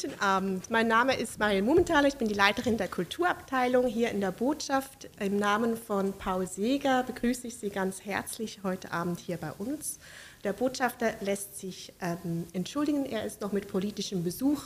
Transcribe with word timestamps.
Guten 0.00 0.20
Abend, 0.20 0.70
mein 0.70 0.86
Name 0.86 1.16
ist 1.16 1.40
Mariel 1.40 1.62
Mumenthaler, 1.62 2.06
ich 2.06 2.14
bin 2.14 2.28
die 2.28 2.34
Leiterin 2.34 2.76
der 2.76 2.86
Kulturabteilung 2.86 3.88
hier 3.88 4.12
in 4.12 4.20
der 4.20 4.30
Botschaft. 4.30 5.10
Im 5.18 5.38
Namen 5.38 5.76
von 5.76 6.12
Paul 6.12 6.46
Seeger 6.46 7.02
begrüße 7.02 7.48
ich 7.48 7.56
Sie 7.56 7.68
ganz 7.68 8.04
herzlich 8.04 8.60
heute 8.62 8.92
Abend 8.92 9.18
hier 9.18 9.38
bei 9.38 9.50
uns. 9.50 9.98
Der 10.44 10.52
Botschafter 10.52 11.14
lässt 11.20 11.58
sich 11.58 11.92
ähm, 12.00 12.46
entschuldigen, 12.52 13.06
er 13.06 13.24
ist 13.24 13.40
noch 13.40 13.50
mit 13.50 13.66
politischem 13.66 14.22
Besuch 14.22 14.62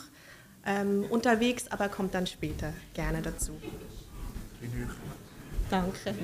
ähm, 0.66 1.06
unterwegs, 1.08 1.64
aber 1.70 1.88
kommt 1.88 2.12
dann 2.12 2.26
später 2.26 2.74
gerne 2.92 3.22
dazu. 3.22 3.52
Danke. 5.70 6.14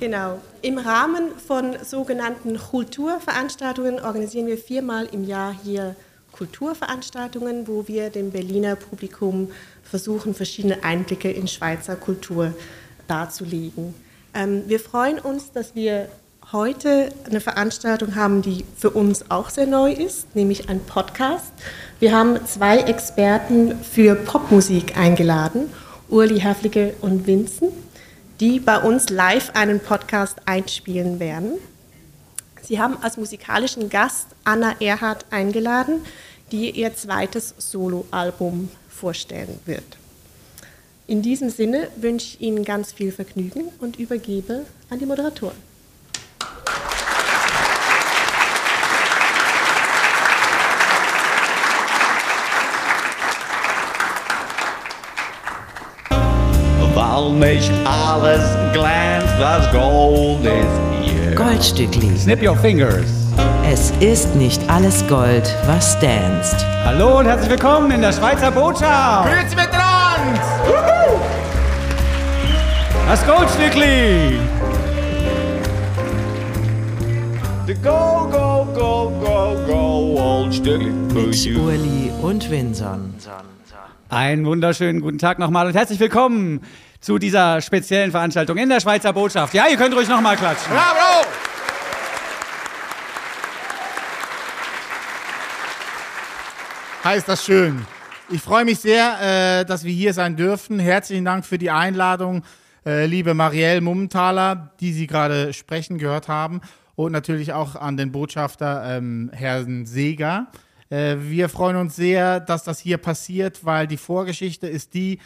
Genau. 0.00 0.40
Im 0.62 0.78
Rahmen 0.78 1.30
von 1.38 1.76
sogenannten 1.84 2.58
Kulturveranstaltungen 2.58 4.00
organisieren 4.00 4.48
wir 4.48 4.58
viermal 4.58 5.06
im 5.06 5.22
Jahr 5.22 5.54
hier 5.62 5.94
Kulturveranstaltungen, 6.38 7.66
wo 7.66 7.88
wir 7.88 8.10
dem 8.10 8.30
Berliner 8.30 8.76
Publikum 8.76 9.50
versuchen, 9.82 10.34
verschiedene 10.34 10.84
Einblicke 10.84 11.30
in 11.30 11.48
Schweizer 11.48 11.96
Kultur 11.96 12.54
darzulegen. 13.08 13.92
Ähm, 14.34 14.62
wir 14.68 14.78
freuen 14.78 15.18
uns, 15.18 15.50
dass 15.50 15.74
wir 15.74 16.08
heute 16.52 17.10
eine 17.26 17.40
Veranstaltung 17.40 18.14
haben, 18.14 18.42
die 18.42 18.64
für 18.76 18.90
uns 18.90 19.30
auch 19.32 19.50
sehr 19.50 19.66
neu 19.66 19.92
ist, 19.92 20.34
nämlich 20.36 20.68
ein 20.68 20.80
Podcast. 20.80 21.52
Wir 21.98 22.16
haben 22.16 22.38
zwei 22.46 22.78
Experten 22.78 23.76
für 23.82 24.14
Popmusik 24.14 24.96
eingeladen, 24.96 25.70
Urli 26.08 26.40
Herflige 26.40 26.94
und 27.00 27.26
Vincent, 27.26 27.72
die 28.38 28.60
bei 28.60 28.78
uns 28.80 29.10
live 29.10 29.50
einen 29.54 29.80
Podcast 29.80 30.36
einspielen 30.46 31.18
werden. 31.18 31.54
Sie 32.62 32.78
haben 32.78 32.98
als 33.02 33.16
musikalischen 33.16 33.88
Gast 33.88 34.28
Anna 34.44 34.76
Erhardt 34.80 35.24
eingeladen, 35.30 36.02
die 36.52 36.70
ihr 36.70 36.94
zweites 36.94 37.54
Soloalbum 37.58 38.68
vorstellen 38.88 39.58
wird. 39.66 39.98
In 41.06 41.22
diesem 41.22 41.48
Sinne 41.48 41.88
wünsche 41.96 42.26
ich 42.26 42.40
Ihnen 42.40 42.64
ganz 42.64 42.92
viel 42.92 43.12
Vergnügen 43.12 43.68
und 43.80 43.98
übergebe 43.98 44.66
an 44.90 44.98
die 44.98 45.06
Moderatoren. 45.06 45.56
Weil 56.94 57.32
nicht 57.32 57.72
alles 57.86 58.42
glänzt, 58.72 59.34
was 59.38 59.70
Gold 59.72 60.44
ist 60.44 61.10
hier. 61.10 61.34
Goldstückli. 61.34 62.18
Snip 62.18 62.42
your 62.42 62.56
fingers. 62.56 63.17
Es 63.64 63.92
ist 64.00 64.34
nicht 64.34 64.60
alles 64.68 65.06
Gold, 65.06 65.54
was 65.66 65.98
danst. 66.00 66.64
Hallo 66.84 67.18
und 67.18 67.26
herzlich 67.26 67.50
willkommen 67.50 67.90
in 67.90 68.00
der 68.00 68.12
Schweizer 68.12 68.50
Botschaft. 68.50 69.28
Grüezi 69.28 69.54
miteinander! 69.54 70.40
Das 73.06 73.26
Goldstückli. 73.26 74.40
The 77.66 77.74
go, 77.74 78.28
go, 78.30 78.66
go, 78.74 79.12
go, 79.20 79.56
go, 79.66 80.20
old 80.20 80.54
Stückli. 80.54 80.90
Mit 80.90 81.56
Urli 81.56 82.10
und 82.22 82.50
Winson. 82.50 83.14
Einen 84.08 84.46
wunderschönen 84.46 85.00
guten 85.00 85.18
Tag 85.18 85.38
nochmal 85.38 85.66
und 85.66 85.74
herzlich 85.74 86.00
willkommen 86.00 86.62
zu 87.00 87.18
dieser 87.18 87.60
speziellen 87.60 88.10
Veranstaltung 88.10 88.56
in 88.56 88.68
der 88.68 88.80
Schweizer 88.80 89.12
Botschaft. 89.12 89.54
Ja, 89.54 89.66
ihr 89.70 89.76
könnt 89.76 89.94
ruhig 89.94 90.08
nochmal 90.08 90.36
klatschen. 90.36 90.72
Bravo! 90.72 91.47
Hi, 97.08 97.16
ist 97.16 97.26
das 97.26 97.42
schön. 97.42 97.86
Ich 98.28 98.42
freue 98.42 98.66
mich 98.66 98.80
sehr, 98.80 99.60
äh, 99.60 99.64
dass 99.64 99.82
wir 99.82 99.94
hier 99.94 100.12
sein 100.12 100.36
dürfen. 100.36 100.78
Herzlichen 100.78 101.24
Dank 101.24 101.46
für 101.46 101.56
die 101.56 101.70
Einladung, 101.70 102.42
äh, 102.84 103.06
liebe 103.06 103.32
Marielle 103.32 103.80
Mummenthaler, 103.80 104.74
die 104.78 104.92
Sie 104.92 105.06
gerade 105.06 105.54
sprechen 105.54 105.96
gehört 105.96 106.28
haben. 106.28 106.60
Und 106.96 107.12
natürlich 107.12 107.54
auch 107.54 107.76
an 107.76 107.96
den 107.96 108.12
Botschafter 108.12 108.98
ähm, 108.98 109.30
Herrn 109.32 109.86
Seeger. 109.86 110.48
Äh, 110.90 111.16
wir 111.20 111.48
freuen 111.48 111.76
uns 111.76 111.96
sehr, 111.96 112.40
dass 112.40 112.64
das 112.64 112.78
hier 112.78 112.98
passiert, 112.98 113.64
weil 113.64 113.86
die 113.86 113.96
Vorgeschichte 113.96 114.66
ist 114.66 114.92
die, 114.92 115.18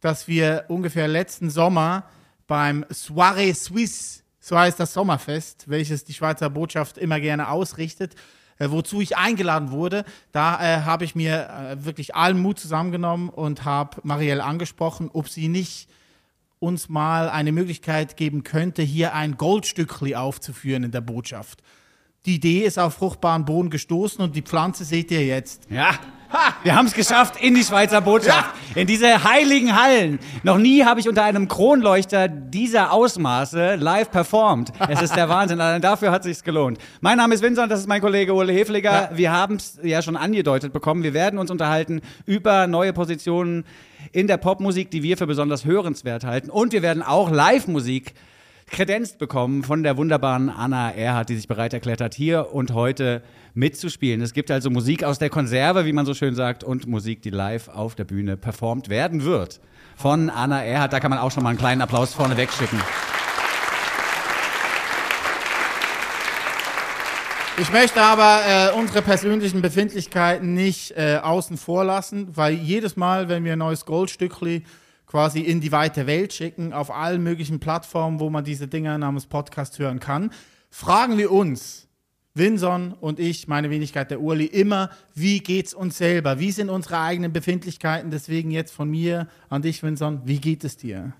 dass 0.00 0.28
wir 0.28 0.64
ungefähr 0.68 1.06
letzten 1.06 1.50
Sommer 1.50 2.04
beim 2.46 2.82
Soirée 2.84 3.54
Suisse, 3.54 4.22
so 4.40 4.58
heißt 4.58 4.80
das 4.80 4.94
Sommerfest, 4.94 5.68
welches 5.68 6.02
die 6.02 6.14
Schweizer 6.14 6.48
Botschaft 6.48 6.96
immer 6.96 7.20
gerne 7.20 7.50
ausrichtet, 7.50 8.14
äh, 8.58 8.70
wozu 8.70 9.00
ich 9.00 9.16
eingeladen 9.16 9.70
wurde, 9.70 10.04
da 10.32 10.60
äh, 10.60 10.82
habe 10.82 11.04
ich 11.04 11.14
mir 11.14 11.48
äh, 11.48 11.84
wirklich 11.84 12.14
allen 12.14 12.40
Mut 12.40 12.58
zusammengenommen 12.58 13.28
und 13.28 13.64
habe 13.64 14.00
Marielle 14.02 14.44
angesprochen, 14.44 15.10
ob 15.12 15.28
sie 15.28 15.48
nicht 15.48 15.88
uns 16.58 16.88
mal 16.88 17.28
eine 17.28 17.52
Möglichkeit 17.52 18.16
geben 18.16 18.42
könnte, 18.42 18.82
hier 18.82 19.14
ein 19.14 19.36
Goldstückli 19.36 20.14
aufzuführen 20.14 20.84
in 20.84 20.90
der 20.90 21.02
Botschaft. 21.02 21.62
Die 22.26 22.34
Idee 22.34 22.64
ist 22.64 22.76
auf 22.76 22.94
fruchtbaren 22.94 23.44
Boden 23.44 23.70
gestoßen 23.70 24.20
und 24.20 24.34
die 24.34 24.42
Pflanze 24.42 24.84
seht 24.84 25.12
ihr 25.12 25.24
jetzt. 25.24 25.62
Ja, 25.70 25.90
wir 26.64 26.74
haben 26.74 26.86
es 26.86 26.92
geschafft 26.92 27.40
in 27.40 27.54
die 27.54 27.62
Schweizer 27.62 28.00
Botschaft, 28.00 28.52
in 28.74 28.88
diese 28.88 29.22
heiligen 29.22 29.80
Hallen. 29.80 30.18
Noch 30.42 30.58
nie 30.58 30.82
habe 30.82 30.98
ich 30.98 31.08
unter 31.08 31.22
einem 31.22 31.46
Kronleuchter 31.46 32.26
dieser 32.26 32.92
Ausmaße 32.92 33.76
live 33.76 34.10
performt. 34.10 34.72
Es 34.88 35.02
ist 35.02 35.14
der 35.14 35.28
Wahnsinn, 35.28 35.60
allein 35.60 35.80
dafür 35.80 36.10
hat 36.10 36.24
sich's 36.24 36.42
gelohnt. 36.42 36.78
Mein 37.00 37.18
Name 37.18 37.32
ist 37.32 37.44
Vincent, 37.44 37.70
das 37.70 37.78
ist 37.78 37.86
mein 37.86 38.00
Kollege 38.00 38.34
Ole 38.34 38.52
Hefliger. 38.52 38.90
Ja. 38.90 39.10
Wir 39.14 39.30
haben 39.30 39.54
es 39.54 39.78
ja 39.84 40.02
schon 40.02 40.16
angedeutet 40.16 40.72
bekommen. 40.72 41.04
Wir 41.04 41.14
werden 41.14 41.38
uns 41.38 41.52
unterhalten 41.52 42.00
über 42.24 42.66
neue 42.66 42.92
Positionen 42.92 43.64
in 44.10 44.26
der 44.26 44.36
Popmusik, 44.36 44.90
die 44.90 45.04
wir 45.04 45.16
für 45.16 45.28
besonders 45.28 45.64
hörenswert 45.64 46.24
halten. 46.24 46.50
Und 46.50 46.72
wir 46.72 46.82
werden 46.82 47.04
auch 47.04 47.30
Live-Musik 47.30 48.14
kredenzt 48.66 49.18
bekommen 49.18 49.62
von 49.62 49.82
der 49.82 49.96
wunderbaren 49.96 50.50
Anna 50.50 50.90
Erhardt, 50.90 51.28
die 51.28 51.36
sich 51.36 51.48
bereit 51.48 51.72
erklärt 51.72 52.00
hat, 52.00 52.14
hier 52.14 52.52
und 52.52 52.74
heute 52.74 53.22
mitzuspielen. 53.54 54.20
Es 54.20 54.32
gibt 54.32 54.50
also 54.50 54.70
Musik 54.70 55.04
aus 55.04 55.18
der 55.18 55.30
Konserve, 55.30 55.86
wie 55.86 55.92
man 55.92 56.04
so 56.04 56.14
schön 56.14 56.34
sagt, 56.34 56.64
und 56.64 56.86
Musik, 56.86 57.22
die 57.22 57.30
live 57.30 57.68
auf 57.68 57.94
der 57.94 58.04
Bühne 58.04 58.36
performt 58.36 58.88
werden 58.88 59.24
wird. 59.24 59.60
Von 59.96 60.30
Anna 60.30 60.62
Erhardt, 60.64 60.92
da 60.92 61.00
kann 61.00 61.10
man 61.10 61.20
auch 61.20 61.30
schon 61.30 61.42
mal 61.42 61.50
einen 61.50 61.58
kleinen 61.58 61.80
Applaus 61.80 62.12
vorne 62.12 62.36
wegschicken. 62.36 62.78
Ich 67.58 67.72
möchte 67.72 68.02
aber 68.02 68.40
äh, 68.46 68.78
unsere 68.78 69.00
persönlichen 69.00 69.62
Befindlichkeiten 69.62 70.52
nicht 70.52 70.90
äh, 70.90 71.20
außen 71.22 71.56
vor 71.56 71.84
lassen, 71.84 72.36
weil 72.36 72.52
jedes 72.52 72.96
Mal, 72.96 73.30
wenn 73.30 73.44
wir 73.44 73.54
ein 73.54 73.60
neues 73.60 73.86
Goldstückli 73.86 74.64
quasi 75.16 75.40
in 75.40 75.62
die 75.62 75.72
weite 75.72 76.06
Welt 76.06 76.34
schicken, 76.34 76.74
auf 76.74 76.90
allen 76.90 77.22
möglichen 77.22 77.58
Plattformen, 77.58 78.20
wo 78.20 78.28
man 78.28 78.44
diese 78.44 78.68
Dinger 78.68 78.98
namens 78.98 79.24
Podcast 79.24 79.78
hören 79.78 79.98
kann, 79.98 80.30
fragen 80.68 81.16
wir 81.16 81.32
uns, 81.32 81.88
Winson 82.34 82.92
und 82.92 83.18
ich, 83.18 83.48
meine 83.48 83.70
Wenigkeit 83.70 84.10
der 84.10 84.20
Urli, 84.20 84.44
immer, 84.44 84.90
wie 85.14 85.40
geht's 85.40 85.72
uns 85.72 85.96
selber? 85.96 86.38
Wie 86.38 86.52
sind 86.52 86.68
unsere 86.68 87.00
eigenen 87.00 87.32
Befindlichkeiten? 87.32 88.10
Deswegen 88.10 88.50
jetzt 88.50 88.74
von 88.74 88.90
mir 88.90 89.26
an 89.48 89.62
dich, 89.62 89.82
Winson, 89.82 90.20
wie 90.26 90.38
geht 90.38 90.64
es 90.64 90.76
dir? 90.76 91.14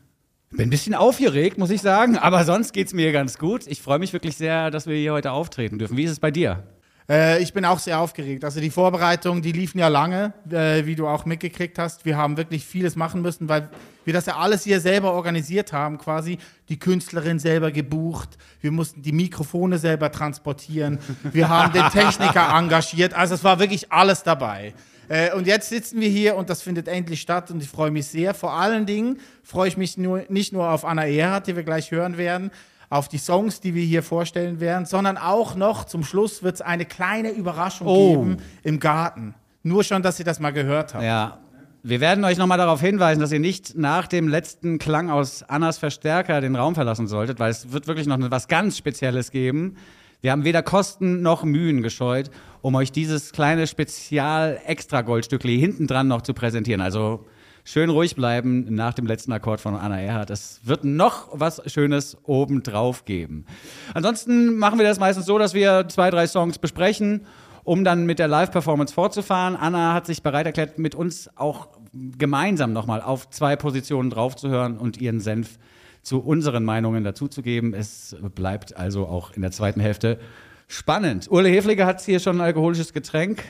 Bin 0.50 0.66
ein 0.66 0.70
bisschen 0.70 0.94
aufgeregt, 0.94 1.56
muss 1.56 1.70
ich 1.70 1.80
sagen, 1.80 2.18
aber 2.18 2.44
sonst 2.44 2.74
geht's 2.74 2.92
mir 2.92 3.12
ganz 3.12 3.38
gut. 3.38 3.66
Ich 3.66 3.80
freue 3.80 3.98
mich 3.98 4.12
wirklich 4.12 4.36
sehr, 4.36 4.70
dass 4.70 4.86
wir 4.86 4.94
hier 4.94 5.14
heute 5.14 5.32
auftreten 5.32 5.78
dürfen. 5.78 5.96
Wie 5.96 6.04
ist 6.04 6.10
es 6.10 6.20
bei 6.20 6.30
dir? 6.30 6.64
Äh, 7.08 7.42
ich 7.42 7.52
bin 7.52 7.64
auch 7.64 7.78
sehr 7.78 8.00
aufgeregt. 8.00 8.44
Also 8.44 8.60
die 8.60 8.70
Vorbereitungen, 8.70 9.42
die 9.42 9.52
liefen 9.52 9.78
ja 9.78 9.88
lange, 9.88 10.32
äh, 10.50 10.86
wie 10.86 10.96
du 10.96 11.06
auch 11.06 11.24
mitgekriegt 11.24 11.78
hast. 11.78 12.04
Wir 12.04 12.16
haben 12.16 12.36
wirklich 12.36 12.64
vieles 12.64 12.96
machen 12.96 13.22
müssen, 13.22 13.48
weil 13.48 13.68
wir 14.04 14.12
das 14.12 14.26
ja 14.26 14.36
alles 14.36 14.64
hier 14.64 14.80
selber 14.80 15.12
organisiert 15.12 15.72
haben, 15.72 15.98
quasi 15.98 16.38
die 16.68 16.78
Künstlerin 16.78 17.38
selber 17.38 17.70
gebucht. 17.70 18.38
Wir 18.60 18.72
mussten 18.72 19.02
die 19.02 19.12
Mikrofone 19.12 19.78
selber 19.78 20.10
transportieren. 20.10 20.98
Wir 21.32 21.48
haben 21.48 21.72
den 21.72 21.88
Techniker 21.90 22.48
engagiert. 22.56 23.14
Also 23.14 23.34
es 23.34 23.44
war 23.44 23.58
wirklich 23.58 23.92
alles 23.92 24.22
dabei. 24.22 24.74
Äh, 25.08 25.32
und 25.34 25.46
jetzt 25.46 25.68
sitzen 25.68 26.00
wir 26.00 26.08
hier 26.08 26.36
und 26.36 26.50
das 26.50 26.62
findet 26.62 26.88
endlich 26.88 27.20
statt 27.20 27.50
und 27.50 27.62
ich 27.62 27.68
freue 27.68 27.90
mich 27.90 28.06
sehr. 28.06 28.34
Vor 28.34 28.52
allen 28.52 28.86
Dingen 28.86 29.20
freue 29.42 29.68
ich 29.68 29.76
mich 29.76 29.96
nur, 29.96 30.24
nicht 30.28 30.52
nur 30.52 30.68
auf 30.70 30.84
Anna 30.84 31.06
Erhardt, 31.06 31.46
die 31.46 31.54
wir 31.56 31.62
gleich 31.62 31.90
hören 31.90 32.18
werden, 32.18 32.50
auf 32.88 33.08
die 33.08 33.18
Songs, 33.18 33.60
die 33.60 33.74
wir 33.74 33.84
hier 33.84 34.02
vorstellen 34.02 34.60
werden, 34.60 34.86
sondern 34.86 35.16
auch 35.18 35.54
noch 35.56 35.84
zum 35.84 36.04
Schluss 36.04 36.42
wird 36.42 36.56
es 36.56 36.60
eine 36.60 36.84
kleine 36.84 37.30
Überraschung 37.30 37.86
Oh. 37.86 38.10
geben 38.10 38.36
im 38.62 38.78
Garten. 38.80 39.34
Nur 39.62 39.82
schon, 39.84 40.02
dass 40.02 40.18
ihr 40.18 40.24
das 40.24 40.38
mal 40.40 40.52
gehört 40.52 40.94
habt. 40.94 41.02
Ja. 41.04 41.38
Wir 41.82 42.00
werden 42.00 42.24
euch 42.24 42.36
nochmal 42.36 42.58
darauf 42.58 42.80
hinweisen, 42.80 43.20
dass 43.20 43.30
ihr 43.30 43.38
nicht 43.38 43.76
nach 43.76 44.08
dem 44.08 44.26
letzten 44.26 44.78
Klang 44.78 45.08
aus 45.08 45.44
Annas 45.44 45.78
Verstärker 45.78 46.40
den 46.40 46.56
Raum 46.56 46.74
verlassen 46.74 47.06
solltet, 47.06 47.38
weil 47.38 47.50
es 47.50 47.70
wird 47.72 47.86
wirklich 47.86 48.08
noch 48.08 48.18
was 48.30 48.48
ganz 48.48 48.76
Spezielles 48.76 49.30
geben. 49.30 49.76
Wir 50.20 50.32
haben 50.32 50.42
weder 50.42 50.62
Kosten 50.64 51.22
noch 51.22 51.44
Mühen 51.44 51.82
gescheut, 51.82 52.30
um 52.60 52.74
euch 52.74 52.90
dieses 52.90 53.30
kleine 53.32 53.66
Spezial-Extra-Goldstückli 53.66 55.58
hinten 55.58 55.86
dran 55.86 56.08
noch 56.08 56.22
zu 56.22 56.34
präsentieren. 56.34 56.80
Also 56.80 57.24
schön 57.66 57.90
ruhig 57.90 58.14
bleiben 58.14 58.74
nach 58.74 58.94
dem 58.94 59.06
letzten 59.06 59.32
Akkord 59.32 59.60
von 59.60 59.74
Anna 59.74 60.00
Erhardt. 60.00 60.30
Es 60.30 60.60
wird 60.62 60.84
noch 60.84 61.28
was 61.32 61.60
Schönes 61.70 62.16
obendrauf 62.22 63.04
geben. 63.04 63.44
Ansonsten 63.92 64.56
machen 64.56 64.78
wir 64.78 64.86
das 64.86 65.00
meistens 65.00 65.26
so, 65.26 65.36
dass 65.36 65.52
wir 65.52 65.86
zwei, 65.88 66.10
drei 66.10 66.26
Songs 66.26 66.58
besprechen 66.58 67.26
um 67.64 67.82
dann 67.82 68.06
mit 68.06 68.20
der 68.20 68.28
Live-Performance 68.28 68.94
fortzufahren. 68.94 69.56
Anna 69.56 69.92
hat 69.92 70.06
sich 70.06 70.22
bereit 70.22 70.46
erklärt, 70.46 70.78
mit 70.78 70.94
uns 70.94 71.28
auch 71.34 71.66
gemeinsam 71.92 72.72
nochmal 72.72 73.02
auf 73.02 73.28
zwei 73.30 73.56
Positionen 73.56 74.08
draufzuhören 74.08 74.78
und 74.78 75.00
ihren 75.00 75.18
Senf 75.18 75.58
zu 76.00 76.20
unseren 76.20 76.62
Meinungen 76.62 77.02
dazuzugeben. 77.02 77.74
Es 77.74 78.14
bleibt 78.36 78.76
also 78.76 79.08
auch 79.08 79.32
in 79.32 79.42
der 79.42 79.50
zweiten 79.50 79.80
Hälfte 79.80 80.20
spannend. 80.68 81.26
Urle 81.28 81.48
Hefliger 81.48 81.86
hat 81.86 82.00
hier 82.00 82.20
schon 82.20 82.36
ein 82.36 82.42
alkoholisches 82.42 82.92
Getränk 82.92 83.42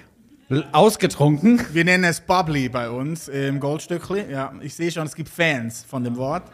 ausgetrunken. 0.73 1.61
Wir 1.73 1.85
nennen 1.85 2.05
es 2.05 2.21
Bubbly 2.21 2.69
bei 2.69 2.89
uns 2.89 3.29
im 3.29 3.59
Goldstückli. 3.59 4.31
Ja, 4.31 4.53
ich 4.61 4.75
sehe 4.75 4.91
schon, 4.91 5.07
es 5.07 5.15
gibt 5.15 5.29
Fans 5.29 5.85
von 5.89 6.05
dem 6.05 6.17
Wort. 6.17 6.45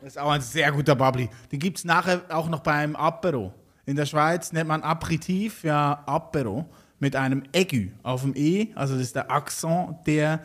Das 0.00 0.14
ist 0.14 0.18
auch 0.18 0.30
ein 0.30 0.40
sehr 0.40 0.72
guter 0.72 0.94
Bubbly. 0.94 1.28
Den 1.50 1.58
gibt 1.58 1.78
es 1.78 1.84
nachher 1.84 2.22
auch 2.28 2.48
noch 2.48 2.60
beim 2.60 2.96
Apero. 2.96 3.52
In 3.86 3.96
der 3.96 4.06
Schweiz 4.06 4.52
nennt 4.52 4.68
man 4.68 4.82
Aperitif 4.82 5.62
ja 5.62 6.02
Apero 6.06 6.66
mit 6.98 7.14
einem 7.14 7.44
Aigu 7.54 7.88
auf 8.02 8.22
dem 8.22 8.34
E. 8.34 8.68
Also 8.74 8.94
das 8.94 9.02
ist 9.04 9.16
der 9.16 9.30
Akzent, 9.30 10.06
der 10.06 10.40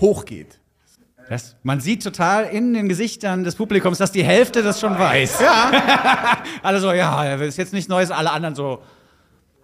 hochgeht. 0.00 0.58
Das, 1.28 1.54
man 1.62 1.78
sieht 1.78 2.02
total 2.02 2.46
in 2.46 2.74
den 2.74 2.88
Gesichtern 2.88 3.44
des 3.44 3.54
Publikums, 3.54 3.98
dass 3.98 4.10
die 4.10 4.24
Hälfte 4.24 4.64
das 4.64 4.80
schon 4.80 4.98
weiß. 4.98 5.40
Ja. 5.40 6.42
Alle 6.64 6.80
so, 6.80 6.92
ja, 6.92 7.34
ist 7.36 7.56
jetzt 7.56 7.72
nichts 7.72 7.88
Neues, 7.88 8.10
alle 8.10 8.32
anderen 8.32 8.56
so, 8.56 8.82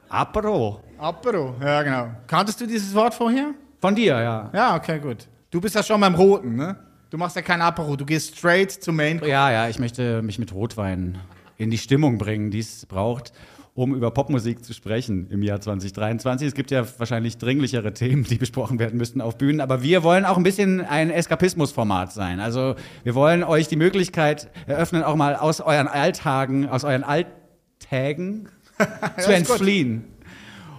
Apero. 0.08 0.80
Apero, 0.98 1.54
ja 1.60 1.82
genau. 1.82 2.08
Kanntest 2.26 2.60
du 2.60 2.66
dieses 2.66 2.94
Wort 2.94 3.14
vorher? 3.14 3.52
Von 3.80 3.94
dir, 3.94 4.18
ja. 4.20 4.50
Ja, 4.52 4.76
okay, 4.76 4.98
gut. 4.98 5.26
Du 5.50 5.60
bist 5.60 5.74
ja 5.74 5.82
schon 5.82 6.00
beim 6.00 6.14
Roten, 6.14 6.56
ne? 6.56 6.76
Du 7.10 7.18
machst 7.18 7.36
ja 7.36 7.42
kein 7.42 7.62
Apero, 7.62 7.96
du 7.96 8.04
gehst 8.04 8.36
straight 8.36 8.70
zum 8.70 8.96
Main. 8.96 9.20
Ja, 9.24 9.50
ja, 9.50 9.68
ich 9.68 9.78
möchte 9.78 10.22
mich 10.22 10.38
mit 10.38 10.52
Rotwein 10.52 11.18
in 11.56 11.70
die 11.70 11.78
Stimmung 11.78 12.18
bringen, 12.18 12.50
die 12.50 12.58
es 12.58 12.84
braucht, 12.86 13.32
um 13.74 13.94
über 13.94 14.10
Popmusik 14.10 14.64
zu 14.64 14.72
sprechen 14.72 15.28
im 15.30 15.42
Jahr 15.42 15.60
2023. 15.60 16.48
Es 16.48 16.54
gibt 16.54 16.70
ja 16.70 16.84
wahrscheinlich 16.98 17.38
dringlichere 17.38 17.92
Themen, 17.92 18.24
die 18.24 18.36
besprochen 18.36 18.78
werden 18.78 18.98
müssten 18.98 19.20
auf 19.20 19.38
Bühnen, 19.38 19.60
aber 19.60 19.82
wir 19.82 20.02
wollen 20.02 20.24
auch 20.24 20.36
ein 20.36 20.42
bisschen 20.42 20.80
ein 20.80 21.10
Eskapismusformat 21.10 22.12
sein. 22.12 22.40
Also 22.40 22.74
wir 23.04 23.14
wollen 23.14 23.44
euch 23.44 23.68
die 23.68 23.76
Möglichkeit 23.76 24.50
eröffnen, 24.66 25.02
auch 25.02 25.16
mal 25.16 25.36
aus 25.36 25.60
euren 25.60 25.88
Alltagen, 25.88 26.68
aus 26.68 26.84
euren 26.84 27.04
Alltägen 28.78 29.22
zu 29.22 29.32
entfliehen 29.32 30.15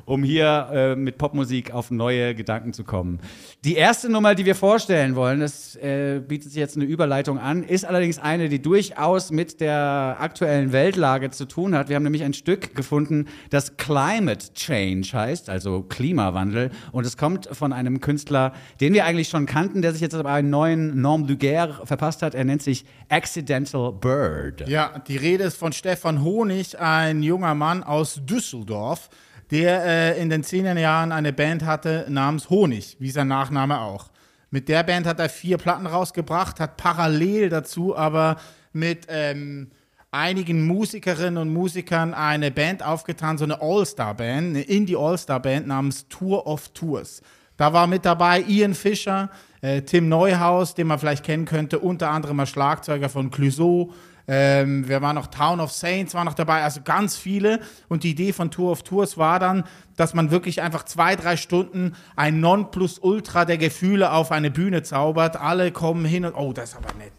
um 0.08 0.24
hier 0.24 0.70
äh, 0.72 0.96
mit 0.96 1.18
Popmusik 1.18 1.72
auf 1.72 1.92
neue 1.92 2.34
Gedanken 2.34 2.72
zu 2.72 2.86
kommen. 2.86 3.20
Die 3.66 3.76
erste 3.76 4.10
Nummer, 4.10 4.36
die 4.36 4.46
wir 4.46 4.56
vorstellen 4.56 5.16
wollen, 5.16 5.42
das 5.42 5.76
äh, 5.76 6.22
bietet 6.26 6.52
sich 6.52 6.60
jetzt 6.60 6.78
eine 6.78 6.86
Überleitung 6.86 7.40
an, 7.40 7.62
ist 7.62 7.84
allerdings 7.84 8.18
eine, 8.18 8.48
die 8.48 8.62
durchaus 8.62 9.32
mit 9.32 9.60
der 9.60 10.16
aktuellen 10.20 10.72
Weltlage 10.72 11.30
zu 11.32 11.46
tun 11.46 11.76
hat. 11.76 11.90
Wir 11.90 11.98
haben 11.98 12.04
nämlich 12.04 12.24
ein 12.24 12.34
Stück 12.34 12.74
gefunden, 12.74 13.26
das 13.50 13.76
Climate 13.76 14.54
Change 14.54 15.10
heißt, 15.12 15.50
also 15.50 15.82
Klimawandel. 15.84 16.72
Und 16.94 17.06
es 17.06 17.18
kommt 17.18 17.50
von 17.52 17.74
einem 17.74 18.00
Künstler, 18.00 18.54
den 18.80 18.94
wir 18.94 19.04
eigentlich 19.04 19.28
schon 19.28 19.46
kannten, 19.46 19.82
der 19.82 19.92
sich 19.92 20.02
jetzt 20.02 20.16
aber 20.16 20.32
einen 20.32 20.50
neuen 20.50 21.02
Nom 21.02 21.28
du 21.28 21.36
Guerre 21.36 21.86
verpasst 21.86 22.22
hat. 22.22 22.34
Er 22.34 22.46
nennt 22.46 22.62
sich 22.62 22.86
Accidental 23.10 23.92
Bird. 23.92 24.70
Ja, 24.70 25.00
die 25.06 25.18
Rede 25.18 25.44
ist 25.44 25.58
von 25.58 25.74
Stefan 25.74 26.24
Honig, 26.24 26.80
ein 26.80 27.24
junger 27.24 27.56
Mann 27.56 27.84
aus 27.84 28.22
Düsseldorf, 28.24 29.10
der 29.52 29.86
äh, 29.86 30.22
in 30.22 30.30
den 30.30 30.44
10er 30.44 30.78
Jahren 30.78 31.12
eine 31.12 31.34
Band 31.34 31.66
hatte 31.66 32.06
namens 32.10 32.50
Honig, 32.50 32.98
wie 33.00 33.12
sein 33.12 33.28
Nachname 33.28 33.80
auch. 33.80 34.10
Mit 34.50 34.70
der 34.70 34.84
Band 34.84 35.06
hat 35.06 35.20
er 35.20 35.30
vier 35.30 35.58
Platten 35.58 35.88
rausgebracht, 35.88 36.60
hat 36.60 36.78
parallel 36.78 37.50
dazu 37.50 37.96
aber 37.96 38.38
mit 38.72 39.08
ähm, 39.10 39.72
einigen 40.12 40.66
Musikerinnen 40.66 41.38
und 41.38 41.50
Musikern 41.54 42.14
eine 42.14 42.52
Band 42.52 42.84
aufgetan, 42.84 43.38
so 43.38 43.44
eine 43.44 43.62
All-Star-Band, 43.62 44.48
eine 44.48 44.62
Indie-All-Star-Band 44.62 45.68
namens 45.68 46.08
Tour 46.08 46.48
of 46.48 46.70
Tours. 46.70 47.22
Da 47.58 47.74
war 47.74 47.88
mit 47.88 48.06
dabei 48.06 48.42
Ian 48.42 48.74
Fischer, 48.74 49.30
äh, 49.62 49.82
Tim 49.82 50.08
Neuhaus, 50.08 50.76
den 50.76 50.88
man 50.88 51.00
vielleicht 51.00 51.26
kennen 51.26 51.46
könnte, 51.46 51.80
unter 51.80 52.12
anderem 52.12 52.40
als 52.40 52.50
Schlagzeuger 52.50 53.10
von 53.10 53.32
Clouseau. 53.32 53.92
Ähm, 54.30 54.84
wer 54.88 55.02
war 55.02 55.14
noch? 55.14 55.28
Town 55.28 55.62
of 55.62 55.72
Saints 55.72 56.14
war 56.14 56.26
noch 56.26 56.34
dabei, 56.34 56.64
also 56.64 56.82
ganz 56.84 57.16
viele. 57.16 57.62
Und 57.88 58.04
die 58.04 58.12
Idee 58.12 58.34
von 58.34 58.52
Tour 58.52 58.72
of 58.72 58.84
Tours 58.84 59.18
war 59.18 59.40
dann, 59.40 59.64
dass 59.96 60.14
man 60.14 60.32
wirklich 60.32 60.62
einfach 60.62 60.84
zwei, 60.84 61.16
drei 61.16 61.38
Stunden 61.38 61.96
ein 62.16 62.42
Nonplusultra 62.42 63.46
der 63.46 63.58
Gefühle 63.58 64.12
auf 64.12 64.32
eine 64.32 64.52
Bühne 64.52 64.84
zaubert. 64.84 65.38
Alle 65.38 65.72
kommen 65.72 66.04
hin 66.04 66.26
und, 66.26 66.34
oh, 66.36 66.52
das 66.52 66.72
ist 66.72 66.78
aber 66.78 66.94
nett. 66.98 67.14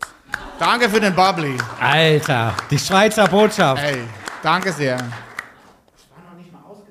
Danke 0.58 0.88
für 0.90 1.00
den 1.00 1.14
Bubbly. 1.14 1.56
Alter, 1.80 2.54
die 2.70 2.78
Schweizer 2.78 3.26
Botschaft. 3.26 3.82
Ey, 3.82 4.02
danke 4.42 4.72
sehr. 4.72 4.98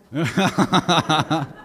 Das 0.09 1.45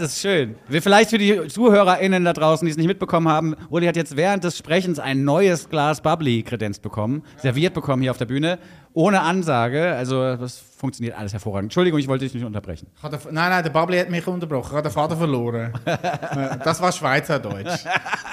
ist 0.00 0.20
schön. 0.20 0.56
Wir 0.68 0.82
vielleicht 0.82 1.10
für 1.10 1.18
die 1.18 1.48
ZuhörerInnen 1.48 2.24
da 2.24 2.34
draußen, 2.34 2.66
die 2.66 2.70
es 2.70 2.76
nicht 2.76 2.86
mitbekommen 2.86 3.28
haben, 3.28 3.54
Uli 3.70 3.86
hat 3.86 3.96
jetzt 3.96 4.14
während 4.14 4.44
des 4.44 4.58
Sprechens 4.58 4.98
ein 4.98 5.24
neues 5.24 5.70
Glas 5.70 6.02
Bubbly 6.02 6.42
kredenzt 6.42 6.82
bekommen, 6.82 7.22
serviert 7.38 7.72
bekommen 7.72 8.02
hier 8.02 8.10
auf 8.10 8.18
der 8.18 8.26
Bühne, 8.26 8.58
ohne 8.92 9.22
Ansage. 9.22 9.94
Also 9.94 10.36
das 10.36 10.58
funktioniert 10.58 11.16
alles 11.16 11.32
hervorragend. 11.32 11.66
Entschuldigung, 11.66 11.98
ich 11.98 12.08
wollte 12.08 12.24
dich 12.24 12.34
nicht 12.34 12.44
unterbrechen. 12.44 12.88
Nein, 13.02 13.32
nein, 13.32 13.62
der 13.62 13.70
Bubbly 13.70 13.98
hat 13.98 14.10
mich 14.10 14.26
unterbrochen. 14.26 14.66
Ich 14.66 14.72
habe 14.72 14.82
den 14.82 14.92
Vater 14.92 15.16
verloren. 15.16 15.72
Das 16.64 16.80
war 16.80 16.92
Schweizerdeutsch. 16.92 17.84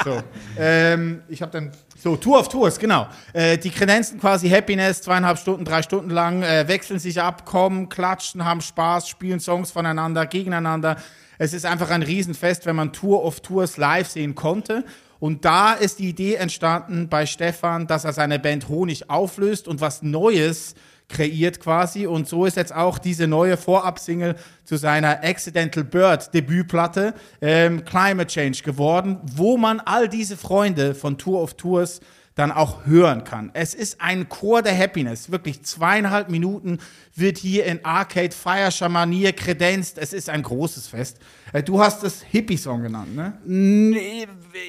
So, 0.03 0.21
ähm, 0.57 1.21
ich 1.29 1.41
habe 1.41 1.51
dann 1.51 1.71
so 1.97 2.15
Tour 2.15 2.39
of 2.39 2.50
Tours, 2.50 2.77
genau. 2.77 3.07
Äh, 3.33 3.57
die 3.57 3.69
Kredenzen 3.69 4.19
quasi 4.19 4.50
Happiness, 4.50 5.01
zweieinhalb 5.01 5.38
Stunden, 5.38 5.63
drei 5.65 5.81
Stunden 5.81 6.09
lang, 6.09 6.43
äh, 6.43 6.67
wechseln 6.67 7.00
sich 7.00 7.21
ab, 7.21 7.45
kommen, 7.45 7.89
klatschen, 7.89 8.43
haben 8.43 8.61
Spaß, 8.61 9.07
spielen 9.07 9.39
Songs 9.39 9.71
voneinander, 9.71 10.25
gegeneinander. 10.25 10.97
Es 11.38 11.54
ist 11.54 11.66
einfach 11.66 11.89
ein 11.89 12.04
Riesenfest, 12.04 12.66
wenn 12.66 12.75
man 12.75 12.94
Tour 12.94 13.24
of 13.24 13.42
Tours 13.42 13.78
live 13.78 14.07
sehen 14.07 14.36
konnte. 14.36 14.84
Und 15.19 15.45
da 15.45 15.74
ist 15.74 16.00
die 16.00 16.10
Idee 16.10 16.36
entstanden 16.36 17.10
bei 17.10 17.25
Stefan, 17.25 17.88
dass 17.88 18.06
er 18.06 18.13
seine 18.13 18.39
Band 18.39 18.69
Honig 18.69 19.10
auflöst 19.10 19.68
und 19.68 19.81
was 19.81 20.04
Neues 20.04 20.75
kreiert 21.10 21.60
quasi. 21.60 22.06
Und 22.06 22.28
so 22.28 22.45
ist 22.45 22.57
jetzt 22.57 22.75
auch 22.75 23.00
diese 23.00 23.28
neue 23.28 23.57
Vorab-Single 23.57 24.36
zu 24.63 24.78
seiner 24.78 25.24
Accidental 25.24 25.84
Bird 25.84 26.34
Debütplatte 26.34 27.13
ähm, 27.42 27.86
Climate 27.86 28.28
Change 28.28 28.62
geworden, 28.63 29.19
wo 29.24 29.57
man 29.57 29.80
all 29.80 30.10
diese 30.10 30.38
Freunde 30.38 30.94
von 30.94 31.18
Tour 31.18 31.42
of 31.42 31.54
Tours 31.56 32.01
dann 32.38 32.51
auch 32.51 32.86
hören 32.86 33.24
kann. 33.24 33.50
Es 33.54 33.74
ist 33.74 34.00
ein 34.00 34.30
Chor 34.30 34.62
der 34.62 34.78
Happiness. 34.78 35.31
Wirklich 35.31 35.63
zweieinhalb 35.63 36.30
Minuten 36.30 36.77
wird 37.15 37.39
hier 37.39 37.65
in 37.65 37.84
Arcade 37.84 38.32
Fire 38.34 38.72
Schamanier 38.72 39.34
kredenzt. 39.34 39.98
Es 39.98 40.13
ist 40.13 40.29
ein 40.29 40.44
großes 40.44 40.88
Fest. 40.88 41.17
Äh, 41.51 41.63
Du 41.63 41.79
hast 41.82 42.03
es 42.03 42.22
Hippie-Song 42.22 42.84
genannt, 42.84 43.15
ne? 43.15 43.34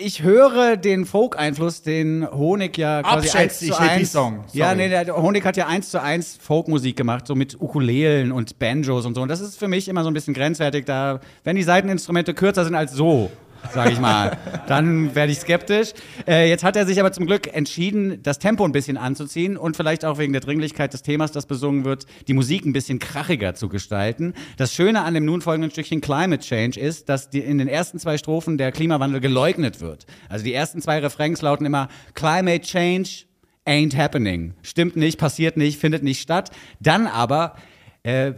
Ich 0.00 0.22
höre 0.22 0.76
den 0.78 1.04
Folk-Einfluss, 1.04 1.82
den 1.82 2.26
Honig 2.30 2.78
ja 2.78 3.02
quasi 3.02 3.36
eins 3.36 3.58
zu 3.58 3.78
eins. 3.78 3.90
Hippie-Song. 3.92 4.44
Ja, 4.54 4.70
Sorry. 4.70 4.76
nee, 4.78 4.88
der 4.88 5.16
Honig 5.16 5.44
hat 5.44 5.56
ja 5.58 5.66
eins 5.66 5.90
zu 5.90 6.00
eins 6.00 6.38
Folkmusik 6.40 6.96
gemacht, 6.96 7.26
so 7.26 7.34
mit 7.34 7.60
Ukulelen 7.60 8.32
und 8.32 8.58
Banjos 8.58 9.04
und 9.04 9.14
so. 9.14 9.20
Und 9.20 9.28
das 9.28 9.40
ist 9.40 9.58
für 9.58 9.68
mich 9.68 9.88
immer 9.88 10.02
so 10.02 10.10
ein 10.10 10.14
bisschen 10.14 10.32
grenzwertig. 10.34 10.86
Da, 10.86 11.20
wenn 11.44 11.56
die 11.56 11.62
Seiteninstrumente 11.62 12.32
kürzer 12.32 12.64
sind 12.64 12.74
als 12.74 12.92
so, 12.92 13.30
sage 13.72 13.92
ich 13.92 14.00
mal, 14.00 14.36
dann 14.66 15.14
werde 15.14 15.32
ich 15.32 15.38
skeptisch. 15.38 15.92
Äh, 16.26 16.48
jetzt 16.48 16.64
hat 16.64 16.76
er 16.76 16.86
sich 16.86 17.00
aber 17.00 17.12
zum 17.12 17.26
Glück 17.26 17.52
entschieden, 17.54 18.22
das 18.22 18.38
Tempo 18.38 18.64
ein 18.64 18.72
bisschen 18.72 18.96
anzuziehen 18.96 19.56
und 19.56 19.76
vielleicht 19.76 20.04
auch 20.04 20.18
wegen 20.18 20.32
der 20.32 20.40
Dringlichkeit 20.40 20.92
des 20.92 21.02
Themas, 21.02 21.32
das 21.32 21.46
besungen 21.46 21.84
wird, 21.84 22.06
die 22.26 22.34
Musik 22.34 22.64
ein 22.64 22.72
bisschen 22.72 22.98
krachiger 22.98 23.54
zu 23.54 23.68
gestalten. 23.68 24.34
Das 24.56 24.74
Schöne 24.74 25.02
an 25.02 25.14
dem 25.14 25.24
nun 25.24 25.40
folgenden 25.40 25.70
Stückchen 25.70 26.00
Climate 26.00 26.42
Change 26.42 26.78
ist, 26.80 27.08
dass 27.08 27.30
die, 27.30 27.40
in 27.40 27.58
den 27.58 27.68
ersten 27.68 27.98
zwei 27.98 28.18
Strophen 28.18 28.58
der 28.58 28.72
Klimawandel 28.72 29.20
geleugnet 29.20 29.80
wird. 29.80 30.06
Also 30.28 30.44
die 30.44 30.54
ersten 30.54 30.80
zwei 30.80 30.98
Refrains 30.98 31.42
lauten 31.42 31.66
immer 31.66 31.88
Climate 32.14 32.62
Change 32.62 33.24
ain't 33.66 33.96
happening. 33.96 34.54
Stimmt 34.62 34.96
nicht, 34.96 35.18
passiert 35.18 35.56
nicht, 35.56 35.78
findet 35.78 36.02
nicht 36.02 36.22
statt. 36.22 36.50
Dann 36.80 37.06
aber 37.06 37.56
äh, 38.02 38.32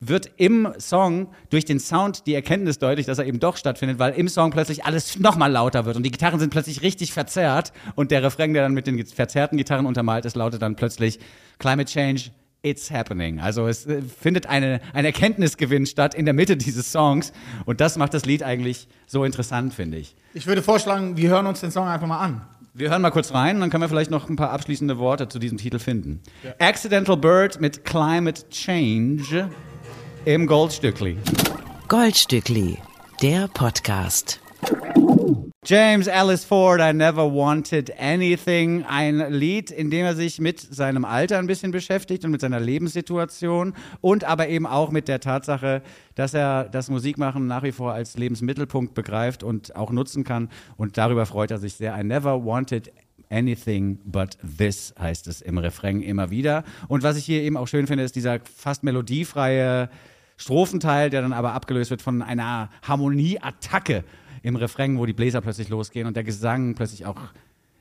wird 0.00 0.30
im 0.38 0.72
Song 0.78 1.28
durch 1.50 1.66
den 1.66 1.78
Sound 1.78 2.26
die 2.26 2.34
Erkenntnis 2.34 2.78
deutlich, 2.78 3.04
dass 3.04 3.18
er 3.18 3.26
eben 3.26 3.38
doch 3.38 3.58
stattfindet, 3.58 3.98
weil 3.98 4.14
im 4.14 4.28
Song 4.28 4.50
plötzlich 4.50 4.84
alles 4.86 5.18
nochmal 5.18 5.52
lauter 5.52 5.84
wird 5.84 5.96
und 5.96 6.02
die 6.02 6.10
Gitarren 6.10 6.40
sind 6.40 6.50
plötzlich 6.50 6.80
richtig 6.80 7.12
verzerrt 7.12 7.72
und 7.94 8.10
der 8.10 8.22
Refrain, 8.22 8.54
der 8.54 8.62
dann 8.62 8.72
mit 8.72 8.86
den 8.86 9.04
verzerrten 9.04 9.58
Gitarren 9.58 9.84
untermalt 9.84 10.24
ist, 10.24 10.36
lautet 10.36 10.62
dann 10.62 10.74
plötzlich 10.74 11.20
Climate 11.58 11.90
Change, 11.90 12.30
it's 12.62 12.90
happening. 12.90 13.40
Also 13.40 13.66
es 13.66 13.84
äh, 13.86 14.00
findet 14.00 14.46
eine, 14.46 14.80
ein 14.94 15.04
Erkenntnisgewinn 15.04 15.84
statt 15.84 16.14
in 16.14 16.24
der 16.24 16.32
Mitte 16.34 16.56
dieses 16.56 16.90
Songs 16.90 17.34
und 17.66 17.82
das 17.82 17.98
macht 17.98 18.14
das 18.14 18.24
Lied 18.24 18.42
eigentlich 18.42 18.88
so 19.06 19.24
interessant, 19.24 19.74
finde 19.74 19.98
ich. 19.98 20.16
Ich 20.32 20.46
würde 20.46 20.62
vorschlagen, 20.62 21.18
wir 21.18 21.28
hören 21.28 21.46
uns 21.46 21.60
den 21.60 21.70
Song 21.70 21.86
einfach 21.86 22.06
mal 22.06 22.20
an. 22.20 22.40
Wir 22.72 22.88
hören 22.88 23.02
mal 23.02 23.10
kurz 23.10 23.34
rein, 23.34 23.60
dann 23.60 23.68
können 23.68 23.82
wir 23.82 23.88
vielleicht 23.88 24.12
noch 24.12 24.30
ein 24.30 24.36
paar 24.36 24.50
abschließende 24.50 24.96
Worte 24.96 25.28
zu 25.28 25.38
diesem 25.38 25.58
Titel 25.58 25.78
finden. 25.78 26.20
Accidental 26.58 27.16
Bird 27.16 27.60
mit 27.60 27.84
Climate 27.84 28.48
Change 28.48 29.50
im 30.24 30.46
Goldstückli. 30.46 31.16
Goldstückli, 31.88 32.76
der 33.22 33.48
Podcast. 33.48 34.40
James 35.64 36.06
Ellis 36.06 36.44
Ford, 36.44 36.80
I 36.80 36.92
Never 36.92 37.32
Wanted 37.34 37.98
Anything. 37.98 38.84
Ein 38.84 39.32
Lied, 39.32 39.70
in 39.70 39.90
dem 39.90 40.04
er 40.04 40.14
sich 40.14 40.38
mit 40.38 40.60
seinem 40.60 41.04
Alter 41.04 41.38
ein 41.38 41.46
bisschen 41.46 41.70
beschäftigt 41.70 42.24
und 42.24 42.30
mit 42.30 42.40
seiner 42.40 42.60
Lebenssituation 42.60 43.74
und 44.00 44.24
aber 44.24 44.48
eben 44.48 44.66
auch 44.66 44.90
mit 44.90 45.08
der 45.08 45.20
Tatsache, 45.20 45.82
dass 46.14 46.34
er 46.34 46.64
das 46.64 46.90
Musikmachen 46.90 47.46
nach 47.46 47.62
wie 47.62 47.72
vor 47.72 47.92
als 47.92 48.16
Lebensmittelpunkt 48.16 48.94
begreift 48.94 49.42
und 49.42 49.76
auch 49.76 49.90
nutzen 49.90 50.24
kann. 50.24 50.48
Und 50.76 50.98
darüber 50.98 51.26
freut 51.26 51.50
er 51.50 51.58
sich 51.58 51.74
sehr. 51.74 51.98
I 51.98 52.04
Never 52.04 52.44
Wanted 52.44 52.92
Anything 53.30 54.00
but 54.04 54.36
this 54.42 54.92
heißt 54.98 55.28
es 55.28 55.40
im 55.40 55.56
Refrain 55.58 56.02
immer 56.02 56.30
wieder. 56.30 56.64
Und 56.88 57.04
was 57.04 57.16
ich 57.16 57.24
hier 57.24 57.42
eben 57.42 57.56
auch 57.56 57.68
schön 57.68 57.86
finde, 57.86 58.02
ist 58.02 58.16
dieser 58.16 58.40
fast 58.40 58.82
melodiefreie 58.82 59.88
Strophenteil, 60.40 61.10
der 61.10 61.20
dann 61.20 61.34
aber 61.34 61.52
abgelöst 61.52 61.90
wird 61.90 62.00
von 62.00 62.22
einer 62.22 62.70
Harmonieattacke 62.82 64.04
im 64.42 64.56
Refrain, 64.56 64.98
wo 64.98 65.04
die 65.04 65.12
Bläser 65.12 65.42
plötzlich 65.42 65.68
losgehen 65.68 66.06
und 66.06 66.16
der 66.16 66.24
Gesang 66.24 66.74
plötzlich 66.74 67.04
auch 67.04 67.20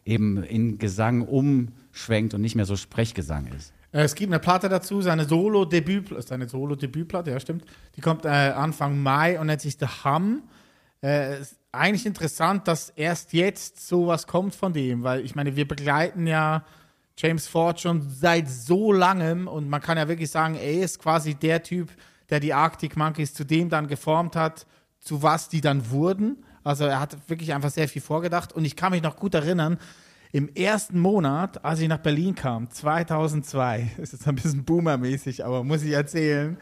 eben 0.03 0.43
in 0.43 0.77
Gesang 0.77 1.21
umschwenkt 1.21 2.33
und 2.33 2.41
nicht 2.41 2.55
mehr 2.55 2.65
so 2.65 2.75
Sprechgesang 2.75 3.47
ist. 3.47 3.71
Äh, 3.93 4.01
Es 4.01 4.13
gibt 4.13 4.29
eine 4.29 4.39
Platte 4.39 4.67
dazu, 4.67 5.01
seine 5.01 5.23
Solo-Debüt, 5.23 6.13
seine 6.27 6.49
Solo-Debütplatte, 6.49 7.31
ja 7.31 7.39
stimmt. 7.39 7.63
Die 7.95 8.01
kommt 8.01 8.25
äh, 8.25 8.27
Anfang 8.27 9.01
Mai 9.01 9.39
und 9.39 9.47
nennt 9.47 9.61
sich 9.61 9.77
The 9.79 9.87
Hum. 10.03 10.43
Äh, 11.01 11.39
ist 11.39 11.55
eigentlich 11.71 12.05
interessant, 12.05 12.67
dass 12.67 12.89
erst 12.89 13.31
jetzt 13.31 13.87
sowas 13.87 14.27
kommt 14.27 14.53
von 14.53 14.73
dem, 14.73 15.03
weil 15.03 15.23
ich 15.23 15.33
meine, 15.33 15.55
wir 15.55 15.65
begleiten 15.65 16.27
ja 16.27 16.65
James 17.17 17.47
Ford 17.47 17.79
schon 17.79 18.09
seit 18.09 18.49
so 18.49 18.91
langem 18.91 19.47
und 19.47 19.69
man 19.69 19.79
kann 19.79 19.97
ja 19.97 20.09
wirklich 20.09 20.29
sagen, 20.29 20.55
er 20.55 20.83
ist 20.83 20.99
quasi 20.99 21.35
der 21.35 21.63
Typ, 21.63 21.89
der 22.29 22.39
die 22.39 22.53
Arctic 22.53 22.98
Monkeys 22.98 23.33
zu 23.33 23.43
dem 23.43 23.69
dann 23.69 23.88
geformt 23.88 24.36
hat, 24.36 24.65
zu 25.00 25.24
was 25.24 25.50
die 25.50 25.62
dann 25.62 25.89
wurden. 25.89 26.43
Also 26.63 26.86
er 26.86 27.00
hat 27.00 27.17
wirklich 27.29 27.53
einfach 27.53 27.69
sehr 27.69 27.88
viel 27.88 28.01
vorgedacht. 28.01 28.53
Und 28.53 28.65
ich 28.65 28.75
kann 28.75 28.91
mich 28.91 29.01
noch 29.01 29.15
gut 29.15 29.33
erinnern, 29.33 29.77
im 30.31 30.48
ersten 30.53 31.00
Monat, 31.00 31.65
als 31.65 31.79
ich 31.79 31.88
nach 31.88 31.98
Berlin 31.98 32.36
kam, 32.36 32.69
2002, 32.69 33.91
ist 33.98 34.13
jetzt 34.13 34.27
ein 34.27 34.36
bisschen 34.36 34.63
boomermäßig, 34.63 35.43
aber 35.43 35.63
muss 35.63 35.81
ich 35.81 35.93
erzählen, 35.93 36.57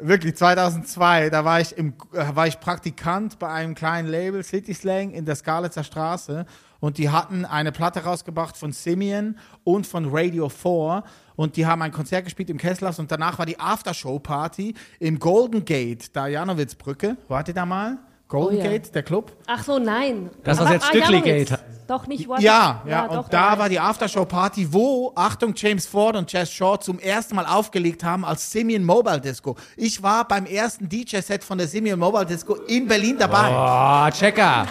wirklich 0.00 0.34
2002, 0.36 1.30
da 1.30 1.44
war 1.44 1.60
ich, 1.60 1.76
im, 1.76 1.94
äh, 2.12 2.34
war 2.34 2.46
ich 2.46 2.58
Praktikant 2.58 3.38
bei 3.38 3.48
einem 3.48 3.74
kleinen 3.74 4.08
Label, 4.08 4.42
City 4.42 4.74
Slang, 4.74 5.12
in 5.12 5.24
der 5.24 5.36
Skalitzer 5.36 5.84
Straße. 5.84 6.46
Und 6.80 6.98
die 6.98 7.10
hatten 7.10 7.44
eine 7.44 7.70
Platte 7.70 8.02
rausgebracht 8.02 8.56
von 8.56 8.72
Simeon 8.72 9.38
und 9.62 9.86
von 9.86 10.08
Radio 10.10 10.48
4 10.48 11.04
und 11.36 11.56
die 11.56 11.66
haben 11.66 11.82
ein 11.82 11.92
Konzert 11.92 12.24
gespielt 12.24 12.50
im 12.50 12.58
Kesslers 12.58 12.98
und 12.98 13.10
danach 13.10 13.38
war 13.38 13.46
die 13.46 13.58
Aftershow-Party 13.58 14.74
im 15.00 15.18
Golden 15.18 15.64
Gate, 15.64 16.14
da 16.14 16.26
Janowitzbrücke. 16.26 17.16
Wart 17.28 17.48
ihr 17.48 17.54
da 17.54 17.66
mal? 17.66 17.98
Golden 18.32 18.60
Oh 18.60 18.62
ja. 18.62 18.70
Gate, 18.70 18.94
der 18.94 19.02
Club? 19.02 19.30
Ach 19.46 19.62
so, 19.62 19.78
nein. 19.78 20.30
Das, 20.42 20.58
Aber- 20.58 20.72
jetzt 20.72 20.84
ah, 20.84 20.88
Stückli. 20.88 21.20
Gate 21.20 21.58
Doch 21.86 22.06
nicht 22.06 22.26
What 22.26 22.40
Ja, 22.40 22.82
ja, 22.86 23.06
doch, 23.06 23.24
und 23.24 23.32
da 23.34 23.52
weiß 23.52 23.58
war 23.58 23.68
die 23.68 23.78
Aftershow-Party, 23.78 24.72
wo, 24.72 25.12
Achtung, 25.14 25.52
James 25.54 25.84
Ford 25.84 26.16
und 26.16 26.32
Jazz 26.32 26.50
Shaw 26.50 26.78
zum 26.78 26.98
ersten 26.98 27.36
Mal 27.36 27.44
aufgelegt 27.44 28.02
haben 28.02 28.24
als 28.24 28.50
Simeon 28.50 28.84
Mobile 28.84 29.20
Disco. 29.20 29.54
Ich 29.76 30.02
war 30.02 30.26
beim 30.26 30.46
ersten 30.46 30.88
DJ-Set 30.88 31.44
von 31.44 31.58
der 31.58 31.68
Simeon 31.68 31.98
Mobile 31.98 32.24
Disco 32.24 32.54
in 32.54 32.88
Berlin 32.88 33.16
dabei. 33.18 33.50
Oh, 33.50 34.10
Checker. 34.10 34.66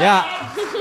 Ja. 0.00 0.24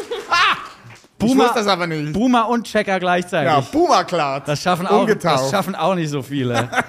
Boomer, 1.18 1.52
das 1.54 1.68
aber 1.68 1.88
nicht. 1.88 2.14
Boomer 2.14 2.50
und 2.50 2.68
Checker 2.68 3.00
gleichzeitig. 3.00 3.52
Ja, 3.52 3.62
Boomer 3.62 4.04
klar. 4.04 4.42
das, 4.46 4.62
schaffen 4.62 4.86
auch, 4.86 5.08
das 5.08 5.50
schaffen 5.50 5.76
auch 5.76 5.96
nicht 5.96 6.10
so 6.10 6.22
viele. 6.22 6.70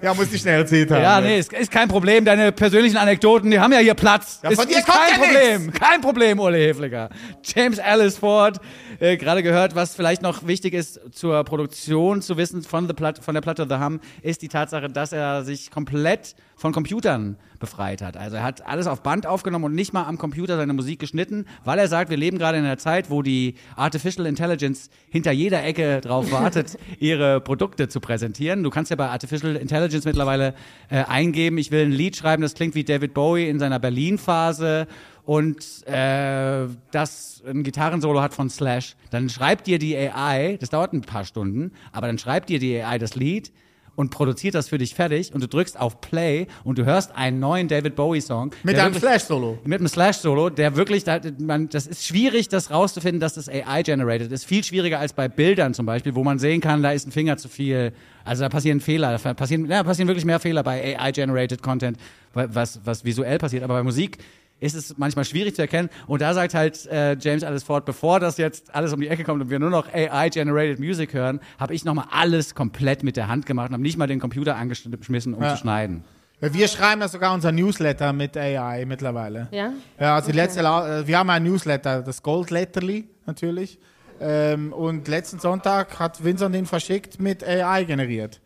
Ja, 0.00 0.14
muss 0.14 0.32
ich 0.32 0.40
schnell 0.40 0.60
erzählt 0.60 0.90
haben. 0.92 1.02
Ja, 1.02 1.20
nee, 1.20 1.38
ist, 1.40 1.52
ist 1.52 1.72
kein 1.72 1.88
Problem. 1.88 2.24
Deine 2.24 2.52
persönlichen 2.52 2.96
Anekdoten, 2.96 3.50
die 3.50 3.58
haben 3.58 3.72
ja 3.72 3.80
hier 3.80 3.94
Platz. 3.94 4.38
Ja, 4.44 4.50
ist, 4.50 4.60
von 4.60 4.68
dir 4.68 4.78
ist 4.78 4.86
kein 4.86 5.20
Problem. 5.20 5.72
Kein 5.72 6.00
Problem, 6.00 6.38
Ole 6.38 6.58
Hefliger. 6.58 7.08
James 7.42 7.78
Ellis 7.78 8.16
Ford, 8.16 8.60
äh, 9.00 9.16
gerade 9.16 9.42
gehört, 9.42 9.74
was 9.74 9.96
vielleicht 9.96 10.22
noch 10.22 10.46
wichtig 10.46 10.74
ist 10.74 11.00
zur 11.12 11.42
Produktion 11.42 12.22
zu 12.22 12.36
wissen 12.36 12.62
von, 12.62 12.86
the 12.86 12.94
Plat 12.94 13.18
von 13.18 13.34
der 13.34 13.40
Platte 13.40 13.66
The 13.68 13.76
Hum, 13.76 14.00
ist 14.22 14.42
die 14.42 14.48
Tatsache, 14.48 14.88
dass 14.88 15.12
er 15.12 15.42
sich 15.42 15.72
komplett 15.72 16.36
von 16.56 16.72
Computern 16.72 17.36
befreit 17.58 18.02
hat. 18.02 18.16
Also 18.16 18.36
er 18.36 18.42
hat 18.42 18.66
alles 18.66 18.86
auf 18.86 19.02
Band 19.02 19.26
aufgenommen 19.26 19.66
und 19.66 19.74
nicht 19.74 19.92
mal 19.92 20.04
am 20.04 20.18
Computer 20.18 20.56
seine 20.56 20.72
Musik 20.72 20.98
geschnitten, 20.98 21.46
weil 21.64 21.78
er 21.78 21.88
sagt, 21.88 22.10
wir 22.10 22.16
leben 22.16 22.38
gerade 22.38 22.58
in 22.58 22.64
einer 22.64 22.78
Zeit, 22.78 23.10
wo 23.10 23.22
die 23.22 23.54
Artificial 23.76 24.26
Intelligence 24.26 24.90
hinter 25.08 25.32
jeder 25.32 25.64
Ecke 25.64 26.00
drauf 26.00 26.30
wartet, 26.32 26.78
ihre 26.98 27.40
Produkte 27.40 27.88
zu 27.88 28.00
präsentieren. 28.00 28.62
Du 28.62 28.70
kannst 28.70 28.90
ja 28.90 28.96
bei 28.96 29.08
Artificial 29.08 29.56
Intelligence 29.56 30.04
mittlerweile 30.04 30.54
äh, 30.90 31.04
eingeben, 31.04 31.58
ich 31.58 31.70
will 31.70 31.86
ein 31.86 31.92
Lied 31.92 32.16
schreiben, 32.16 32.42
das 32.42 32.54
klingt 32.54 32.74
wie 32.74 32.84
David 32.84 33.14
Bowie 33.14 33.48
in 33.48 33.58
seiner 33.58 33.78
Berlin-Phase 33.78 34.86
und 35.24 35.86
äh, 35.86 36.66
das 36.90 37.42
ein 37.46 37.62
Gitarrensolo 37.62 38.20
hat 38.22 38.32
von 38.32 38.48
Slash. 38.48 38.96
Dann 39.10 39.28
schreibt 39.28 39.66
dir 39.66 39.78
die 39.78 39.94
AI, 39.94 40.56
das 40.58 40.70
dauert 40.70 40.94
ein 40.94 41.02
paar 41.02 41.24
Stunden, 41.24 41.72
aber 41.92 42.06
dann 42.06 42.16
schreibt 42.18 42.48
dir 42.48 42.58
die 42.58 42.80
AI 42.80 42.98
das 42.98 43.14
Lied 43.14 43.52
und 43.98 44.10
produziert 44.10 44.54
das 44.54 44.68
für 44.68 44.78
dich 44.78 44.94
fertig 44.94 45.34
und 45.34 45.42
du 45.42 45.48
drückst 45.48 45.78
auf 45.78 46.00
Play 46.00 46.46
und 46.62 46.78
du 46.78 46.84
hörst 46.84 47.16
einen 47.16 47.40
neuen 47.40 47.66
David 47.66 47.96
Bowie 47.96 48.20
Song. 48.20 48.52
Mit 48.62 48.76
einem 48.78 48.94
wirklich- 48.94 49.00
Flash-Solo. 49.02 49.58
mit 49.64 49.80
einem 49.80 49.88
Slash-Solo, 49.88 50.50
der 50.50 50.76
wirklich, 50.76 51.02
da, 51.02 51.18
man, 51.40 51.68
das 51.68 51.88
ist 51.88 52.06
schwierig, 52.06 52.48
das 52.48 52.70
rauszufinden, 52.70 53.18
dass 53.18 53.34
das 53.34 53.48
AI-generated 53.48 54.30
ist. 54.30 54.44
Viel 54.44 54.62
schwieriger 54.62 55.00
als 55.00 55.14
bei 55.14 55.26
Bildern 55.26 55.74
zum 55.74 55.84
Beispiel, 55.84 56.14
wo 56.14 56.22
man 56.22 56.38
sehen 56.38 56.60
kann, 56.60 56.80
da 56.80 56.92
ist 56.92 57.08
ein 57.08 57.10
Finger 57.10 57.38
zu 57.38 57.48
viel. 57.48 57.92
Also 58.24 58.44
da 58.44 58.48
passieren 58.48 58.78
Fehler, 58.80 59.18
da 59.18 59.34
passieren, 59.34 59.68
ja, 59.68 59.82
passieren 59.82 60.06
wirklich 60.06 60.24
mehr 60.24 60.38
Fehler 60.38 60.62
bei 60.62 60.96
AI-generated 60.96 61.60
Content, 61.60 61.98
was, 62.34 62.78
was 62.84 63.04
visuell 63.04 63.38
passiert. 63.38 63.64
Aber 63.64 63.74
bei 63.74 63.82
Musik 63.82 64.18
ist 64.60 64.74
es 64.74 64.98
manchmal 64.98 65.24
schwierig 65.24 65.54
zu 65.54 65.62
erkennen. 65.62 65.88
Und 66.06 66.20
da 66.22 66.34
sagt 66.34 66.54
halt 66.54 66.84
äh, 66.86 67.16
James 67.18 67.42
Ellis 67.42 67.62
Ford, 67.62 67.84
bevor 67.84 68.20
das 68.20 68.36
jetzt 68.38 68.74
alles 68.74 68.92
um 68.92 69.00
die 69.00 69.08
Ecke 69.08 69.24
kommt 69.24 69.40
und 69.42 69.50
wir 69.50 69.58
nur 69.58 69.70
noch 69.70 69.92
AI-generated 69.92 70.78
Music 70.80 71.12
hören, 71.14 71.40
habe 71.58 71.74
ich 71.74 71.84
nochmal 71.84 72.06
alles 72.10 72.54
komplett 72.54 73.02
mit 73.02 73.16
der 73.16 73.28
Hand 73.28 73.46
gemacht 73.46 73.68
und 73.68 73.74
habe 73.74 73.82
nicht 73.82 73.96
mal 73.98 74.06
den 74.06 74.20
Computer 74.20 74.56
angeschmissen, 74.56 75.34
um 75.34 75.42
Ja. 75.42 75.50
zu 75.54 75.58
schneiden. 75.60 76.04
Wir 76.40 76.68
schreiben 76.68 77.00
ja 77.00 77.08
sogar 77.08 77.34
unser 77.34 77.50
Newsletter 77.50 78.12
mit 78.12 78.36
AI 78.36 78.84
mittlerweile. 78.86 79.48
Ja? 79.50 79.72
Ja, 79.98 80.14
also 80.14 80.30
die 80.30 80.36
letzte, 80.36 80.60
äh, 80.60 81.06
wir 81.06 81.18
haben 81.18 81.30
ein 81.30 81.42
Newsletter, 81.42 82.02
das 82.02 82.22
Goldletterli 82.22 83.08
natürlich. 83.26 83.78
Ähm, 84.20 84.72
und 84.72 85.06
letzten 85.08 85.38
Sonntag 85.40 85.98
hat 85.98 86.22
Vincent 86.24 86.54
den 86.54 86.66
verschickt 86.66 87.20
mit 87.20 87.42
AI 87.46 87.84
generiert. 87.84 88.40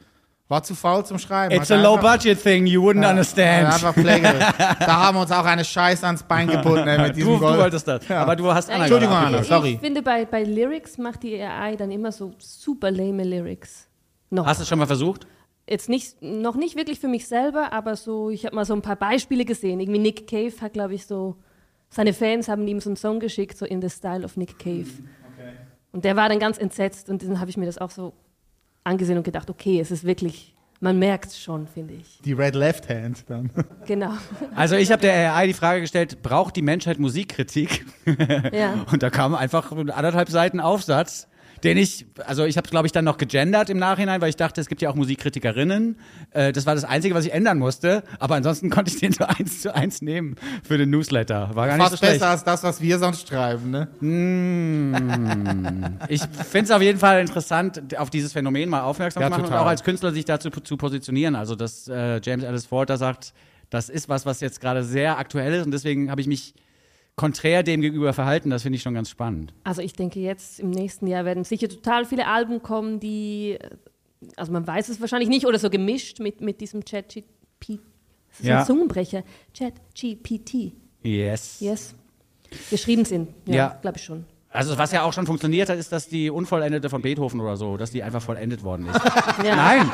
War 0.52 0.62
zu 0.62 0.74
faul 0.74 1.02
zum 1.06 1.18
Schreiben. 1.18 1.54
It's 1.54 1.70
Hat 1.70 1.78
a 1.78 1.82
low-budget 1.82 2.42
thing, 2.42 2.66
you 2.66 2.82
wouldn't 2.82 3.02
Ja, 3.02 3.08
understand. 3.08 3.72
Einfach 3.72 3.94
Pflege. 3.94 4.22
da 4.58 5.06
haben 5.06 5.16
wir 5.16 5.22
uns 5.22 5.32
auch 5.32 5.46
eine 5.46 5.64
Scheiße 5.64 6.04
ans 6.04 6.22
Bein 6.24 6.46
gebunden 6.46 6.86
äh, 6.86 6.98
mit 7.06 7.16
diesem 7.16 7.30
Du, 7.30 7.38
du 7.38 7.40
Gold. 7.46 7.58
wolltest 7.58 7.88
das. 7.88 8.10
Aber 8.10 8.36
du 8.36 8.52
hast 8.52 8.68
Anna 8.68 8.80
Entschuldigung, 8.84 9.14
Anna. 9.16 9.42
sorry. 9.44 9.72
Ich 9.72 9.80
finde, 9.80 10.02
bei, 10.02 10.26
bei 10.26 10.44
Lyrics 10.44 10.98
macht 10.98 11.22
die 11.22 11.40
AI 11.40 11.76
dann 11.76 11.90
immer 11.90 12.12
so 12.12 12.34
super 12.36 12.90
lame 12.90 13.24
Lyrics. 13.24 13.88
Noch. 14.28 14.44
Hast 14.44 14.60
du 14.60 14.64
es 14.64 14.68
schon 14.68 14.78
mal 14.78 14.86
versucht? 14.86 15.26
Jetzt 15.66 15.88
nicht, 15.88 16.20
noch 16.20 16.56
nicht 16.56 16.76
wirklich 16.76 17.00
für 17.00 17.08
mich 17.08 17.26
selber, 17.28 17.72
aber 17.72 17.96
so, 17.96 18.28
ich 18.28 18.44
habe 18.44 18.54
mal 18.54 18.66
so 18.66 18.74
ein 18.74 18.82
paar 18.82 18.96
Beispiele 18.96 19.46
gesehen. 19.46 19.80
Irgendwie 19.80 20.00
Nick 20.00 20.26
Cave 20.28 20.52
hat, 20.60 20.74
glaube 20.74 20.92
ich, 20.92 21.06
so, 21.06 21.36
seine 21.88 22.12
Fans 22.12 22.48
haben 22.48 22.68
ihm 22.68 22.78
so 22.78 22.90
einen 22.90 22.96
Song 22.96 23.20
geschickt, 23.20 23.56
so 23.56 23.64
in 23.64 23.80
the 23.80 23.88
style 23.88 24.22
of 24.22 24.36
Nick 24.36 24.58
Cave. 24.58 24.90
Und 25.92 26.04
der 26.04 26.14
war 26.16 26.28
dann 26.28 26.38
ganz 26.40 26.58
entsetzt 26.58 27.08
und 27.08 27.22
dann 27.22 27.40
habe 27.40 27.48
ich 27.48 27.56
mir 27.56 27.64
das 27.64 27.78
auch 27.78 27.90
so 27.90 28.12
angesehen 28.84 29.18
und 29.18 29.24
gedacht, 29.24 29.50
okay, 29.50 29.80
es 29.80 29.90
ist 29.90 30.04
wirklich, 30.04 30.54
man 30.80 30.98
merkt 30.98 31.26
es 31.26 31.40
schon, 31.40 31.66
finde 31.66 31.94
ich. 31.94 32.20
Die 32.24 32.32
Red 32.32 32.54
Left 32.54 32.88
Hand 32.88 33.24
dann. 33.28 33.50
Genau. 33.86 34.12
Also 34.54 34.76
ich 34.76 34.90
habe 34.92 35.02
der 35.02 35.34
AI 35.34 35.48
die 35.48 35.54
Frage 35.54 35.80
gestellt, 35.80 36.22
braucht 36.22 36.56
die 36.56 36.62
Menschheit 36.62 36.98
Musikkritik? 36.98 37.84
ja. 38.52 38.84
Und 38.92 39.02
da 39.02 39.10
kam 39.10 39.34
einfach 39.34 39.72
anderthalb 39.72 40.30
Seiten 40.30 40.60
Aufsatz, 40.60 41.28
den 41.64 41.76
ich, 41.78 42.06
also 42.26 42.44
ich 42.44 42.56
habe 42.56 42.68
glaube 42.68 42.86
ich 42.86 42.92
dann 42.92 43.04
noch 43.04 43.18
gegendert 43.18 43.70
im 43.70 43.78
Nachhinein, 43.78 44.20
weil 44.20 44.28
ich 44.30 44.36
dachte, 44.36 44.60
es 44.60 44.68
gibt 44.68 44.82
ja 44.82 44.90
auch 44.90 44.94
Musikkritikerinnen. 44.94 45.96
Äh, 46.32 46.52
das 46.52 46.66
war 46.66 46.74
das 46.74 46.84
Einzige, 46.84 47.14
was 47.14 47.24
ich 47.24 47.32
ändern 47.32 47.58
musste. 47.58 48.02
Aber 48.18 48.34
ansonsten 48.34 48.68
konnte 48.70 48.90
ich 48.92 48.98
den 48.98 49.12
so 49.12 49.24
eins 49.24 49.62
zu 49.62 49.74
eins 49.74 50.02
nehmen 50.02 50.36
für 50.64 50.78
den 50.78 50.90
Newsletter. 50.90 51.50
War 51.54 51.66
gar 51.68 51.74
nicht 51.76 51.82
Fast 51.82 51.92
so 51.92 51.96
schlecht. 51.98 52.14
besser 52.14 52.30
als 52.30 52.44
das, 52.44 52.62
was 52.62 52.80
wir 52.80 52.98
sonst 52.98 53.28
schreiben, 53.28 53.70
ne? 53.70 53.88
Ich 56.08 56.22
finde 56.22 56.64
es 56.64 56.70
auf 56.70 56.82
jeden 56.82 56.98
Fall 56.98 57.20
interessant, 57.20 57.96
auf 57.98 58.10
dieses 58.10 58.32
Phänomen 58.32 58.68
mal 58.68 58.82
aufmerksam 58.82 59.22
Ja, 59.22 59.28
zu 59.28 59.30
machen 59.30 59.44
total. 59.44 59.58
und 59.58 59.64
auch 59.64 59.68
als 59.68 59.82
Künstler 59.84 60.12
sich 60.12 60.24
dazu 60.24 60.50
zu 60.50 60.76
positionieren. 60.76 61.34
Also, 61.36 61.54
dass 61.54 61.88
äh, 61.88 62.20
James 62.22 62.44
Ellis 62.44 62.66
Ford 62.66 62.90
da 62.90 62.96
sagt, 62.96 63.32
das 63.70 63.88
ist 63.88 64.08
was, 64.08 64.26
was 64.26 64.40
jetzt 64.40 64.60
gerade 64.60 64.82
sehr 64.84 65.18
aktuell 65.18 65.54
ist 65.54 65.64
und 65.64 65.70
deswegen 65.72 66.10
habe 66.10 66.20
ich 66.20 66.26
mich 66.26 66.54
konträr 67.16 67.62
dem 67.62 67.80
gegenüber 67.80 68.12
verhalten. 68.12 68.50
Das 68.50 68.62
finde 68.62 68.76
ich 68.76 68.82
schon 68.82 68.94
ganz 68.94 69.10
spannend. 69.10 69.52
Also 69.64 69.82
ich 69.82 69.92
denke, 69.92 70.18
jetzt 70.20 70.60
im 70.60 70.70
nächsten 70.70 71.06
Jahr 71.06 71.24
werden 71.24 71.44
sicher 71.44 71.68
total 71.68 72.04
viele 72.04 72.26
Alben 72.26 72.62
kommen, 72.62 73.00
die, 73.00 73.58
also 74.36 74.52
man 74.52 74.66
weiß 74.66 74.88
es 74.88 75.00
wahrscheinlich 75.00 75.28
nicht, 75.28 75.46
oder 75.46 75.58
so 75.58 75.70
gemischt 75.70 76.20
mit, 76.20 76.40
mit 76.40 76.60
diesem 76.60 76.84
Chat-GPT. 76.84 77.80
Das 78.30 78.40
ist 78.40 78.46
Ja. 78.46 78.60
ein 78.60 78.66
Zungenbrecher. 78.66 79.24
Chat-GPT. 79.52 80.72
Yes. 81.02 81.60
Yes. 81.60 81.94
Geschrieben 82.70 83.04
sind. 83.04 83.28
Ja, 83.46 83.54
Ja. 83.54 83.78
glaube 83.80 83.98
ich 83.98 84.04
schon. 84.04 84.24
Also, 84.50 84.76
was 84.76 84.92
ja 84.92 85.02
auch 85.02 85.12
schon 85.14 85.26
funktioniert 85.26 85.70
hat, 85.70 85.78
ist, 85.78 85.92
dass 85.92 86.08
die 86.08 86.28
Unvollendete 86.30 86.90
von 86.90 87.00
Beethoven 87.00 87.40
oder 87.40 87.56
so, 87.56 87.78
dass 87.78 87.90
die 87.90 88.02
einfach 88.02 88.20
vollendet 88.20 88.62
worden 88.62 88.86
ist. 88.86 89.00
Ja. 89.44 89.56
Nein. 89.56 89.90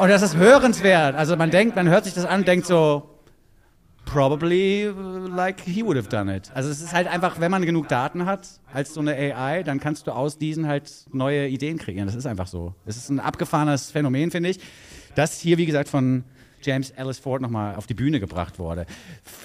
Und 0.00 0.08
das 0.08 0.20
ist 0.22 0.36
hörenswert. 0.36 1.14
Also, 1.14 1.36
man 1.36 1.50
denkt, 1.50 1.74
man 1.76 1.88
hört 1.88 2.04
sich 2.04 2.12
das 2.14 2.26
an 2.26 2.40
und 2.40 2.48
denkt 2.48 2.66
so, 2.66 3.08
probably 4.14 4.84
like 5.28 5.60
he 5.60 5.82
would 5.82 5.96
have 5.96 6.08
done 6.08 6.28
it. 6.28 6.48
Also 6.54 6.70
es 6.70 6.80
ist 6.80 6.94
halt 6.94 7.08
einfach, 7.08 7.40
wenn 7.40 7.50
man 7.50 7.66
genug 7.66 7.88
Daten 7.88 8.26
hat 8.26 8.48
als 8.72 8.94
so 8.94 9.00
eine 9.00 9.12
AI, 9.12 9.64
dann 9.64 9.80
kannst 9.80 10.06
du 10.06 10.12
aus 10.12 10.38
diesen 10.38 10.68
halt 10.68 10.88
neue 11.12 11.48
Ideen 11.48 11.78
kreieren. 11.78 12.06
Das 12.06 12.14
ist 12.14 12.24
einfach 12.24 12.46
so. 12.46 12.74
Es 12.86 12.96
ist 12.96 13.10
ein 13.10 13.18
abgefahrenes 13.18 13.90
Phänomen, 13.90 14.30
finde 14.30 14.50
ich, 14.50 14.60
das 15.16 15.40
hier, 15.40 15.58
wie 15.58 15.66
gesagt, 15.66 15.88
von 15.88 16.22
James 16.64 16.90
Ellis 16.90 17.18
Ford 17.18 17.42
nochmal 17.42 17.76
auf 17.76 17.86
die 17.86 17.94
Bühne 17.94 18.20
gebracht 18.20 18.58
wurde. 18.58 18.86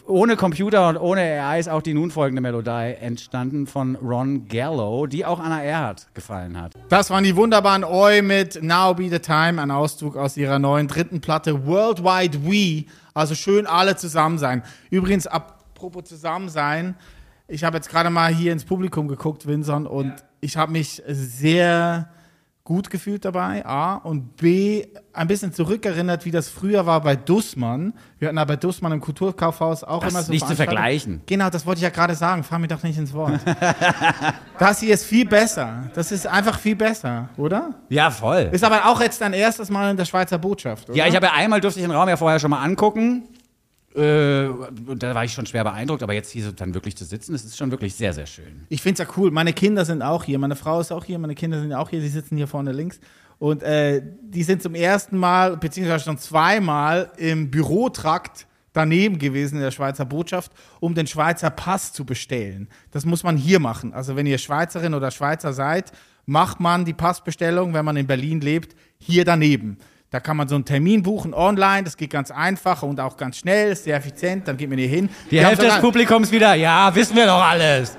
Ohne 0.08 0.36
Computer 0.36 0.88
und 0.90 0.98
ohne 0.98 1.22
AI 1.22 1.60
ist 1.60 1.70
auch 1.70 1.82
die 1.82 1.94
nun 1.94 2.12
folgende 2.12 2.42
Melodie 2.42 2.96
entstanden 3.00 3.68
von 3.68 3.96
Ron 3.98 4.48
Gallo, 4.48 5.06
die 5.08 5.26
auch 5.26 5.40
Anna 5.40 5.64
Erhardt 5.64 6.08
gefallen 6.14 6.60
hat. 6.60 6.74
Das 6.90 7.10
waren 7.10 7.24
die 7.24 7.36
wunderbaren 7.36 7.84
Oi 7.84 8.22
mit 8.22 8.62
Now 8.64 8.94
Be 8.94 9.10
the 9.10 9.20
Time, 9.20 9.62
ein 9.62 9.72
Auszug 9.72 10.16
aus 10.16 10.38
ihrer 10.38 10.60
neuen 10.60 10.88
dritten 10.88 11.22
Platte 11.22 11.66
Worldwide 11.66 12.46
We. 12.46 12.86
Also 13.14 13.36
schön 13.36 13.68
alle 13.68 13.96
zusammen 13.96 14.38
sein. 14.38 14.64
Übrigens, 14.90 15.28
apropos 15.28 16.06
zusammen 16.06 16.50
sein, 16.50 16.96
ich 17.48 17.64
habe 17.64 17.78
jetzt 17.78 17.90
gerade 17.90 18.10
mal 18.10 18.34
hier 18.34 18.54
ins 18.54 18.64
Publikum 18.64 19.08
geguckt, 19.08 19.48
Vincent, 19.48 19.88
und 19.88 20.14
ich 20.40 20.56
habe 20.56 20.72
mich 20.72 21.02
sehr 21.08 22.10
gut 22.70 22.92
gefühlt 22.92 23.26
dabei, 23.26 23.66
A, 23.66 23.96
und 23.96 24.38
B, 24.38 24.86
ein 25.12 25.28
bisschen 25.28 25.52
zurückerinnert, 25.52 26.24
wie 26.24 26.30
das 26.30 26.50
früher 26.50 26.86
war 26.86 27.02
bei 27.02 27.16
Dussmann. 27.16 27.96
Wir 28.20 28.28
hatten 28.28 28.36
da 28.38 28.46
bei 28.46 28.58
Dussmann 28.58 28.92
im 28.92 29.02
Kulturkaufhaus 29.02 29.84
auch 29.84 30.04
Das 30.04 30.14
immer 30.14 30.22
so 30.22 30.32
nicht 30.32 30.48
zu 30.48 30.56
vergleichen. 30.56 31.24
Genau, 31.26 31.50
das 31.50 31.66
wollte 31.66 31.80
ich 31.80 31.84
ja 31.84 31.90
gerade 31.90 32.14
sagen. 32.14 32.44
Fahr 32.44 32.60
mir 32.60 32.68
doch 32.68 32.84
nicht 32.84 33.00
ins 33.00 33.12
Wort. 33.12 33.40
das 34.60 34.82
hier 34.82 34.94
ist 34.94 35.06
viel 35.06 35.26
besser. 35.26 35.90
Das 35.96 36.12
ist 36.12 36.28
einfach 36.28 36.60
viel 36.60 36.76
besser, 36.76 37.30
oder? 37.38 37.74
Ja, 37.90 38.12
voll. 38.12 38.50
Ist 38.52 38.64
aber 38.64 38.86
auch 38.86 39.02
jetzt 39.02 39.20
dein 39.20 39.34
erstes 39.34 39.72
Mal 39.72 39.90
in 39.90 39.98
der 39.98 40.06
Schweizer 40.06 40.38
Botschaft, 40.38 40.92
oder? 40.92 40.98
Ja, 41.00 41.08
ich 41.08 41.16
habe 41.16 41.26
ja 41.26 41.34
einmal 41.34 41.62
durfte 41.62 41.80
ich 41.80 41.86
den 41.88 41.96
Raum 41.96 42.08
ja 42.08 42.18
vorher 42.18 42.40
schon 42.40 42.52
mal 42.52 42.62
angucken. 42.62 43.24
Äh, 43.96 44.50
da 44.98 45.16
war 45.16 45.24
ich 45.24 45.34
schon 45.34 45.46
schwer 45.48 45.64
beeindruckt, 45.64 46.04
aber 46.04 46.14
jetzt 46.14 46.30
hier 46.30 46.52
dann 46.52 46.74
wirklich 46.74 46.96
zu 46.96 47.06
sitzen, 47.06 47.34
das 47.34 47.44
ist 47.44 47.58
schon 47.58 47.72
wirklich 47.72 47.96
sehr, 47.96 48.14
sehr 48.14 48.28
schön. 48.28 48.66
Ich 48.70 48.82
finde 48.82 49.02
es 49.02 49.08
ja 49.08 49.14
cool. 49.18 49.32
Meine 49.32 49.54
Kinder 49.54 49.84
sind 49.84 50.02
auch 50.02 50.24
hier. 50.24 50.38
Meine 50.38 50.56
Frau 50.56 50.80
ist 50.80 50.92
auch 50.92 51.06
hier. 51.06 51.18
Meine 51.18 51.36
Kinder 51.36 51.60
sind 51.60 51.74
auch 51.74 51.90
hier. 51.90 52.02
Sie 52.02 52.10
sitzen 52.10 52.38
hier 52.38 52.48
vorne 52.48 52.72
links. 52.72 53.00
Und 53.40 53.64
äh, 53.64 54.02
die 54.22 54.44
sind 54.44 54.62
zum 54.62 54.76
ersten 54.76 55.18
Mal, 55.18 55.58
beziehungsweise 55.58 56.06
schon 56.06 56.18
zweimal 56.18 57.12
im 57.18 57.50
Bürotrakt 57.50 58.46
daneben 58.74 59.18
gewesen 59.18 59.56
in 59.56 59.62
der 59.62 59.72
Schweizer 59.72 60.06
Botschaft, 60.06 60.52
um 60.80 60.94
den 60.94 61.08
Schweizer 61.08 61.50
Pass 61.50 61.92
zu 61.92 62.06
bestellen. 62.06 62.68
Das 62.92 63.06
muss 63.06 63.24
man 63.24 63.38
hier 63.38 63.60
machen. 63.60 63.94
Also 63.94 64.16
wenn 64.16 64.26
ihr 64.26 64.38
Schweizerin 64.38 64.94
oder 64.94 65.10
Schweizer 65.10 65.54
seid, 65.54 65.92
macht 66.26 66.60
man 66.60 66.86
die 66.86 66.94
Passbestellung, 66.94 67.74
wenn 67.74 67.86
man 67.86 67.98
in 67.98 68.06
Berlin 68.06 68.42
lebt, 68.42 68.76
hier 69.00 69.26
daneben. 69.26 69.78
Da 70.12 70.20
kann 70.20 70.38
man 70.38 70.48
so 70.48 70.56
einen 70.56 70.66
Termin 70.66 71.04
buchen 71.04 71.36
online, 71.36 71.84
das 71.84 71.96
geht 71.96 72.10
ganz 72.10 72.32
einfach 72.32 72.82
und 72.82 73.00
auch 73.00 73.16
ganz 73.16 73.38
schnell, 73.38 73.74
ist 73.74 73.84
sehr 73.84 73.96
effizient, 73.96 74.48
dann 74.48 74.58
geht 74.58 74.68
man 74.68 74.80
hier 74.80 74.88
hin. 74.88 75.08
Die 75.30 75.40
haben 75.40 75.50
Hälfte 75.50 75.68
des 75.68 75.80
Publikums 75.80 76.32
wieder, 76.32 76.56
ja, 76.56 76.94
wissen 76.96 77.16
wir 77.16 77.28
doch 77.28 77.44
alles. 77.44 77.96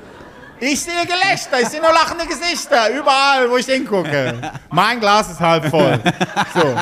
ich 0.59 0.81
sehe 0.81 1.07
Gelächter, 1.07 1.61
ich 1.61 1.69
sehe 1.69 1.81
nur 1.81 1.93
lachende 1.93 2.26
Gesichter, 2.26 2.90
überall, 2.90 3.49
wo 3.49 3.57
ich 3.59 3.67
hingucke. 3.67 4.52
Mein 4.71 4.99
Glas 4.99 5.31
ist 5.31 5.38
halb 5.38 5.67
voll. 5.67 6.00
So. 6.52 6.75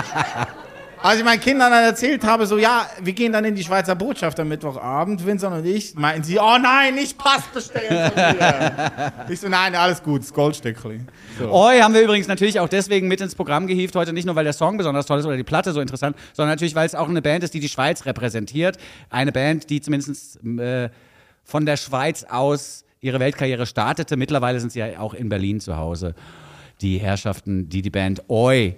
Als 1.01 1.19
ich 1.19 1.25
meinen 1.25 1.41
Kindern 1.41 1.71
dann 1.71 1.85
erzählt 1.85 2.25
habe, 2.25 2.47
so, 2.47 2.59
ja, 2.59 2.87
wir 3.01 3.13
gehen 3.13 3.33
dann 3.33 3.45
in 3.45 3.55
die 3.55 3.63
Schweizer 3.63 3.95
Botschaft 3.95 4.41
am 4.41 4.49
Mittwochabend, 4.49 5.25
Vincent 5.25 5.55
und 5.55 5.65
ich, 5.65 5.95
meinten 5.95 6.25
sie, 6.25 6.39
oh 6.39 6.59
nein, 6.61 6.95
nicht 6.95 7.17
Pass 7.17 7.43
bestellen 7.55 8.11
von 8.11 8.17
mir. 8.17 8.93
Ich 9.29 9.41
so, 9.41 9.49
nein, 9.49 9.75
alles 9.75 10.03
gut, 10.03 10.23
das 10.23 10.33
Goldstückli. 10.33 11.01
So. 11.39 11.53
Oi 11.53 11.79
haben 11.81 11.95
wir 11.95 12.03
übrigens 12.03 12.27
natürlich 12.27 12.59
auch 12.59 12.69
deswegen 12.69 13.07
mit 13.07 13.21
ins 13.21 13.35
Programm 13.35 13.67
gehievt 13.67 13.95
heute, 13.95 14.13
nicht 14.13 14.25
nur 14.25 14.35
weil 14.35 14.45
der 14.45 14.53
Song 14.53 14.77
besonders 14.77 15.07
toll 15.07 15.19
ist 15.19 15.27
oder 15.27 15.37
die 15.37 15.45
Platte 15.45 15.73
so 15.73 15.81
interessant, 15.81 16.17
sondern 16.33 16.53
natürlich, 16.53 16.75
weil 16.75 16.87
es 16.87 16.95
auch 16.95 17.09
eine 17.09 17.23
Band 17.23 17.45
ist, 17.45 17.55
die 17.55 17.61
die 17.61 17.69
Schweiz 17.69 18.07
repräsentiert. 18.07 18.79
Eine 19.11 19.33
Band, 19.33 19.71
die 19.71 19.81
zumindest 19.81 20.45
äh, 20.45 20.89
von 21.45 21.67
der 21.67 21.77
Schweiz 21.77 22.25
aus 22.25 22.85
ihre 23.01 23.21
Weltkarriere 23.21 23.67
startete. 23.67 24.17
Mittlerweile 24.17 24.61
sind 24.61 24.73
sie 24.73 24.81
ja 24.81 24.99
auch 24.99 25.15
in 25.15 25.29
Berlin 25.29 25.61
zu 25.61 25.77
Hause. 25.77 26.15
Die 26.81 26.99
Herrschaften, 26.99 27.69
die 27.69 27.83
die 27.83 27.91
Band 27.91 28.23
Oi 28.29 28.77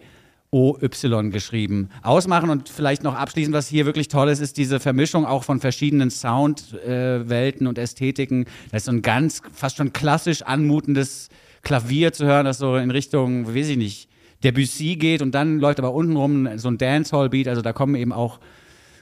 OY 0.52 1.30
geschrieben 1.30 1.90
ausmachen 2.02 2.50
und 2.50 2.68
vielleicht 2.68 3.04
noch 3.04 3.14
abschließend, 3.14 3.54
was 3.54 3.68
hier 3.68 3.86
wirklich 3.86 4.08
toll 4.08 4.28
ist, 4.28 4.40
ist 4.40 4.56
diese 4.56 4.80
Vermischung 4.80 5.24
auch 5.24 5.44
von 5.44 5.60
verschiedenen 5.60 6.10
Soundwelten 6.10 7.66
äh, 7.66 7.68
und 7.68 7.78
Ästhetiken. 7.78 8.46
Da 8.70 8.78
ist 8.78 8.86
so 8.86 8.92
ein 8.92 9.02
ganz, 9.02 9.42
fast 9.52 9.76
schon 9.76 9.92
klassisch 9.92 10.42
anmutendes 10.42 11.28
Klavier 11.62 12.12
zu 12.12 12.26
hören, 12.26 12.46
das 12.46 12.58
so 12.58 12.76
in 12.76 12.90
Richtung, 12.90 13.46
weiß 13.54 13.68
ich 13.68 13.76
nicht, 13.76 14.08
Debussy 14.42 14.96
geht 14.96 15.22
und 15.22 15.34
dann 15.34 15.60
läuft 15.60 15.78
aber 15.78 15.92
untenrum 15.92 16.48
so 16.56 16.68
ein 16.68 16.78
Dancehall-Beat, 16.78 17.46
also 17.46 17.62
da 17.62 17.72
kommen 17.72 17.94
eben 17.94 18.12
auch 18.12 18.40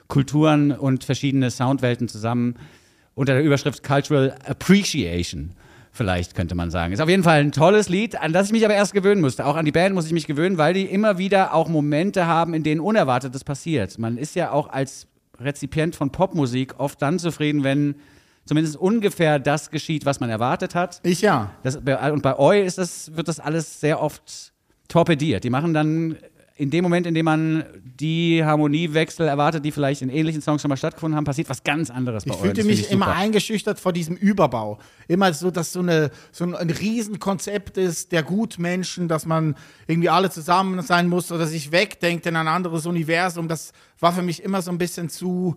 Kulturen 0.09 0.73
und 0.73 1.05
verschiedene 1.05 1.51
Soundwelten 1.51 2.09
zusammen 2.09 2.57
unter 3.15 3.35
der 3.35 3.43
Überschrift 3.43 3.83
Cultural 3.83 4.35
Appreciation. 4.45 5.53
Vielleicht 5.99 6.37
könnte 6.37 6.55
man 6.55 6.71
sagen. 6.71 6.93
Ist 6.93 7.01
auf 7.01 7.09
jeden 7.09 7.25
Fall 7.25 7.41
ein 7.41 7.51
tolles 7.51 7.89
Lied, 7.89 8.21
an 8.21 8.33
das 8.33 8.47
ich 8.47 8.53
mich 8.53 8.65
aber 8.65 8.73
erst 8.73 8.95
gewöhnen 8.95 9.21
musste. 9.21 9.45
Auch 9.45 9.57
an 9.57 9.65
die 9.65 9.73
Band 9.73 9.97
muss 9.97 10.07
ich 10.07 10.13
mich 10.13 10.29
gewöhnen, 10.29 10.57
weil 10.57 10.73
die 10.73 10.85
immer 10.85 11.19
wieder 11.19 11.55
auch 11.55 11.69
Momente 11.69 12.29
haben, 12.29 12.55
in 12.55 12.63
denen 12.63 12.81
Unerwartetes 12.81 13.43
passiert. 13.43 13.99
Man 13.99 14.17
ist 14.17 14.37
ja 14.37 14.53
auch 14.53 14.69
als 14.69 15.09
Rezipient 15.41 15.97
von 15.97 16.13
Popmusik 16.13 16.79
oft 16.79 17.03
dann 17.03 17.19
zufrieden, 17.19 17.65
wenn 17.65 17.97
zumindest 18.45 18.77
ungefähr 18.77 19.41
das 19.41 19.73
geschieht, 19.73 20.07
was 20.07 20.21
man 20.21 20.31
erwartet 20.31 20.77
hat. 20.77 21.01
Ich 21.03 21.21
ja. 21.21 21.51
Das, 21.65 21.75
und 21.75 22.23
bei 22.23 22.39
Oi 22.39 22.63
ist 22.63 22.79
das, 22.79 23.17
wird 23.17 23.27
das 23.27 23.41
alles 23.41 23.81
sehr 23.81 24.01
oft 24.01 24.53
torpediert. 24.87 25.43
Die 25.43 25.51
machen 25.51 25.75
dann 25.75 26.17
in 26.59 26.71
dem 26.71 26.83
Moment, 26.83 27.07
in 27.07 27.15
dem 27.15 27.25
man 27.25 27.65
die 27.85 28.45
Harmoniewechsel 28.45 29.29
erwartet, 29.29 29.65
die 29.65 29.71
vielleicht 29.71 30.03
in 30.03 30.11
ähnlichen 30.11 30.43
Songs 30.43 30.61
schon 30.61 30.69
mal 30.69 30.77
stattgefunden 30.77 31.17
haben, 31.17 31.25
passiert 31.25 31.49
was 31.49 31.63
ganz 31.63 31.89
anderes 31.89 32.25
bei 32.25 32.31
Ich 32.35 32.37
Oi. 32.37 32.43
fühlte 32.47 32.61
Das 32.63 32.67
finde 32.67 32.83
mich 32.83 32.91
immer 32.91 33.07
super. 33.07 33.17
eingeschüchtert 33.17 33.79
vor 33.79 33.93
diesem 33.93 34.17
Überbau. 34.17 34.79
Immer 35.07 35.33
so, 35.33 35.53
dass 35.53 35.73
so, 35.73 35.79
eine, 35.79 36.11
so 36.33 36.45
ein, 36.45 36.57
ein 36.57 36.71
Riesenkonzept 36.71 37.79
ist 37.79 38.11
der 38.11 38.25
Gutmenschen, 38.25 39.07
dass 39.07 39.25
man 39.25 39.55
irgendwie 39.87 40.09
alle 40.09 40.31
zusammen 40.31 40.83
sein 40.83 41.09
muss 41.09 41.31
oder 41.31 41.47
sich 41.47 41.71
wegdenkt 41.71 42.27
in 42.27 42.35
ein 42.35 42.49
anderes 42.49 42.87
Universum. 42.87 43.47
Das 43.47 43.73
war 44.01 44.13
für 44.13 44.23
mich 44.23 44.43
immer 44.43 44.61
so 44.61 44.73
ein 44.73 44.79
bisschen 44.79 45.09
zu 45.09 45.55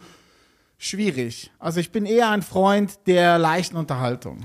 schwierig. 0.78 1.50
Also 1.58 1.80
ich 1.80 1.92
bin 1.92 2.06
eher 2.06 2.30
ein 2.30 2.44
Freund 2.44 3.08
der 3.08 3.40
leichten 3.40 3.76
Unterhaltung. 3.76 4.44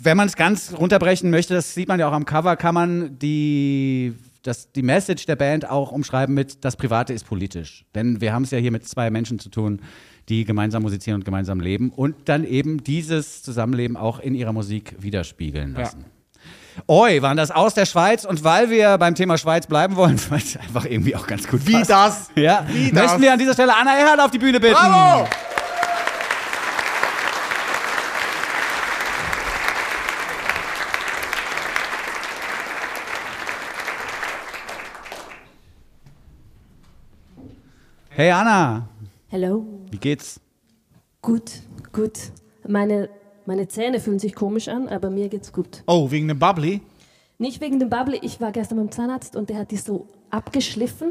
Wenn 0.00 0.16
man 0.16 0.26
es 0.26 0.34
ganz 0.34 0.72
runterbrechen 0.76 1.30
möchte, 1.30 1.54
das 1.54 1.74
sieht 1.74 1.86
man 1.86 2.00
ja 2.00 2.08
auch 2.08 2.12
am 2.12 2.24
Cover, 2.24 2.56
kann 2.56 2.74
man 2.74 3.18
die, 3.20 4.14
das, 4.44 4.70
die 4.72 4.82
Message 4.82 5.26
der 5.26 5.36
Band 5.36 5.68
auch 5.68 5.90
umschreiben 5.90 6.34
mit, 6.34 6.64
das 6.64 6.76
Private 6.76 7.12
ist 7.12 7.26
politisch. 7.26 7.84
Denn 7.94 8.20
wir 8.20 8.32
haben 8.32 8.44
es 8.44 8.50
ja 8.50 8.58
hier 8.58 8.70
mit 8.70 8.86
zwei 8.86 9.10
Menschen 9.10 9.38
zu 9.38 9.48
tun, 9.48 9.80
die 10.28 10.44
gemeinsam 10.44 10.82
musizieren 10.82 11.20
und 11.20 11.24
gemeinsam 11.24 11.60
leben 11.60 11.90
und 11.90 12.14
dann 12.26 12.44
eben 12.44 12.84
dieses 12.84 13.42
Zusammenleben 13.42 13.96
auch 13.96 14.20
in 14.20 14.34
ihrer 14.34 14.52
Musik 14.52 14.94
widerspiegeln 14.98 15.74
lassen. 15.74 16.04
Oi, 16.86 17.22
waren 17.22 17.36
das 17.36 17.50
aus 17.50 17.74
der 17.74 17.86
Schweiz 17.86 18.24
und 18.24 18.42
weil 18.44 18.68
wir 18.68 18.98
beim 18.98 19.14
Thema 19.14 19.38
Schweiz 19.38 19.66
bleiben 19.66 19.96
wollen, 19.96 20.20
weil 20.30 20.38
es 20.38 20.56
einfach 20.56 20.84
irgendwie 20.84 21.16
auch 21.16 21.26
ganz 21.26 21.46
gut 21.46 21.66
Wie 21.66 21.72
passt. 21.72 21.90
das? 21.90 22.30
Ja, 22.34 22.66
Wie 22.68 22.92
möchten 22.92 22.96
das? 22.96 23.20
wir 23.20 23.32
an 23.32 23.38
dieser 23.38 23.54
Stelle 23.54 23.74
Anna 23.74 23.96
Erhard 23.96 24.20
auf 24.20 24.30
die 24.30 24.38
Bühne 24.38 24.60
bitten. 24.60 24.74
Bravo! 24.74 25.28
Hey 38.16 38.30
Anna, 38.30 38.88
Hello. 39.28 39.66
wie 39.90 39.96
geht's? 39.96 40.38
Gut, 41.20 41.50
gut. 41.92 42.12
Meine, 42.64 43.08
meine 43.44 43.66
Zähne 43.66 43.98
fühlen 43.98 44.20
sich 44.20 44.36
komisch 44.36 44.68
an, 44.68 44.86
aber 44.88 45.10
mir 45.10 45.28
geht's 45.28 45.52
gut. 45.52 45.82
Oh, 45.88 46.12
wegen 46.12 46.28
dem 46.28 46.38
Bubbly? 46.38 46.80
Nicht 47.38 47.60
wegen 47.60 47.80
dem 47.80 47.90
Bubble. 47.90 48.16
Ich 48.22 48.40
war 48.40 48.52
gestern 48.52 48.78
beim 48.78 48.92
Zahnarzt 48.92 49.34
und 49.34 49.50
der 49.50 49.58
hat 49.58 49.72
die 49.72 49.78
so 49.78 50.06
abgeschliffen. 50.30 51.10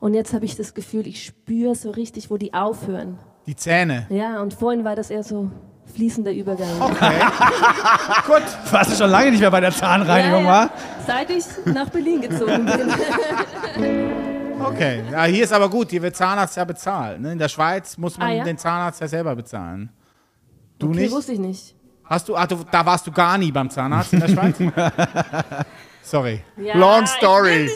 Und 0.00 0.14
jetzt 0.14 0.32
habe 0.34 0.44
ich 0.44 0.56
das 0.56 0.74
Gefühl, 0.74 1.06
ich 1.06 1.24
spüre 1.24 1.76
so 1.76 1.92
richtig, 1.92 2.32
wo 2.32 2.36
die 2.36 2.52
aufhören. 2.52 3.20
Die 3.46 3.54
Zähne. 3.54 4.08
Ja, 4.10 4.42
und 4.42 4.54
vorhin 4.54 4.84
war 4.84 4.96
das 4.96 5.10
eher 5.10 5.22
so 5.22 5.48
fließender 5.94 6.32
Übergang. 6.32 6.80
Okay. 6.80 7.14
Gut. 8.26 8.42
Warst 8.72 8.90
du 8.90 8.96
schon 8.96 9.10
lange 9.10 9.30
nicht 9.30 9.40
mehr 9.40 9.52
bei 9.52 9.60
der 9.60 9.70
Zahnreinigung, 9.70 10.46
ja, 10.46 10.64
ja. 10.64 10.66
wa? 10.66 10.70
Seit 11.06 11.30
ich 11.30 11.44
nach 11.64 11.88
Berlin 11.90 12.22
gezogen 12.22 12.64
bin. 12.64 14.08
Okay. 14.60 15.02
Ja, 15.10 15.24
hier 15.24 15.44
ist 15.44 15.52
aber 15.52 15.68
gut, 15.68 15.90
hier 15.90 16.02
wird 16.02 16.16
Zahnarzt 16.16 16.56
ja 16.56 16.64
bezahlt. 16.64 17.20
Ne? 17.20 17.32
In 17.32 17.38
der 17.38 17.48
Schweiz 17.48 17.96
muss 17.96 18.18
man 18.18 18.28
Ah, 18.28 18.32
ja? 18.32 18.44
den 18.44 18.58
Zahnarzt 18.58 19.00
ja 19.00 19.08
selber 19.08 19.34
bezahlen. 19.36 19.90
Du 20.78 20.88
okay, 20.90 21.00
nicht? 21.00 21.12
wusste 21.12 21.32
ich 21.32 21.38
nicht. 21.38 21.74
Hast 22.04 22.28
du, 22.28 22.36
ach, 22.36 22.46
du, 22.46 22.64
da 22.70 22.86
warst 22.86 23.06
du 23.06 23.12
gar 23.12 23.36
nie 23.36 23.52
beim 23.52 23.68
Zahnarzt 23.68 24.12
in 24.14 24.20
der 24.20 24.28
Schweiz? 24.28 24.56
Sorry. 26.02 26.40
Ja, 26.56 26.76
Long 26.78 27.06
story. 27.06 27.66
ja. 27.66 27.70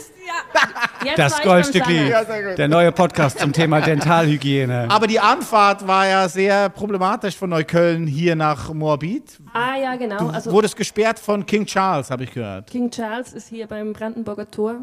Jetzt 1.05 1.19
Das 1.19 1.33
ich 1.33 1.39
beim 1.41 1.49
Goldstückli, 1.49 2.11
Zahnarzt. 2.11 2.59
der 2.59 2.69
neue 2.69 2.93
Podcast 2.93 3.39
zum 3.41 3.53
Thema 3.53 3.81
Dentalhygiene. 3.81 4.87
Aber 4.89 5.07
die 5.07 5.21
Anfahrt 5.21 5.87
war 5.87 6.07
ja 6.07 6.29
sehr 6.29 6.69
problematisch 6.71 7.37
von 7.37 7.51
Neukölln 7.51 8.07
hier 8.07 8.37
nach 8.37 8.73
Moabit. 8.73 9.39
Ah 9.53 9.77
ja, 9.77 9.97
genau. 9.97 10.17
Du 10.19 10.29
Also 10.29 10.51
wurdest 10.53 10.77
gesperrt 10.77 11.19
von 11.19 11.45
King 11.45 11.67
Charles, 11.67 12.11
habe 12.11 12.25
ich 12.25 12.33
gehört. 12.33 12.71
King 12.71 12.91
Charles 12.91 13.33
ist 13.35 13.49
hier 13.49 13.67
beim 13.67 13.93
Brandenburger 13.93 14.51
Tor. 14.51 14.77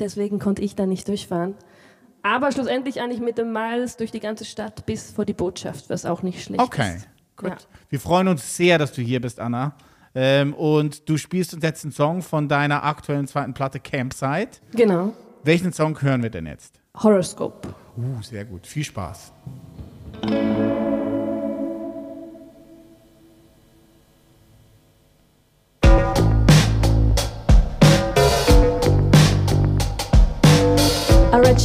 Deswegen 0.00 0.38
konnte 0.38 0.62
ich 0.62 0.74
da 0.74 0.86
nicht 0.86 1.06
durchfahren. 1.06 1.54
Aber 2.22 2.52
schlussendlich 2.52 3.00
eigentlich 3.00 3.20
mit 3.20 3.38
dem 3.38 3.52
Miles 3.52 3.96
durch 3.96 4.10
die 4.10 4.20
ganze 4.20 4.44
Stadt 4.44 4.84
bis 4.86 5.10
vor 5.12 5.24
die 5.24 5.32
Botschaft, 5.32 5.88
was 5.88 6.04
auch 6.04 6.22
nicht 6.22 6.42
schlecht 6.42 6.60
Okay, 6.60 6.96
ist. 6.96 7.08
gut. 7.36 7.50
Ja. 7.50 7.56
Wir 7.88 8.00
freuen 8.00 8.28
uns 8.28 8.56
sehr, 8.56 8.78
dass 8.78 8.92
du 8.92 9.00
hier 9.02 9.20
bist, 9.20 9.40
Anna. 9.40 9.74
Ähm, 10.14 10.54
und 10.54 11.08
du 11.08 11.16
spielst 11.16 11.54
uns 11.54 11.62
jetzt 11.62 11.84
einen 11.84 11.92
Song 11.92 12.20
von 12.20 12.48
deiner 12.48 12.82
aktuellen 12.84 13.26
zweiten 13.26 13.54
Platte 13.54 13.78
Campsite. 13.78 14.58
Genau. 14.72 15.12
Welchen 15.44 15.72
Song 15.72 16.00
hören 16.02 16.22
wir 16.22 16.30
denn 16.30 16.46
jetzt? 16.46 16.80
Horoscope. 17.00 17.68
Uh, 17.96 18.20
sehr 18.22 18.44
gut. 18.44 18.66
Viel 18.66 18.84
Spaß. 18.84 19.32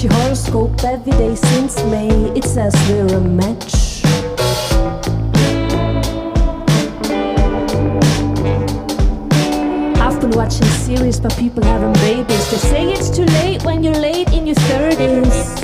Your 0.06 0.14
horoscope 0.14 0.84
every 0.84 1.12
day 1.14 1.34
since 1.34 1.84
May. 1.86 2.10
It 2.38 2.44
says 2.44 2.74
we're 2.88 3.08
a 3.18 3.22
match. 3.22 4.04
I've 10.00 10.22
been 10.22 10.32
watching 10.32 10.68
series 10.86 11.18
about 11.18 11.36
people 11.38 11.64
having 11.64 11.94
babies. 12.06 12.52
They 12.52 12.58
say 12.58 12.92
it's 12.92 13.10
too 13.10 13.26
late 13.42 13.64
when 13.64 13.84
you're 13.84 14.02
late 14.10 14.32
in 14.32 14.46
your 14.46 14.56
30s. 14.70 15.62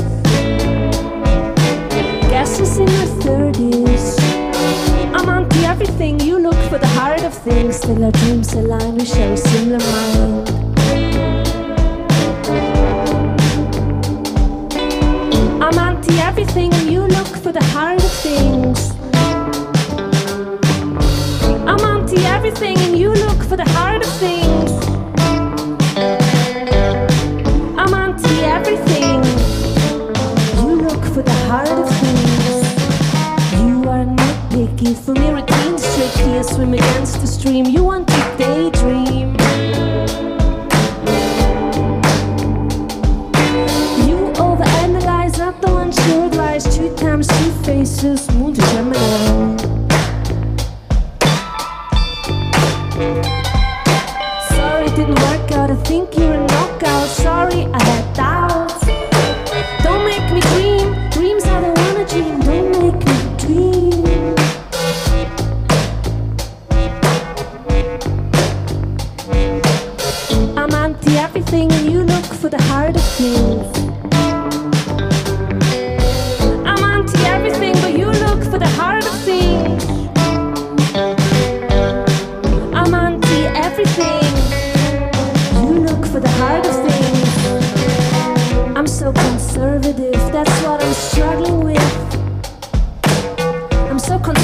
Guess 2.31 2.59
it's 2.61 2.77
in 2.77 2.87
your 2.87 3.11
30s. 3.21 4.17
I'm 5.13 5.29
onto 5.29 5.59
everything. 5.59 6.19
You 6.19 6.39
look 6.39 6.59
for 6.69 6.79
the 6.79 6.91
heart 6.99 7.23
of 7.23 7.33
things. 7.33 7.75
Still 7.75 8.03
our 8.03 8.11
dreams 8.11 8.53
align. 8.53 8.95
We 8.95 9.05
share 9.05 9.33
a 9.33 9.37
similar 9.37 9.79
mind. 9.79 10.50
Everything 16.31 16.73
and 16.75 16.89
you 16.89 17.01
look 17.01 17.27
for 17.43 17.51
the 17.51 17.59
of 18.05 18.11
things. 18.23 18.91
I'm 21.69 21.83
anti 21.93 22.25
everything 22.25 22.77
and 22.85 22.97
you 22.97 23.09
look 23.09 23.43
for 23.43 23.57
the 23.57 23.67
of 24.01 24.13
things. 24.25 24.71
I'm 27.77 27.93
anti 27.93 28.35
everything. 28.57 29.19
You 30.61 30.75
look 30.87 31.03
for 31.13 31.21
the 31.21 31.37
of 31.79 31.89
things. 31.99 32.55
You 33.61 33.89
are 33.93 34.05
nitpicky, 34.05 34.95
for 35.03 35.11
me 35.11 35.31
routine's 35.31 35.83
tricky. 35.95 36.31
I 36.39 36.43
swim 36.43 36.73
against 36.73 37.19
the 37.19 37.27
stream. 37.27 37.65
You 37.65 37.83
want 37.83 38.07
to 38.07 38.35
daydream. 38.37 39.10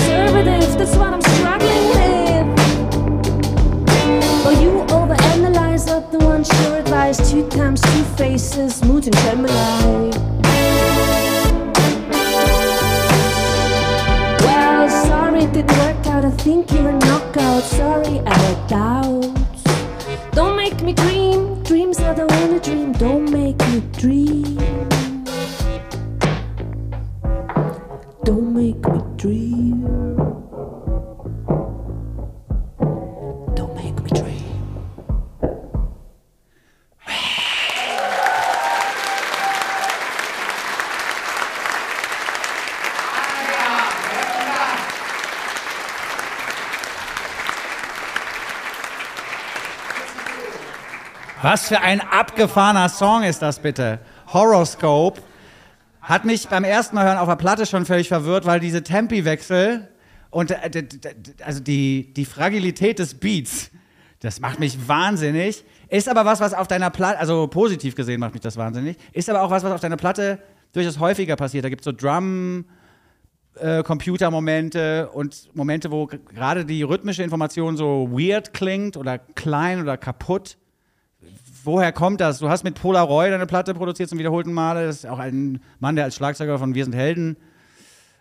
Conservative, 0.07 0.77
that's 0.77 0.95
what 0.95 1.13
I'm 1.13 1.21
struggling 1.21 1.87
with. 1.95 2.47
But 4.43 4.61
you 4.61 4.71
overanalyze, 4.95 5.87
not 5.87 6.11
the 6.11 6.19
one 6.19 6.43
sure 6.43 6.77
advice. 6.77 7.29
Two 7.29 7.47
times, 7.49 7.81
two 7.81 8.03
faces, 8.15 8.83
moon 8.83 9.03
and 9.03 9.17
Gemini. 9.17 10.11
Well, 14.45 14.89
sorry 15.07 15.43
it 15.43 15.53
didn't 15.53 15.77
work 15.77 16.07
out. 16.07 16.25
I 16.25 16.31
think 16.31 16.71
you're 16.71 16.89
a 16.89 16.99
knockout. 16.99 17.63
Sorry, 17.63 18.19
I 18.25 18.37
had 18.37 18.67
doubts. 18.67 19.63
Don't 20.31 20.55
make 20.55 20.81
me 20.81 20.93
dream. 20.93 21.61
Dreams 21.63 21.99
I 21.99 22.13
don't 22.13 22.31
wanna 22.31 22.59
dream. 22.59 22.93
Don't 22.93 23.29
make 23.29 23.59
me 23.67 23.81
dream. 23.97 24.57
Don't 28.23 28.53
make 28.53 28.81
me 28.87 28.96
Was 51.57 51.69
für 51.69 51.81
ein 51.81 52.01
abgefahrener 52.01 52.87
Song 52.87 53.23
ist 53.23 53.41
das 53.41 53.57
bitte? 53.57 53.97
Horoscope. 54.31 55.19
Hat 56.01 56.23
mich 56.23 56.47
beim 56.47 56.63
ersten 56.63 56.95
Mal 56.95 57.05
hören 57.05 57.17
auf 57.17 57.27
der 57.27 57.35
Platte 57.35 57.65
schon 57.65 57.83
völlig 57.87 58.09
verwirrt, 58.09 58.45
weil 58.45 58.59
diese 58.59 58.83
Tempi-Wechsel 58.83 59.87
und 60.29 60.51
äh, 60.51 60.87
also 61.43 61.59
die, 61.59 62.13
die 62.13 62.25
Fragilität 62.25 62.99
des 62.99 63.15
Beats, 63.15 63.71
das 64.19 64.39
macht 64.39 64.59
mich 64.59 64.87
wahnsinnig. 64.87 65.65
Ist 65.89 66.07
aber 66.07 66.25
was, 66.25 66.41
was 66.41 66.53
auf 66.53 66.67
deiner 66.67 66.91
Platte, 66.91 67.17
also 67.17 67.47
positiv 67.47 67.95
gesehen 67.95 68.19
macht 68.19 68.33
mich 68.33 68.41
das 68.41 68.55
wahnsinnig, 68.55 68.95
ist 69.11 69.27
aber 69.27 69.41
auch 69.41 69.49
was, 69.49 69.63
was 69.63 69.71
auf 69.71 69.81
deiner 69.81 69.97
Platte 69.97 70.37
durchaus 70.73 70.99
häufiger 70.99 71.37
passiert. 71.37 71.65
Da 71.65 71.69
gibt 71.69 71.81
es 71.81 71.85
so 71.85 71.91
Drum, 71.91 72.65
äh, 73.55 73.81
Computermomente 73.81 75.09
und 75.09 75.49
Momente, 75.55 75.89
wo 75.89 76.05
gerade 76.05 76.65
die 76.65 76.83
rhythmische 76.83 77.23
Information 77.23 77.77
so 77.77 78.11
weird 78.11 78.53
klingt 78.53 78.95
oder 78.95 79.17
klein 79.17 79.81
oder 79.81 79.97
kaputt. 79.97 80.55
Woher 81.67 81.91
kommt 81.91 82.21
das? 82.21 82.39
Du 82.39 82.47
hast 82.47 82.63
mit 82.63 82.75
Polaroid 82.75 83.33
eine 83.33 83.45
Platte 83.45 83.73
produziert 83.73 84.07
zum 84.07 84.17
wiederholten 84.17 84.53
Male. 84.53 84.85
Das 84.85 84.99
ist 84.99 85.05
auch 85.05 85.19
ein 85.19 85.59
Mann, 85.79 85.97
der 85.97 86.05
als 86.05 86.15
Schlagzeuger 86.15 86.57
von 86.57 86.73
Wir 86.75 86.85
sind 86.85 86.93
Helden 86.95 87.35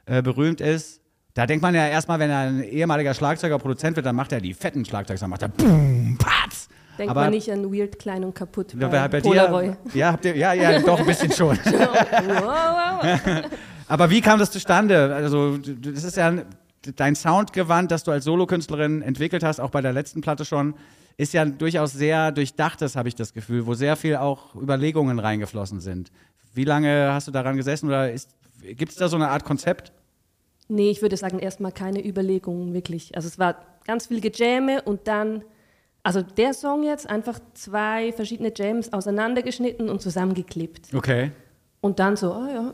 äh, 0.06 0.20
berühmt 0.20 0.60
ist. 0.60 1.00
Da 1.34 1.46
denkt 1.46 1.62
man 1.62 1.72
ja 1.72 1.86
erstmal, 1.86 2.18
wenn 2.18 2.28
er 2.28 2.38
ein 2.40 2.64
ehemaliger 2.64 3.14
Schlagzeuger 3.14 3.60
Produzent 3.60 3.94
wird, 3.94 4.04
dann 4.04 4.16
macht 4.16 4.32
er 4.32 4.40
die 4.40 4.52
fetten 4.52 4.84
Schlagzeuger, 4.84 5.28
macht 5.28 5.42
er 5.42 5.48
Boom, 5.48 6.18
Patz. 6.18 6.68
Denkt 6.98 7.08
Aber- 7.12 7.20
man 7.20 7.30
nicht 7.30 7.48
an 7.52 7.72
Weird, 7.72 8.00
Klein 8.00 8.24
und 8.24 8.34
Kaputt 8.34 8.72
bei, 8.76 8.88
bei, 8.88 9.06
bei 9.06 9.20
Polaroid. 9.20 9.76
dir, 9.92 9.96
ja, 10.00 10.12
habt 10.12 10.24
ihr, 10.24 10.36
ja, 10.36 10.52
ja, 10.52 10.80
doch 10.80 10.98
ein 10.98 11.06
bisschen 11.06 11.30
schon. 11.30 11.56
wow, 11.64 13.02
wow. 13.02 13.42
Aber 13.88 14.10
wie 14.10 14.20
kam 14.22 14.40
das 14.40 14.50
zustande? 14.50 15.14
Also, 15.14 15.56
das 15.58 16.02
ist 16.02 16.16
ja 16.16 16.26
ein- 16.28 16.46
dein 16.94 17.14
Soundgewand, 17.14 17.90
das 17.90 18.04
du 18.04 18.10
als 18.10 18.24
Solokünstlerin 18.24 19.02
entwickelt 19.02 19.42
hast, 19.42 19.60
auch 19.60 19.70
bei 19.70 19.80
der 19.80 19.92
letzten 19.92 20.20
Platte 20.20 20.44
schon, 20.44 20.74
ist 21.16 21.32
ja 21.32 21.44
durchaus 21.44 21.92
sehr 21.92 22.30
durchdachtes, 22.32 22.96
habe 22.96 23.08
ich 23.08 23.14
das 23.14 23.32
Gefühl, 23.32 23.66
wo 23.66 23.74
sehr 23.74 23.96
viel 23.96 24.16
auch 24.16 24.54
Überlegungen 24.54 25.18
reingeflossen 25.18 25.80
sind. 25.80 26.10
Wie 26.52 26.64
lange 26.64 27.12
hast 27.12 27.28
du 27.28 27.32
daran 27.32 27.56
gesessen 27.56 27.88
oder 27.88 28.10
gibt 28.62 28.92
es 28.92 28.96
da 28.96 29.08
so 29.08 29.16
eine 29.16 29.28
Art 29.28 29.44
Konzept? 29.44 29.92
Nee, 30.68 30.90
ich 30.90 31.00
würde 31.02 31.16
sagen, 31.16 31.38
erstmal 31.38 31.72
keine 31.72 32.04
Überlegungen, 32.06 32.74
wirklich. 32.74 33.14
Also 33.14 33.28
es 33.28 33.38
war 33.38 33.56
ganz 33.86 34.08
viel 34.08 34.20
Gejamme 34.20 34.82
und 34.82 35.06
dann, 35.06 35.44
also 36.02 36.22
der 36.22 36.54
Song 36.54 36.82
jetzt, 36.82 37.08
einfach 37.08 37.38
zwei 37.54 38.12
verschiedene 38.12 38.52
Jams 38.54 38.92
auseinandergeschnitten 38.92 39.88
und 39.88 40.02
zusammengeklebt. 40.02 40.92
Okay. 40.92 41.30
Und 41.80 41.98
dann 41.98 42.16
so, 42.16 42.34
oh 42.34 42.46
ja, 42.46 42.72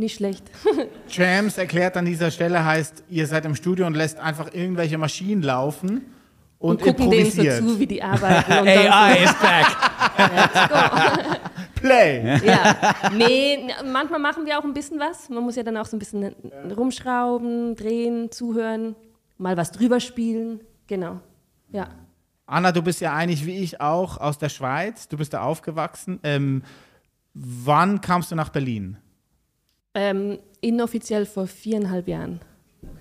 nicht 0.00 0.16
schlecht. 0.16 0.50
Jams 1.08 1.56
erklärt 1.58 1.96
an 1.96 2.04
dieser 2.04 2.30
Stelle 2.30 2.64
heißt, 2.64 3.04
ihr 3.08 3.26
seid 3.26 3.44
im 3.44 3.54
Studio 3.54 3.86
und 3.86 3.96
lässt 3.96 4.18
einfach 4.18 4.52
irgendwelche 4.52 4.98
Maschinen 4.98 5.42
laufen 5.42 6.06
und, 6.58 6.82
Und 6.82 6.82
gucken 6.82 7.10
denen 7.10 7.30
so 7.30 7.42
zu, 7.42 7.78
wie 7.78 7.86
die 7.86 8.02
arbeiten. 8.02 8.52
AI 8.52 9.12
is 9.24 9.34
back. 9.34 9.66
Play! 11.76 12.38
Ja, 12.44 12.76
nee, 13.14 13.58
manchmal 13.90 14.20
machen 14.20 14.44
wir 14.44 14.58
auch 14.58 14.64
ein 14.64 14.74
bisschen 14.74 14.98
was. 14.98 15.30
Man 15.30 15.42
muss 15.42 15.56
ja 15.56 15.62
dann 15.62 15.76
auch 15.78 15.86
so 15.86 15.96
ein 15.96 15.98
bisschen 15.98 16.34
rumschrauben, 16.76 17.76
drehen, 17.76 18.30
zuhören, 18.30 18.94
mal 19.38 19.56
was 19.56 19.70
drüber 19.72 20.00
spielen. 20.00 20.60
Genau. 20.86 21.20
Ja. 21.70 21.88
Anna, 22.44 22.72
du 22.72 22.82
bist 22.82 23.00
ja 23.00 23.14
eigentlich 23.14 23.46
wie 23.46 23.58
ich 23.58 23.80
auch 23.80 24.18
aus 24.18 24.36
der 24.36 24.48
Schweiz. 24.50 25.08
Du 25.08 25.16
bist 25.16 25.32
da 25.32 25.42
aufgewachsen. 25.42 26.20
Ähm, 26.24 26.62
Wann 27.32 28.00
kamst 28.00 28.30
du 28.30 28.34
nach 28.34 28.48
Berlin? 28.48 28.96
Ähm, 29.94 30.38
inoffiziell 30.60 31.26
vor 31.26 31.46
viereinhalb 31.46 32.06
Jahren. 32.06 32.40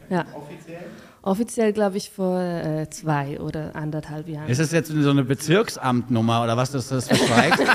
Ja. 0.09 0.25
Offiziell? 0.33 0.85
Offiziell, 1.21 1.73
glaube 1.73 1.97
ich, 1.97 2.09
vor 2.09 2.39
äh, 2.39 2.89
zwei 2.89 3.39
oder 3.39 3.75
anderthalb 3.75 4.27
Jahren. 4.27 4.49
Ist 4.49 4.59
das 4.59 4.71
jetzt 4.71 4.87
so 4.87 5.09
eine 5.09 5.23
Bezirksamtnummer 5.23 6.43
oder 6.43 6.57
was, 6.57 6.71
dass 6.71 6.89
du 6.89 6.95
das 6.95 7.07
verschweigst? 7.07 7.59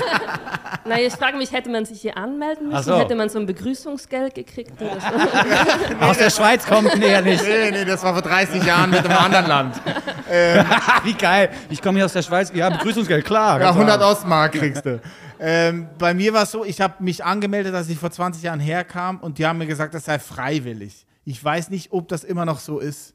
Naja, 0.87 1.07
ich 1.07 1.13
frage 1.13 1.37
mich, 1.37 1.51
hätte 1.51 1.69
man 1.69 1.85
sich 1.85 2.01
hier 2.01 2.15
anmelden 2.15 2.69
müssen? 2.69 2.83
So. 2.83 2.99
Hätte 2.99 3.15
man 3.15 3.27
so 3.29 3.39
ein 3.39 3.47
Begrüßungsgeld 3.47 4.35
gekriegt 4.35 4.79
oder 4.79 4.99
so? 4.99 5.99
Aus 6.05 6.17
der 6.17 6.29
Schweiz 6.29 6.65
kommt 6.65 6.95
nee, 6.97 7.11
ja 7.11 7.21
nicht. 7.21 7.43
Nee, 7.43 7.71
nee, 7.71 7.85
das 7.85 8.03
war 8.03 8.13
vor 8.13 8.21
30 8.21 8.63
Jahren 8.63 8.91
mit 8.91 8.99
einem 8.99 9.17
anderen 9.17 9.47
Land. 9.47 9.81
Wie 11.03 11.13
geil. 11.13 11.49
Ich 11.69 11.81
komme 11.81 11.97
hier 11.97 12.05
aus 12.05 12.13
der 12.13 12.21
Schweiz. 12.21 12.51
Ja, 12.53 12.69
Begrüßungsgeld, 12.69 13.25
klar. 13.25 13.59
Ja, 13.59 13.65
ganz 13.65 13.77
100 13.77 13.97
klar. 13.97 14.11
Ostmark 14.11 14.51
kriegst 14.53 14.85
du. 14.85 15.01
Ähm, 15.39 15.87
bei 15.97 16.13
mir 16.13 16.33
war 16.33 16.43
es 16.43 16.51
so, 16.51 16.63
ich 16.63 16.79
habe 16.81 17.03
mich 17.03 17.23
angemeldet, 17.23 17.73
als 17.73 17.89
ich 17.89 17.97
vor 17.97 18.11
20 18.11 18.43
Jahren 18.43 18.59
herkam 18.59 19.19
und 19.19 19.37
die 19.37 19.45
haben 19.45 19.57
mir 19.57 19.67
gesagt, 19.67 19.93
das 19.93 20.05
sei 20.05 20.19
freiwillig. 20.19 21.05
Ich 21.25 21.43
weiß 21.43 21.69
nicht, 21.69 21.91
ob 21.91 22.07
das 22.07 22.23
immer 22.23 22.45
noch 22.45 22.59
so 22.59 22.79
ist. 22.79 23.13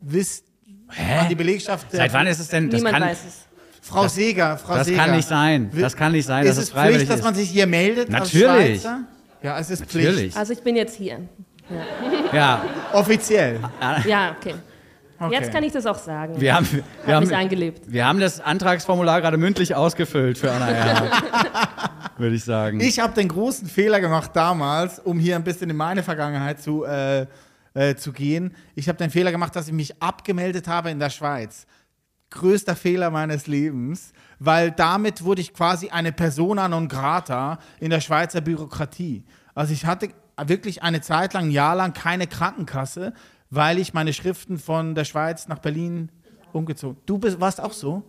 Wisst 0.00 0.46
an 0.88 1.28
die 1.28 1.34
Belegschaft 1.34 1.90
Seit 1.90 2.12
wann 2.12 2.26
ist 2.26 2.38
es 2.38 2.48
denn? 2.48 2.70
Das 2.70 2.78
Niemand 2.78 2.94
kann, 2.94 3.08
weiß 3.08 3.24
es. 3.26 3.45
Frau 3.86 4.08
Seger, 4.08 4.58
Frau 4.58 4.74
das 4.74 4.86
Seger. 4.88 4.98
kann 5.04 5.16
nicht 5.16 5.28
sein. 5.28 5.70
Das 5.72 5.96
kann 5.96 6.12
nicht 6.12 6.26
sein, 6.26 6.44
ist 6.44 6.56
dass 6.56 6.64
es 6.64 6.70
freiwillig 6.70 6.98
Pflicht, 7.06 7.12
dass 7.12 7.22
man 7.22 7.34
sich 7.34 7.48
hier 7.48 7.66
meldet 7.66 8.10
Natürlich. 8.10 8.82
Ja, 9.42 9.58
es 9.58 9.70
ist 9.70 9.84
Pflicht. 9.86 10.08
Natürlich. 10.08 10.36
Also 10.36 10.52
ich 10.52 10.60
bin 10.62 10.74
jetzt 10.74 10.96
hier. 10.96 11.20
Ja, 12.32 12.62
Offiziell. 12.92 13.60
Ja, 14.06 14.34
okay. 14.38 14.54
Okay. 15.18 15.34
Jetzt 15.34 15.50
kann 15.50 15.62
ich 15.64 15.72
das 15.72 15.86
auch 15.86 15.96
sagen. 15.96 16.38
wir 16.38 16.54
haben, 16.54 16.68
wir 16.70 17.14
Hab 17.14 17.22
mich 17.22 17.32
haben, 17.32 17.38
eingelebt. 17.38 17.80
wir 17.90 18.04
haben 18.04 18.20
das 18.20 18.38
Antragsformular 18.38 19.22
gerade 19.22 19.38
mündlich 19.38 19.74
ausgefüllt 19.74 20.36
für 20.36 20.52
Anna 20.52 20.68
Erhard. 20.68 21.10
Würde 22.18 22.36
ich 22.36 22.44
sagen. 22.44 22.80
Ich 22.80 22.98
habe 22.98 23.14
den 23.14 23.28
großen 23.28 23.66
Fehler 23.66 24.00
gemacht 24.00 24.32
damals, 24.34 24.98
um 24.98 25.18
hier 25.18 25.36
ein 25.36 25.44
bisschen 25.44 25.70
in 25.70 25.76
meine 25.76 26.02
Vergangenheit 26.02 26.60
zu, 26.60 26.84
äh, 26.84 27.26
äh, 27.72 27.94
zu 27.94 28.12
gehen. 28.12 28.54
Ich 28.74 28.88
habe 28.88 28.98
den 28.98 29.10
Fehler 29.10 29.32
gemacht, 29.32 29.56
dass 29.56 29.68
ich 29.68 29.72
mich 29.72 30.02
abgemeldet 30.02 30.68
habe 30.68 30.90
in 30.90 30.98
der 30.98 31.10
Schweiz. 31.10 31.66
Größter 32.36 32.76
Fehler 32.76 33.10
meines 33.10 33.46
Lebens, 33.46 34.12
weil 34.38 34.70
damit 34.70 35.24
wurde 35.24 35.40
ich 35.40 35.52
quasi 35.52 35.88
eine 35.88 36.12
Persona 36.12 36.68
non 36.68 36.88
grata 36.88 37.58
in 37.80 37.90
der 37.90 38.00
Schweizer 38.00 38.40
Bürokratie. 38.40 39.24
Also 39.54 39.72
ich 39.72 39.86
hatte 39.86 40.10
wirklich 40.44 40.82
eine 40.82 41.00
Zeit 41.00 41.32
lang, 41.32 41.46
ein 41.46 41.50
Jahr 41.50 41.74
lang 41.74 41.92
keine 41.92 42.26
Krankenkasse, 42.26 43.12
weil 43.50 43.78
ich 43.78 43.94
meine 43.94 44.12
Schriften 44.12 44.58
von 44.58 44.94
der 44.94 45.04
Schweiz 45.04 45.48
nach 45.48 45.58
Berlin 45.58 46.10
umgezogen. 46.52 46.98
Du 47.06 47.18
bist, 47.18 47.40
warst 47.40 47.60
auch 47.60 47.72
so? 47.72 48.04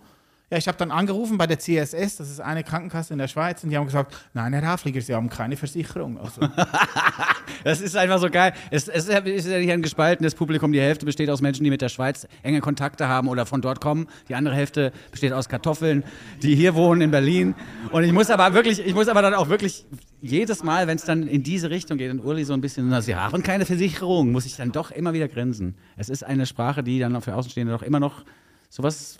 Ja, 0.49 0.57
ich 0.57 0.67
habe 0.67 0.77
dann 0.77 0.91
angerufen 0.91 1.38
bei 1.38 1.45
der 1.45 1.60
CSS, 1.60 2.17
das 2.17 2.29
ist 2.29 2.39
eine 2.39 2.63
Krankenkasse 2.63 3.12
in 3.13 3.19
der 3.19 3.27
Schweiz, 3.27 3.63
und 3.63 3.69
die 3.69 3.77
haben 3.77 3.86
gesagt, 3.86 4.15
nein, 4.33 4.53
Herr 4.53 4.65
Hafliger, 4.65 5.01
Sie 5.01 5.13
haben 5.13 5.29
keine 5.29 5.57
Versicherung. 5.57 6.17
Also, 6.17 6.41
Das 7.63 7.81
ist 7.81 7.97
einfach 7.97 8.19
so 8.19 8.29
geil. 8.29 8.53
Es, 8.71 8.88
es 8.88 9.07
ist 9.07 9.47
ja 9.47 9.60
nicht 9.60 9.71
ein 9.71 9.81
gespaltenes 9.81 10.36
Publikum. 10.36 10.71
Die 10.71 10.79
Hälfte 10.79 11.05
besteht 11.05 11.29
aus 11.29 11.41
Menschen, 11.41 11.63
die 11.63 11.69
mit 11.69 11.81
der 11.81 11.89
Schweiz 11.89 12.27
enge 12.43 12.62
Kontakte 12.62 13.07
haben 13.07 13.27
oder 13.27 13.45
von 13.45 13.62
dort 13.62 13.81
kommen. 13.81 14.07
Die 14.29 14.36
andere 14.36 14.55
Hälfte 14.55 14.91
besteht 15.12 15.33
aus 15.33 15.49
Kartoffeln, 15.49 16.03
die 16.41 16.55
hier 16.55 16.75
wohnen 16.75 17.01
in 17.01 17.12
Berlin. 17.12 17.55
Und 17.91 18.03
ich 18.03 18.13
muss 18.13 18.29
aber 18.29 18.53
wirklich, 18.53 18.79
ich 18.79 18.93
muss 18.93 19.07
aber 19.07 19.21
dann 19.21 19.33
auch 19.33 19.49
wirklich 19.49 19.86
jedes 20.21 20.63
Mal, 20.63 20.88
wenn 20.88 20.97
es 20.97 21.03
dann 21.03 21.27
in 21.27 21.43
diese 21.43 21.69
Richtung 21.69 21.97
geht 21.97 22.12
und 22.12 22.21
Uli 22.21 22.43
so 22.45 22.53
ein 22.53 22.62
bisschen, 22.62 22.88
na, 22.89 23.01
sie 23.01 23.15
haben 23.15 23.43
keine 23.43 23.65
Versicherung, 23.65 24.31
muss 24.31 24.45
ich 24.45 24.55
dann 24.55 24.71
doch 24.71 24.91
immer 24.91 25.13
wieder 25.13 25.27
grinsen. 25.27 25.75
Es 25.95 26.10
ist 26.10 26.23
eine 26.23 26.45
Sprache, 26.45 26.83
die 26.83 26.99
dann 26.99 27.21
für 27.21 27.36
Außenstehende 27.36 27.73
doch 27.73 27.83
immer 27.83 27.99
noch 27.99 28.23
sowas 28.69 29.19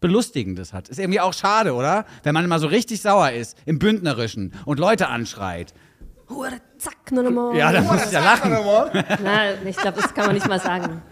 Belustigendes 0.00 0.72
hat. 0.72 0.88
Ist 0.88 0.98
irgendwie 0.98 1.20
auch 1.20 1.32
schade, 1.32 1.74
oder? 1.74 2.04
Wenn 2.22 2.34
man 2.34 2.46
mal 2.48 2.58
so 2.60 2.66
richtig 2.68 3.00
sauer 3.02 3.30
ist, 3.32 3.56
im 3.66 3.78
Bündnerischen 3.78 4.52
und 4.64 4.78
Leute 4.78 5.08
anschreit. 5.08 5.74
Hure, 6.28 6.60
zack, 6.78 7.10
noch 7.10 7.24
einmal. 7.24 7.56
Ja, 7.56 7.72
dann 7.72 7.86
muss 7.86 8.04
ich 8.06 8.12
ja 8.12 8.20
lachen. 8.22 8.52
Nein, 9.22 9.58
ich 9.66 9.76
glaube, 9.76 10.00
das 10.00 10.12
kann 10.14 10.26
man 10.26 10.34
nicht 10.34 10.46
mal 10.48 10.60
sagen. 10.60 11.02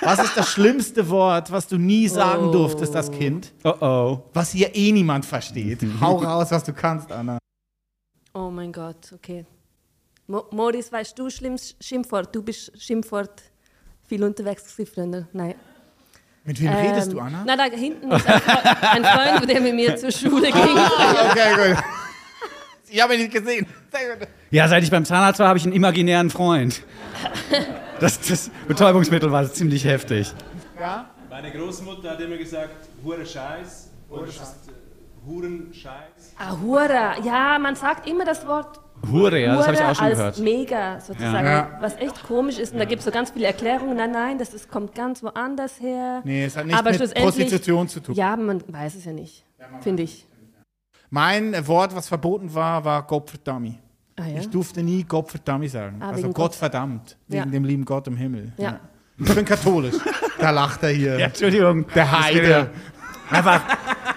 was 0.00 0.20
ist 0.22 0.36
das 0.36 0.48
schlimmste 0.50 1.08
Wort, 1.10 1.50
was 1.50 1.66
du 1.66 1.76
nie 1.76 2.06
sagen 2.08 2.46
Oh. 2.46 2.52
durftest, 2.52 2.94
das 2.94 3.10
Kind? 3.10 3.52
Oh 3.64 3.74
oh. 3.80 4.22
Was 4.32 4.52
hier 4.52 4.74
eh 4.74 4.92
niemand 4.92 5.26
versteht. 5.26 5.80
Hau 6.00 6.16
raus, 6.16 6.50
was 6.50 6.62
du 6.64 6.72
kannst, 6.72 7.10
Anna. 7.10 7.38
Oh 8.34 8.50
mein 8.50 8.72
Gott, 8.72 9.12
okay. 9.12 9.44
Mo 10.28 10.44
Moritz, 10.52 10.92
weißt 10.92 11.18
du 11.18 11.28
schlimmes 11.30 11.74
Schimpfwort? 11.80 12.34
Du 12.34 12.42
bist 12.42 12.70
Schimpfwort 12.80 13.42
viel 14.06 14.22
unterwegs 14.22 14.72
früher. 14.72 15.26
Nein. 15.32 15.54
Mit 16.48 16.62
wem 16.62 16.72
redest 16.72 17.12
du, 17.12 17.20
Anna? 17.20 17.42
Na, 17.46 17.56
da 17.56 17.64
hinten 17.64 18.10
ist 18.10 18.26
ein, 18.26 18.40
Fre 18.40 18.88
ein 18.90 19.04
Freund, 19.04 19.50
der 19.50 19.60
mit 19.60 19.74
mir 19.74 19.96
zur 19.96 20.10
Schule 20.10 20.50
ging. 20.50 20.78
Okay, 21.30 21.74
gut. 21.74 21.84
Ich 22.90 23.02
habe 23.02 23.14
ihn 23.16 23.20
nicht 23.20 23.34
gesehen. 23.34 23.66
Sehr 23.92 24.16
gut. 24.16 24.28
Ja, 24.50 24.66
seit 24.66 24.82
ich 24.82 24.90
beim 24.90 25.04
Zahnarzt 25.04 25.38
war, 25.40 25.48
habe 25.48 25.58
ich 25.58 25.64
einen 25.66 25.74
imaginären 25.74 26.30
Freund. 26.30 26.80
Das, 28.00 28.18
das 28.20 28.50
Betäubungsmittel 28.66 29.30
war 29.30 29.52
ziemlich 29.52 29.84
heftig. 29.84 30.32
Meine 31.28 31.52
Großmutter 31.52 32.12
hat 32.12 32.20
immer 32.20 32.38
gesagt, 32.38 32.88
Hure 33.04 33.26
Scheiß. 33.26 33.90
Oder 34.08 34.26
ist 34.28 34.36
es, 34.40 34.68
äh, 34.68 35.26
Hurenscheiß. 35.26 36.34
Ah, 36.38 36.56
Hura. 36.62 37.18
Ja, 37.22 37.58
man 37.58 37.76
sagt 37.76 38.08
immer 38.08 38.24
das 38.24 38.46
Wort 38.46 38.80
Hure, 39.10 39.40
ja, 39.40 39.56
das 39.56 39.66
habe 39.66 39.76
ich 39.76 39.82
auch 39.82 39.94
schon 39.94 40.04
als 40.06 40.18
gehört. 40.18 40.38
mega 40.40 41.00
sozusagen. 41.00 41.46
Ja. 41.46 41.78
Was 41.80 41.96
echt 41.96 42.22
komisch 42.24 42.58
ist. 42.58 42.72
Und 42.72 42.78
da 42.80 42.84
gibt 42.84 42.98
es 43.00 43.04
so 43.04 43.10
ganz 43.10 43.30
viele 43.30 43.46
Erklärungen. 43.46 43.96
Nein, 43.96 44.10
nein, 44.10 44.38
das 44.38 44.52
ist, 44.54 44.68
kommt 44.70 44.94
ganz 44.94 45.22
woanders 45.22 45.80
her. 45.80 46.20
Nee, 46.24 46.44
es 46.44 46.56
hat 46.56 46.66
nichts 46.66 46.78
Aber 46.80 46.90
mit 46.90 47.14
Prostitution 47.14 47.88
zu 47.88 48.00
tun. 48.00 48.14
Ja, 48.14 48.36
man 48.36 48.62
weiß 48.66 48.96
es 48.96 49.04
ja 49.04 49.12
nicht. 49.12 49.44
Finde 49.80 50.02
ich. 50.02 50.26
Mein 51.10 51.66
Wort, 51.66 51.94
was 51.94 52.08
verboten 52.08 52.52
war, 52.54 52.84
war 52.84 53.02
Gottverdammi. 53.06 53.78
Ah, 54.16 54.26
ja? 54.26 54.40
Ich 54.40 54.50
durfte 54.50 54.82
nie 54.82 55.04
Gottverdammi 55.04 55.68
sagen. 55.68 55.98
Ah, 56.00 56.08
also 56.10 56.24
wegen 56.24 56.34
Gott 56.34 56.50
Gott. 56.50 56.54
verdammt. 56.56 57.16
Wegen 57.28 57.44
Ja. 57.44 57.50
dem 57.50 57.64
lieben 57.64 57.84
Gott 57.84 58.06
im 58.08 58.16
Himmel. 58.16 58.52
Ja. 58.58 58.80
Ich 59.16 59.34
bin 59.34 59.44
katholisch. 59.44 59.94
da 60.38 60.50
lacht 60.50 60.82
er 60.82 60.90
hier. 60.90 61.18
Ja, 61.18 61.26
Entschuldigung. 61.26 61.86
Der 61.94 62.10
Heide. 62.26 62.70
Einfach, 63.30 63.62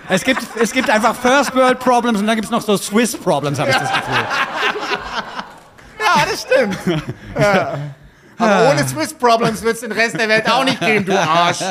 es, 0.09 0.23
gibt, 0.23 0.41
es 0.59 0.71
gibt 0.71 0.89
einfach 0.89 1.15
First 1.15 1.55
World 1.55 1.79
Problems 1.79 2.19
und 2.19 2.27
dann 2.27 2.35
gibt 2.35 2.45
es 2.45 2.51
noch 2.51 2.61
so 2.61 2.77
Swiss 2.77 3.15
Problems, 3.15 3.59
habe 3.59 3.69
ich 3.69 3.77
das 3.77 3.93
Gefühl. 3.93 4.25
Ja, 5.99 6.25
das 6.29 6.41
stimmt. 6.41 6.77
ja. 7.39 7.77
Aber 8.41 8.69
ohne 8.71 8.87
Swiss 8.87 9.13
Problems 9.13 9.61
wird 9.61 9.75
es 9.75 9.81
den 9.81 9.91
Rest 9.91 10.19
der 10.19 10.27
Welt 10.29 10.49
auch 10.51 10.63
nicht 10.63 10.79
geben, 10.79 11.05
du 11.05 11.19
Arsch. 11.19 11.59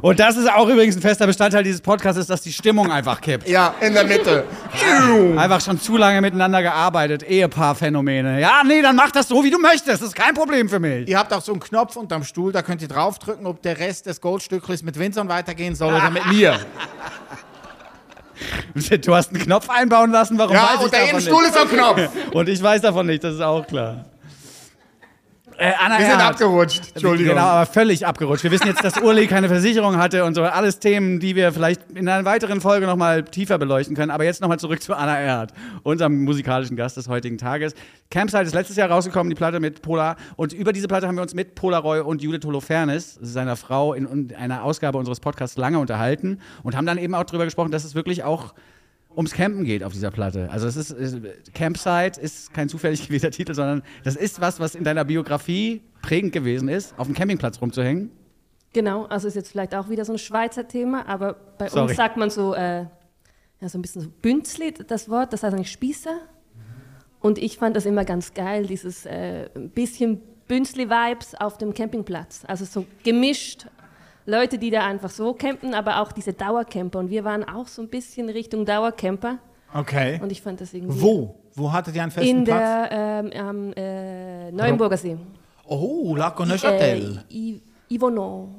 Und 0.00 0.20
das 0.20 0.36
ist 0.36 0.48
auch 0.48 0.68
übrigens 0.68 0.94
ein 0.96 1.02
fester 1.02 1.26
Bestandteil 1.26 1.64
dieses 1.64 1.80
Podcasts, 1.80 2.26
dass 2.28 2.40
die 2.42 2.52
Stimmung 2.52 2.90
einfach 2.92 3.20
kippt. 3.20 3.48
Ja, 3.48 3.74
in 3.80 3.94
der 3.94 4.04
Mitte. 4.04 4.44
Einfach 5.36 5.60
schon 5.60 5.80
zu 5.80 5.96
lange 5.96 6.20
miteinander 6.20 6.62
gearbeitet, 6.62 7.24
Ehepaarphänomene. 7.24 8.40
Ja, 8.40 8.62
nee, 8.64 8.80
dann 8.80 8.94
mach 8.94 9.10
das 9.10 9.26
so, 9.26 9.42
wie 9.42 9.50
du 9.50 9.58
möchtest. 9.58 9.88
Das 9.88 10.02
ist 10.02 10.14
kein 10.14 10.34
Problem 10.34 10.68
für 10.68 10.78
mich. 10.78 11.08
Ihr 11.08 11.18
habt 11.18 11.32
auch 11.32 11.40
so 11.42 11.50
einen 11.50 11.60
Knopf 11.60 11.96
unterm 11.96 12.22
Stuhl, 12.22 12.52
da 12.52 12.62
könnt 12.62 12.80
ihr 12.80 12.86
draufdrücken, 12.88 13.44
ob 13.46 13.60
der 13.62 13.78
Rest 13.80 14.06
des 14.06 14.20
Goldstücklis 14.20 14.84
mit 14.84 14.96
Vincent 14.98 15.28
weitergehen 15.28 15.74
soll 15.74 15.92
oder 15.92 16.10
mit 16.10 16.26
mir. 16.26 16.58
Du 19.02 19.16
hast 19.16 19.30
einen 19.34 19.42
Knopf 19.42 19.68
einbauen 19.68 20.12
lassen, 20.12 20.38
warum 20.38 20.54
Ja, 20.54 20.62
weiß 20.62 20.74
ich 20.78 20.84
unter 20.84 21.00
jedem 21.04 21.16
davon 21.16 21.20
Stuhl 21.22 21.42
nicht? 21.42 21.56
ist 21.56 21.60
ein 21.60 21.68
Knopf. 21.68 22.10
Und 22.32 22.48
ich 22.48 22.62
weiß 22.62 22.82
davon 22.82 23.06
nicht, 23.06 23.24
das 23.24 23.34
ist 23.34 23.40
auch 23.40 23.66
klar. 23.66 24.04
Äh, 25.60 25.72
Anna 25.76 25.98
Wir 25.98 26.06
sind 26.06 26.20
abgerutscht. 26.20 26.82
Entschuldigung. 26.94 27.34
Genau, 27.34 27.46
aber 27.46 27.66
völlig 27.66 28.06
abgerutscht. 28.06 28.44
Wir 28.44 28.52
wissen 28.52 28.68
jetzt, 28.68 28.84
dass 28.84 28.96
Urli 29.02 29.26
keine 29.26 29.48
Versicherung 29.48 29.96
hatte 29.96 30.24
und 30.24 30.34
so. 30.34 30.44
Alles 30.44 30.78
Themen, 30.78 31.18
die 31.18 31.34
wir 31.34 31.52
vielleicht 31.52 31.80
in 31.96 32.08
einer 32.08 32.24
weiteren 32.24 32.60
Folge 32.60 32.86
nochmal 32.86 33.24
tiefer 33.24 33.58
beleuchten 33.58 33.96
können. 33.96 34.12
Aber 34.12 34.22
jetzt 34.22 34.40
nochmal 34.40 34.60
zurück 34.60 34.80
zu 34.80 34.94
Anna 34.94 35.18
Erhardt, 35.18 35.52
unserem 35.82 36.22
musikalischen 36.22 36.76
Gast 36.76 36.96
des 36.96 37.08
heutigen 37.08 37.38
Tages. 37.38 37.74
Campsite 38.08 38.44
ist 38.44 38.54
letztes 38.54 38.76
Jahr 38.76 38.88
rausgekommen, 38.88 39.30
die 39.30 39.34
Platte 39.34 39.58
mit 39.58 39.82
Polar. 39.82 40.14
Und 40.36 40.52
über 40.52 40.72
diese 40.72 40.86
Platte 40.86 41.08
haben 41.08 41.16
wir 41.16 41.22
uns 41.22 41.34
mit 41.34 41.56
Polaroy 41.56 42.02
und 42.02 42.22
Judith 42.22 42.46
Holofernes, 42.46 43.18
seiner 43.20 43.56
Frau, 43.56 43.94
in 43.94 44.32
einer 44.36 44.62
Ausgabe 44.62 44.96
unseres 44.96 45.18
Podcasts 45.18 45.56
lange 45.56 45.80
unterhalten 45.80 46.40
und 46.62 46.76
haben 46.76 46.86
dann 46.86 46.98
eben 46.98 47.16
auch 47.16 47.24
darüber 47.24 47.44
gesprochen, 47.44 47.72
dass 47.72 47.82
es 47.82 47.96
wirklich 47.96 48.22
auch 48.22 48.54
ums 49.18 49.32
Campen 49.32 49.64
geht 49.64 49.82
auf 49.84 49.92
dieser 49.92 50.10
Platte. 50.10 50.48
Also 50.50 50.66
es 50.68 50.76
ist, 50.76 50.90
es- 50.92 51.16
Campsite 51.52 52.18
ist 52.20 52.54
kein 52.54 52.68
zufällig 52.70 53.04
gewählter 53.06 53.30
Titel, 53.30 53.52
sondern 53.52 53.82
das 54.04 54.16
ist 54.16 54.40
was, 54.40 54.58
was 54.60 54.74
in 54.74 54.84
deiner 54.84 55.04
Biografie 55.04 55.82
prägend 56.00 56.32
gewesen 56.32 56.68
ist, 56.68 56.98
auf 56.98 57.06
dem 57.08 57.14
Campingplatz 57.14 57.60
rumzuhängen. 57.60 58.10
Genau, 58.72 59.04
also 59.06 59.26
ist 59.28 59.34
jetzt 59.34 59.50
vielleicht 59.50 59.74
auch 59.74 59.88
wieder 59.90 60.04
so 60.04 60.12
ein 60.12 60.18
Schweizer 60.18 60.66
Thema, 60.68 61.06
aber 61.08 61.34
bei 61.58 61.68
Sorry. 61.68 61.88
uns 61.88 61.96
sagt 61.96 62.16
man 62.16 62.30
so, 62.30 62.54
äh, 62.54 62.86
ja, 63.60 63.68
so 63.68 63.76
ein 63.78 63.82
bisschen 63.82 64.02
so 64.02 64.08
Bünzli, 64.22 64.72
das 64.72 65.08
Wort, 65.08 65.32
das 65.32 65.42
heißt 65.42 65.54
eigentlich 65.54 65.72
Spießer. 65.72 66.20
Und 67.20 67.38
ich 67.38 67.58
fand 67.58 67.74
das 67.74 67.84
immer 67.86 68.04
ganz 68.04 68.32
geil, 68.34 68.66
dieses 68.66 69.04
äh, 69.04 69.48
bisschen 69.74 70.20
Bünzli-Vibes 70.46 71.34
auf 71.34 71.58
dem 71.58 71.74
Campingplatz. 71.74 72.42
Also 72.46 72.64
so 72.64 72.86
gemischt. 73.02 73.66
Leute, 74.30 74.58
die 74.58 74.68
da 74.70 74.84
einfach 74.86 75.08
so 75.08 75.32
campen, 75.32 75.72
aber 75.74 76.02
auch 76.02 76.12
diese 76.12 76.34
Dauercamper. 76.34 76.98
Und 76.98 77.08
wir 77.08 77.24
waren 77.24 77.44
auch 77.44 77.66
so 77.66 77.80
ein 77.80 77.88
bisschen 77.88 78.28
Richtung 78.28 78.66
Dauercamper. 78.66 79.38
Okay. 79.72 80.20
Und 80.22 80.30
ich 80.30 80.42
fand 80.42 80.60
das 80.60 80.74
irgendwie. 80.74 81.00
Wo? 81.00 81.34
Wo 81.54 81.72
hattet 81.72 81.96
ihr 81.96 82.02
einen 82.02 82.10
festen 82.10 82.36
In 82.38 82.44
Platz? 82.44 82.88
der 82.90 83.22
ähm, 83.24 83.32
am 83.48 83.72
äh, 83.74 84.52
Neuenburger 84.52 84.98
See. 84.98 85.16
Oh, 85.66 86.14
Lac 86.14 86.38
Äh, 86.40 86.44
Neuchâtel. 86.46 87.24
I- 87.30 87.62
Yvonneau. 87.90 88.50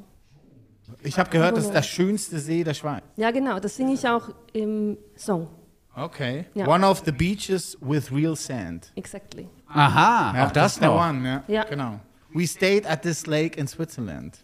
Ich 1.04 1.20
habe 1.20 1.30
gehört, 1.30 1.56
das 1.56 1.66
ist 1.66 1.74
der 1.74 1.84
schönste 1.84 2.40
See 2.40 2.64
der 2.64 2.74
Schweiz. 2.74 3.04
Ja, 3.16 3.30
genau, 3.30 3.60
das 3.60 3.76
singe 3.76 3.94
ich 3.94 4.08
auch 4.08 4.30
im 4.54 4.98
Song. 5.16 5.48
Okay. 5.96 6.46
Ja. 6.56 6.68
One 6.68 6.84
of 6.86 7.04
the 7.06 7.12
beaches 7.12 7.78
with 7.80 8.12
real 8.12 8.36
sand. 8.36 8.92
Exactly. 8.96 9.48
Aha, 9.68 10.34
Ja, 10.36 10.48
auch 10.48 10.52
das 10.52 10.74
ist 10.74 10.82
der 10.82 10.90
noch. 10.90 11.08
One, 11.10 11.28
ja. 11.28 11.44
Ja. 11.48 11.64
Genau. 11.66 12.00
We 12.34 12.48
stayed 12.48 12.88
at 12.90 13.04
this 13.04 13.28
lake 13.28 13.56
in 13.60 13.68
Switzerland. 13.68 14.40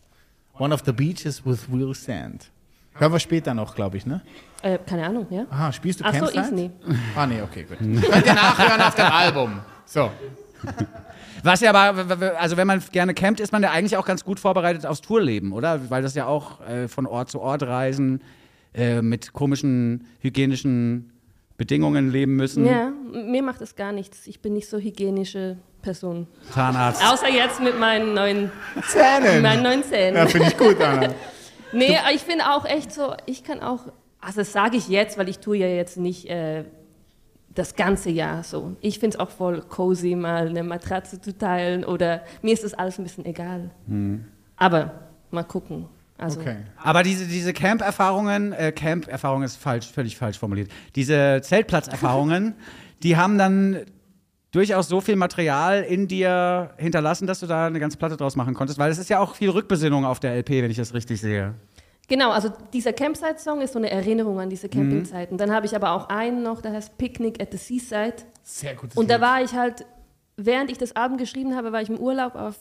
One 0.57 0.73
of 0.73 0.83
the 0.85 0.93
beaches 0.93 1.45
with 1.45 1.67
real 1.71 1.93
sand. 1.93 2.49
Hören 2.93 3.11
wir 3.11 3.19
später 3.19 3.53
noch, 3.53 3.75
glaube 3.75 3.97
ich, 3.97 4.05
ne? 4.05 4.21
Äh, 4.61 4.77
keine 4.85 5.05
Ahnung, 5.05 5.27
ja? 5.29 5.45
Aha, 5.49 5.73
spielst 5.73 5.99
du 5.99 6.05
Ach 6.05 6.13
so, 6.13 6.27
Campsite? 6.27 6.45
ich 6.45 6.51
nie. 6.51 6.71
Ah, 7.15 7.27
nee, 7.27 7.41
okay, 7.41 7.63
gut. 7.63 7.77
Könnt 7.79 8.25
ihr 8.25 8.33
nachhören 8.33 8.81
auf 8.81 8.95
dem 8.95 9.05
Album. 9.05 9.59
So. 9.85 10.11
Was 11.43 11.59
ja 11.59 11.73
aber, 11.73 12.39
also 12.39 12.55
wenn 12.57 12.65
man 12.67 12.81
gerne 12.91 13.13
campt, 13.13 13.39
ist 13.41 13.51
man 13.51 13.61
ja 13.61 13.71
eigentlich 13.71 13.97
auch 13.97 14.05
ganz 14.05 14.23
gut 14.23 14.39
vorbereitet 14.39 14.85
aufs 14.85 15.01
Tourleben, 15.01 15.51
oder? 15.51 15.89
Weil 15.89 16.01
das 16.01 16.15
ja 16.15 16.25
auch 16.25 16.61
äh, 16.67 16.87
von 16.87 17.05
Ort 17.05 17.29
zu 17.29 17.41
Ort 17.41 17.63
reisen, 17.63 18.21
äh, 18.73 19.01
mit 19.01 19.33
komischen 19.33 20.07
hygienischen 20.21 21.11
Bedingungen 21.57 22.11
leben 22.11 22.35
müssen. 22.37 22.65
Ja, 22.65 22.91
mir 23.11 23.43
macht 23.43 23.61
es 23.61 23.75
gar 23.75 23.91
nichts. 23.91 24.25
Ich 24.25 24.41
bin 24.41 24.53
nicht 24.53 24.69
so 24.69 24.77
hygienische 24.77 25.57
Person. 25.85 26.27
Zahnarzt. 26.51 27.01
Außer 27.07 27.29
jetzt 27.29 27.61
mit 27.61 27.79
meinen 27.79 28.13
neuen, 28.15 28.51
Zähnen. 28.87 29.41
meinen 29.43 29.61
neuen 29.63 29.83
Zähnen. 29.83 30.15
Ja, 30.17 30.25
finde 30.25 30.47
ich 30.47 30.57
gut, 30.57 30.81
Anna. 30.81 31.09
Nee, 31.71 31.97
aber 31.97 32.13
ich 32.13 32.21
finde 32.21 32.45
auch 32.51 32.63
echt 32.65 32.93
so, 32.93 33.15
ich 33.25 33.43
kann 33.43 33.59
auch, 33.61 33.79
also 34.21 34.39
das 34.39 34.53
sage 34.53 34.77
ich 34.77 34.87
jetzt, 34.87 35.17
weil 35.17 35.27
ich 35.27 35.39
tue 35.39 35.57
ja 35.57 35.67
jetzt 35.67 35.97
nicht 35.97 36.29
äh, 36.29 36.63
das 37.53 37.75
ganze 37.75 38.09
Jahr 38.11 38.43
so. 38.43 38.77
Ich 38.79 38.99
finde 38.99 39.17
es 39.17 39.19
auch 39.19 39.29
voll 39.29 39.61
cozy, 39.61 40.15
mal 40.15 40.47
eine 40.47 40.63
Matratze 40.63 41.19
zu 41.19 41.37
teilen 41.37 41.83
oder 41.83 42.21
mir 42.41 42.53
ist 42.53 42.63
das 42.63 42.73
alles 42.73 42.97
ein 42.97 43.03
bisschen 43.03 43.25
egal. 43.25 43.71
Aber 44.55 44.91
mal 45.31 45.43
gucken. 45.43 45.87
Also, 46.17 46.39
Okay. 46.39 46.57
Aber 46.81 47.03
diese, 47.03 47.25
diese 47.25 47.51
Camp-Erfahrungen, 47.51 48.53
äh, 48.53 48.71
Camp-Erfahrung 48.71 49.43
ist 49.43 49.57
falsch, 49.57 49.87
völlig 49.91 50.15
falsch 50.15 50.39
formuliert. 50.39 50.71
Diese 50.95 51.41
Zeltplatz-Erfahrungen, 51.41 52.55
die 53.03 53.17
haben 53.17 53.37
dann 53.37 53.81
durchaus 54.55 54.87
so 54.87 55.01
viel 55.01 55.15
Material 55.15 55.83
in 55.83 56.07
dir 56.07 56.71
hinterlassen, 56.77 57.27
dass 57.27 57.41
du 57.41 57.47
da 57.47 57.67
eine 57.67 57.79
ganze 57.79 57.97
Platte 57.97 58.17
draus 58.17 58.35
machen 58.35 58.53
konntest, 58.53 58.79
weil 58.79 58.89
es 58.89 58.97
ist 58.97 59.09
ja 59.09 59.19
auch 59.19 59.35
viel 59.35 59.49
Rückbesinnung 59.49 60.05
auf 60.05 60.19
der 60.19 60.35
LP, 60.35 60.49
wenn 60.61 60.71
ich 60.71 60.77
das 60.77 60.93
richtig 60.93 61.19
sehe. 61.21 61.53
Genau, 62.07 62.31
also 62.31 62.49
dieser 62.71 62.93
Campsite-Song 62.93 63.61
ist 63.61 63.73
so 63.73 63.79
eine 63.79 63.89
Erinnerung 63.89 64.39
an 64.39 64.49
diese 64.49 64.69
Campingzeiten. 64.69 65.37
Dann 65.37 65.51
habe 65.51 65.65
ich 65.65 65.75
aber 65.75 65.91
auch 65.91 66.09
einen 66.09 66.43
noch, 66.43 66.61
der 66.61 66.71
heißt 66.71 66.97
Picnic 66.97 67.41
at 67.41 67.51
the 67.51 67.57
Seaside. 67.57 68.15
Sehr 68.43 68.75
gut. 68.75 68.95
Und 68.95 69.09
da 69.09 69.19
war 69.19 69.41
ich 69.41 69.53
halt, 69.53 69.85
während 70.37 70.69
ich 70.69 70.77
das 70.77 70.95
Album 70.95 71.17
geschrieben 71.17 71.55
habe, 71.55 71.71
war 71.71 71.81
ich 71.81 71.89
im 71.89 71.97
Urlaub 71.97 72.35
auf 72.35 72.55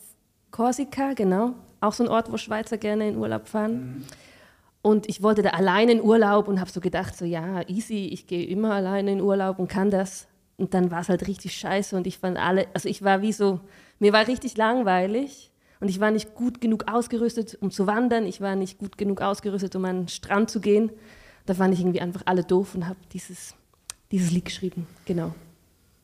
Korsika, 0.50 1.12
genau. 1.12 1.52
Auch 1.80 1.92
so 1.92 2.04
ein 2.04 2.09
Ort, 2.09 2.33
wo 2.33 2.38
Schweizer 2.38 2.78
gerne 2.78 3.09
in 3.09 3.16
Urlaub 3.16 3.46
fahren. 3.46 4.04
Und 4.80 5.09
ich 5.09 5.22
wollte 5.22 5.42
da 5.42 5.50
alleine 5.50 5.92
in 5.92 6.02
Urlaub 6.02 6.48
und 6.48 6.59
habe 6.59 6.70
so 6.70 6.80
gedacht, 6.80 7.16
so 7.16 7.24
ja, 7.24 7.68
easy, 7.68 8.09
ich 8.12 8.26
gehe 8.26 8.46
immer 8.46 8.72
alleine 8.72 9.12
in 9.12 9.20
Urlaub 9.20 9.59
und 9.59 9.68
kann 9.68 9.90
das. 9.90 10.26
Und 10.57 10.75
dann 10.75 10.90
war 10.90 11.01
es 11.01 11.09
halt 11.09 11.27
richtig 11.27 11.57
scheiße 11.57 11.97
und 11.97 12.07
ich 12.07 12.19
fand 12.19 12.38
alle, 12.38 12.67
also 12.75 12.88
ich 12.88 13.03
war 13.03 13.23
wie 13.23 13.33
so, 13.33 13.61
mir 13.99 14.12
war 14.12 14.27
richtig 14.29 14.57
langweilig 14.57 15.51
und 15.81 15.88
ich 15.88 15.99
war 16.01 16.11
nicht 16.12 16.35
gut 16.35 16.61
genug 16.61 16.85
ausgerüstet, 16.87 17.59
um 17.61 17.71
zu 17.71 17.87
wandern. 17.87 18.25
Ich 18.27 18.40
war 18.40 18.55
nicht 18.55 18.79
gut 18.79 18.97
genug 18.97 19.21
ausgerüstet, 19.21 19.75
um 19.75 19.85
an 19.85 20.03
den 20.03 20.09
Strand 20.09 20.51
zu 20.51 20.61
gehen. 20.61 20.90
Da 21.47 21.55
fand 21.55 21.75
ich 21.75 21.81
irgendwie 21.81 22.01
einfach 22.01 22.23
alle 22.27 22.45
doof 22.45 22.75
und 22.77 22.87
habe 22.87 22.99
dieses, 23.12 23.55
dieses 24.12 24.31
Lied 24.31 24.45
geschrieben, 24.45 24.87
genau. 25.05 25.35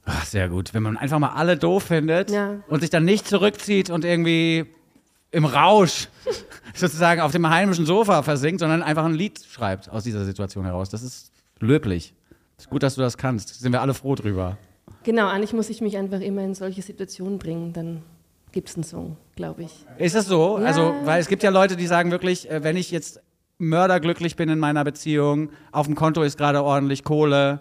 Ach, 0.05 0.25
sehr 0.25 0.49
gut. 0.49 0.75
Wenn 0.75 0.83
man 0.83 0.97
einfach 0.97 1.19
mal 1.21 1.31
alle 1.35 1.57
doof 1.57 1.85
findet 1.85 2.31
Ja. 2.31 2.57
und 2.69 2.81
sich 2.81 2.91
dann 2.91 3.05
nicht 3.05 3.29
zurückzieht 3.29 3.91
und 3.91 4.05
irgendwie 4.05 4.67
im 5.31 5.45
Rausch 5.45 6.09
sozusagen 6.75 7.21
auf 7.21 7.31
dem 7.31 7.49
heimischen 7.49 7.87
Sofa 7.87 8.23
versinkt, 8.25 8.61
sondern 8.61 8.83
einfach 8.83 9.05
ein 9.05 9.15
Lied 9.15 9.45
schreibt 9.45 9.89
aus 9.91 10.03
dieser 10.03 10.25
Situation 10.25 10.65
heraus. 10.65 10.89
Das 10.91 11.03
ist 11.03 11.31
löblich. 11.61 12.15
Ist 12.61 12.68
gut, 12.68 12.83
dass 12.83 12.94
du 12.94 13.01
das 13.01 13.16
kannst. 13.16 13.59
Sind 13.59 13.73
wir 13.73 13.81
alle 13.81 13.94
froh 13.94 14.14
drüber. 14.14 14.59
Genau, 15.03 15.29
eigentlich 15.29 15.55
muss 15.55 15.70
ich 15.70 15.81
mich 15.81 15.96
einfach 15.96 16.20
immer 16.20 16.42
in 16.42 16.55
solche 16.55 16.83
Situationen 16.83 17.38
bringen, 17.38 17.73
dann 17.73 18.03
gibt 18.53 18.68
es 18.68 18.75
einen 18.75 18.85
Song, 18.85 19.16
glaube 19.35 19.62
ich. 19.62 19.87
Ist 19.96 20.14
es 20.14 20.27
so? 20.27 20.59
Ja. 20.59 20.66
Also, 20.66 20.94
weil 21.05 21.23
es 21.23 21.29
gibt 21.29 21.42
ja 21.42 21.49
Leute, 21.49 21.77
die 21.77 21.87
sagen 21.87 22.11
wirklich, 22.11 22.51
äh, 22.51 22.62
wenn 22.62 22.77
ich 22.77 22.90
jetzt 22.90 23.23
mörderglücklich 23.57 24.37
bin 24.37 24.51
in 24.51 24.59
meiner 24.59 24.85
Beziehung, 24.85 25.51
auf 25.73 25.87
dem 25.87 25.94
Konto 25.94 26.23
ist 26.23 26.37
gerade 26.37 26.62
ordentlich 26.62 27.03
Kohle, 27.03 27.61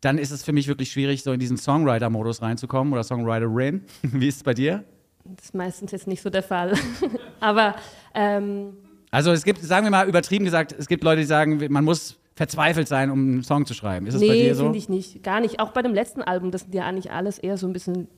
dann 0.00 0.16
ist 0.16 0.30
es 0.30 0.42
für 0.42 0.54
mich 0.54 0.68
wirklich 0.68 0.90
schwierig, 0.90 1.22
so 1.22 1.32
in 1.32 1.40
diesen 1.40 1.58
Songwriter-Modus 1.58 2.40
reinzukommen 2.40 2.94
oder 2.94 3.04
Songwriterin. 3.04 3.84
Wie 4.02 4.28
ist 4.28 4.36
es 4.36 4.42
bei 4.42 4.54
dir? 4.54 4.84
Das 5.24 5.46
ist 5.46 5.54
meistens 5.54 5.92
jetzt 5.92 6.06
nicht 6.06 6.22
so 6.22 6.30
der 6.30 6.42
Fall. 6.42 6.72
Aber 7.40 7.74
ähm, 8.14 8.74
Also 9.10 9.32
es 9.32 9.44
gibt, 9.44 9.62
sagen 9.62 9.84
wir 9.84 9.90
mal 9.90 10.08
übertrieben 10.08 10.46
gesagt, 10.46 10.74
es 10.78 10.88
gibt 10.88 11.04
Leute, 11.04 11.20
die 11.20 11.26
sagen, 11.26 11.62
man 11.70 11.84
muss 11.84 12.18
verzweifelt 12.34 12.88
sein, 12.88 13.10
um 13.10 13.18
einen 13.20 13.42
Song 13.44 13.64
zu 13.64 13.74
schreiben. 13.74 14.06
Ist 14.06 14.14
es 14.14 14.20
bei 14.20 14.28
nee, 14.28 14.42
dir 14.42 14.54
so? 14.54 14.64
finde 14.64 14.78
ich 14.78 14.88
nicht. 14.88 15.22
Gar 15.22 15.40
nicht. 15.40 15.60
Auch 15.60 15.70
bei 15.70 15.82
dem 15.82 15.94
letzten 15.94 16.22
Album, 16.22 16.50
das 16.50 16.62
sind 16.62 16.74
ja 16.74 16.84
eigentlich 16.84 17.12
alles 17.12 17.38
eher 17.38 17.56
so 17.56 17.66
ein 17.66 17.72
bisschen 17.72 18.08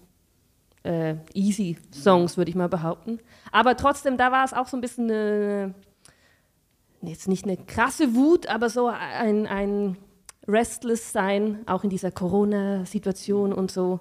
äh, 0.85 1.16
easy 1.35 1.76
Songs, 1.92 2.37
würde 2.37 2.50
ich 2.50 2.55
mal 2.55 2.68
behaupten. 2.68 3.18
Aber 3.52 3.76
trotzdem, 3.76 4.16
da 4.16 4.33
war 4.33 4.44
es 4.44 4.52
auch 4.52 4.68
so 4.68 4.76
ein 4.76 4.81
bisschen 4.81 5.11
eine, 5.11 5.74
jetzt 7.02 7.29
nicht 7.29 7.44
eine 7.44 7.59
krasse 7.59 8.14
Wut, 8.14 8.46
aber 8.46 8.70
so 8.70 8.88
ein, 8.88 9.46
ein 9.46 9.96
restless 10.48 11.12
Sein, 11.12 11.59
auch 11.66 11.85
in 11.85 11.90
dieser 11.90 12.11
Corona-Situation 12.11 13.52
und 13.52 13.70
so. 13.70 14.00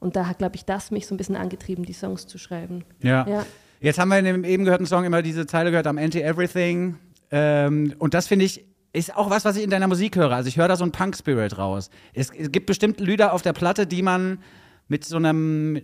Und 0.00 0.16
da 0.16 0.26
hat, 0.26 0.38
glaube 0.38 0.56
ich, 0.56 0.64
das 0.64 0.90
mich 0.90 1.06
so 1.06 1.14
ein 1.14 1.18
bisschen 1.18 1.36
angetrieben, 1.36 1.84
die 1.84 1.92
Songs 1.92 2.26
zu 2.26 2.38
schreiben. 2.38 2.84
Ja. 3.02 3.26
Ja. 3.28 3.46
Jetzt 3.80 3.98
haben 3.98 4.08
wir 4.08 4.18
in 4.18 4.24
dem 4.24 4.44
eben 4.44 4.64
gehörten 4.64 4.86
Song 4.86 5.04
immer 5.04 5.22
diese 5.22 5.46
Zeile 5.46 5.70
gehört 5.70 5.86
am 5.86 5.98
Anti-Everything. 5.98 6.96
Ähm, 7.30 7.94
und 7.98 8.14
das 8.14 8.26
finde 8.26 8.46
ich, 8.46 8.64
ist 8.94 9.16
auch 9.16 9.28
was, 9.28 9.44
was 9.44 9.56
ich 9.56 9.64
in 9.64 9.70
deiner 9.70 9.88
Musik 9.88 10.16
höre. 10.16 10.30
Also 10.30 10.48
ich 10.48 10.56
höre 10.56 10.68
da 10.68 10.76
so 10.76 10.84
einen 10.84 10.92
Punk-Spirit 10.92 11.58
raus. 11.58 11.90
Es, 12.14 12.30
es 12.30 12.50
gibt 12.52 12.66
bestimmt 12.66 13.00
Lieder 13.00 13.32
auf 13.32 13.42
der 13.42 13.52
Platte, 13.52 13.86
die 13.86 14.02
man 14.02 14.38
mit 14.86 15.04
so 15.04 15.16
einem, 15.16 15.82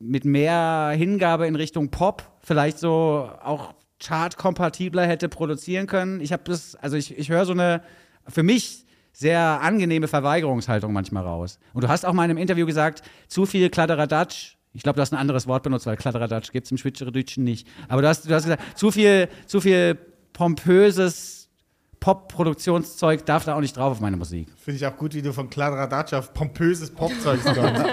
mit 0.00 0.24
mehr 0.24 0.92
Hingabe 0.94 1.46
in 1.46 1.54
Richtung 1.54 1.90
Pop 1.90 2.24
vielleicht 2.42 2.78
so 2.78 3.30
auch 3.42 3.74
chartkompatibler 4.02 5.06
hätte 5.06 5.28
produzieren 5.28 5.86
können. 5.86 6.20
Ich 6.20 6.32
habe 6.32 6.42
das, 6.46 6.74
also 6.76 6.96
ich, 6.96 7.16
ich 7.16 7.30
höre 7.30 7.44
so 7.44 7.52
eine, 7.52 7.82
für 8.26 8.42
mich 8.42 8.84
sehr 9.12 9.60
angenehme 9.62 10.08
Verweigerungshaltung 10.08 10.92
manchmal 10.92 11.24
raus. 11.24 11.60
Und 11.74 11.84
du 11.84 11.88
hast 11.88 12.04
auch 12.04 12.12
mal 12.12 12.24
in 12.24 12.30
einem 12.30 12.38
Interview 12.38 12.66
gesagt, 12.66 13.02
zu 13.28 13.46
viel 13.46 13.70
Kladderadatsch. 13.70 14.56
Ich 14.72 14.82
glaube, 14.82 14.96
du 14.96 15.02
hast 15.02 15.12
ein 15.12 15.18
anderes 15.18 15.46
Wort 15.46 15.62
benutzt, 15.62 15.86
weil 15.86 15.96
Kladderadatsch 15.96 16.50
gibt 16.50 16.66
es 16.66 16.70
im 16.72 16.78
Schweizerdeutschen 16.78 17.44
nicht. 17.44 17.68
Aber 17.88 18.02
du 18.02 18.08
hast, 18.08 18.28
du 18.28 18.34
hast 18.34 18.44
gesagt, 18.44 18.78
zu 18.78 18.90
viel, 18.90 19.28
zu 19.46 19.60
viel 19.60 19.96
pompöses 20.32 21.37
Pop-Produktionszeug 22.08 23.26
darf 23.26 23.44
da 23.44 23.54
auch 23.54 23.60
nicht 23.60 23.76
drauf 23.76 23.92
auf 23.92 24.00
meine 24.00 24.16
Musik. 24.16 24.48
Finde 24.56 24.76
ich 24.78 24.86
auch 24.86 24.96
gut, 24.96 25.12
wie 25.14 25.20
du 25.20 25.34
von 25.34 25.50
Kladderadatsch 25.50 26.14
auf 26.14 26.32
pompöses 26.32 26.90
Popzeug 26.90 27.42
kommst. 27.44 27.60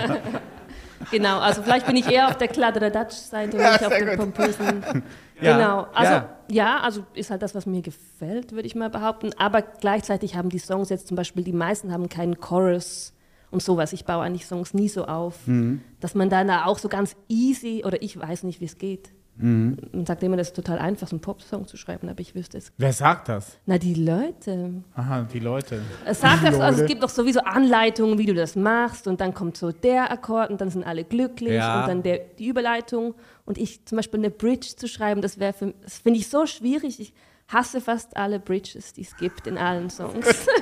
Genau, 1.12 1.38
also 1.40 1.62
vielleicht 1.62 1.86
bin 1.86 1.98
ich 1.98 2.08
eher 2.10 2.30
auf 2.30 2.38
der 2.38 2.48
Kladderadatsch-Seite 2.48 3.58
und 3.58 3.62
Ja, 3.62 3.74
nicht 3.74 3.86
auf 3.86 3.94
der 3.94 4.18
pompösen. 4.18 4.84
Ja, 5.42 5.58
Genau, 5.58 5.88
also 5.94 6.14
ja. 6.14 6.30
ja. 6.48 6.80
also 6.80 7.06
ist 7.14 7.30
halt 7.30 7.42
das, 7.42 7.54
was 7.54 7.66
mir 7.66 7.82
gefällt, 7.82 8.54
würde 8.54 8.66
ich 8.66 8.74
mal 8.74 8.90
behaupten. 8.90 9.32
Aber 9.38 9.62
gleichzeitig 9.62 10.36
haben 10.36 10.48
die 10.50 10.58
Songs 10.60 10.88
jetzt 10.90 11.08
zum 11.10 11.18
Beispiel, 11.18 11.44
die 11.44 11.52
meisten 11.54 11.92
haben 11.92 12.08
keinen 12.08 12.40
Chorus 12.40 13.14
und 13.52 13.62
sowas. 13.62 13.92
Ich 13.92 14.06
baue 14.06 14.24
eigentlich 14.24 14.46
Songs 14.48 14.74
nie 14.74 14.88
so 14.88 15.06
auf, 15.06 15.46
Mhm. 15.46 15.82
dass 16.00 16.16
man 16.16 16.30
dann 16.30 16.48
da 16.48 16.66
auch 16.66 16.80
so 16.80 16.88
ganz 16.88 17.16
easy, 17.28 17.84
oder 17.86 18.02
ich 18.02 18.18
weiß 18.18 18.44
nicht, 18.44 18.62
wie 18.62 18.66
es 18.66 18.78
geht. 18.78 19.10
Mhm. 19.38 19.78
Man 19.92 20.06
sagt 20.06 20.24
immer, 20.24 20.38
das 20.38 20.48
ist 20.48 20.56
total 20.56 20.78
einfach, 20.80 21.08
so 21.08 21.16
einen 21.16 21.22
Popsong 21.22 21.68
zu 21.68 21.76
schreiben, 21.78 22.08
aber 22.10 22.20
ich 22.22 22.36
wüsste 22.36 22.58
es. 22.58 22.72
Wer 22.78 22.94
sagt 22.94 23.28
das? 23.30 23.58
Na, 23.66 23.78
die 23.78 23.94
Leute. 23.94 24.84
Aha, 24.96 25.24
die 25.32 25.40
Leute. 25.40 25.82
Es 26.06 26.22
sagt 26.22 26.46
das, 26.46 26.60
also 26.60 26.82
es 26.84 26.88
gibt 26.88 27.04
doch 27.04 27.10
sowieso 27.10 27.42
Anleitungen, 27.42 28.18
wie 28.18 28.26
du 28.26 28.34
das 28.34 28.56
machst 28.56 29.08
und 29.08 29.20
dann 29.22 29.34
kommt 29.34 29.58
so 29.58 29.72
der 29.72 30.12
Akkord 30.12 30.50
und 30.52 30.62
dann 30.62 30.70
sind 30.70 30.86
alle 30.86 31.04
glücklich 31.04 31.54
Ja. 31.54 31.82
und 31.82 31.88
dann 31.90 32.04
der, 32.04 32.20
die 32.40 32.48
Überleitung 32.48 33.14
und 33.46 33.58
ich 33.58 33.86
zum 33.86 33.98
Beispiel 33.98 34.20
eine 34.22 34.30
Bridge 34.32 34.76
zu 34.78 34.88
schreiben, 34.88 35.22
das 35.22 35.40
wäre 35.40 35.54
für 35.54 35.74
das 35.84 35.98
finde 36.00 36.20
ich 36.20 36.30
so 36.30 36.46
schwierig. 36.46 37.00
Ich 37.00 37.14
hasse 37.48 37.82
fast 37.82 38.16
alle 38.18 38.40
Bridges, 38.40 38.94
die 38.94 39.02
es 39.02 39.16
gibt 39.18 39.48
in 39.48 39.58
allen 39.58 39.90
Songs. 39.90 40.48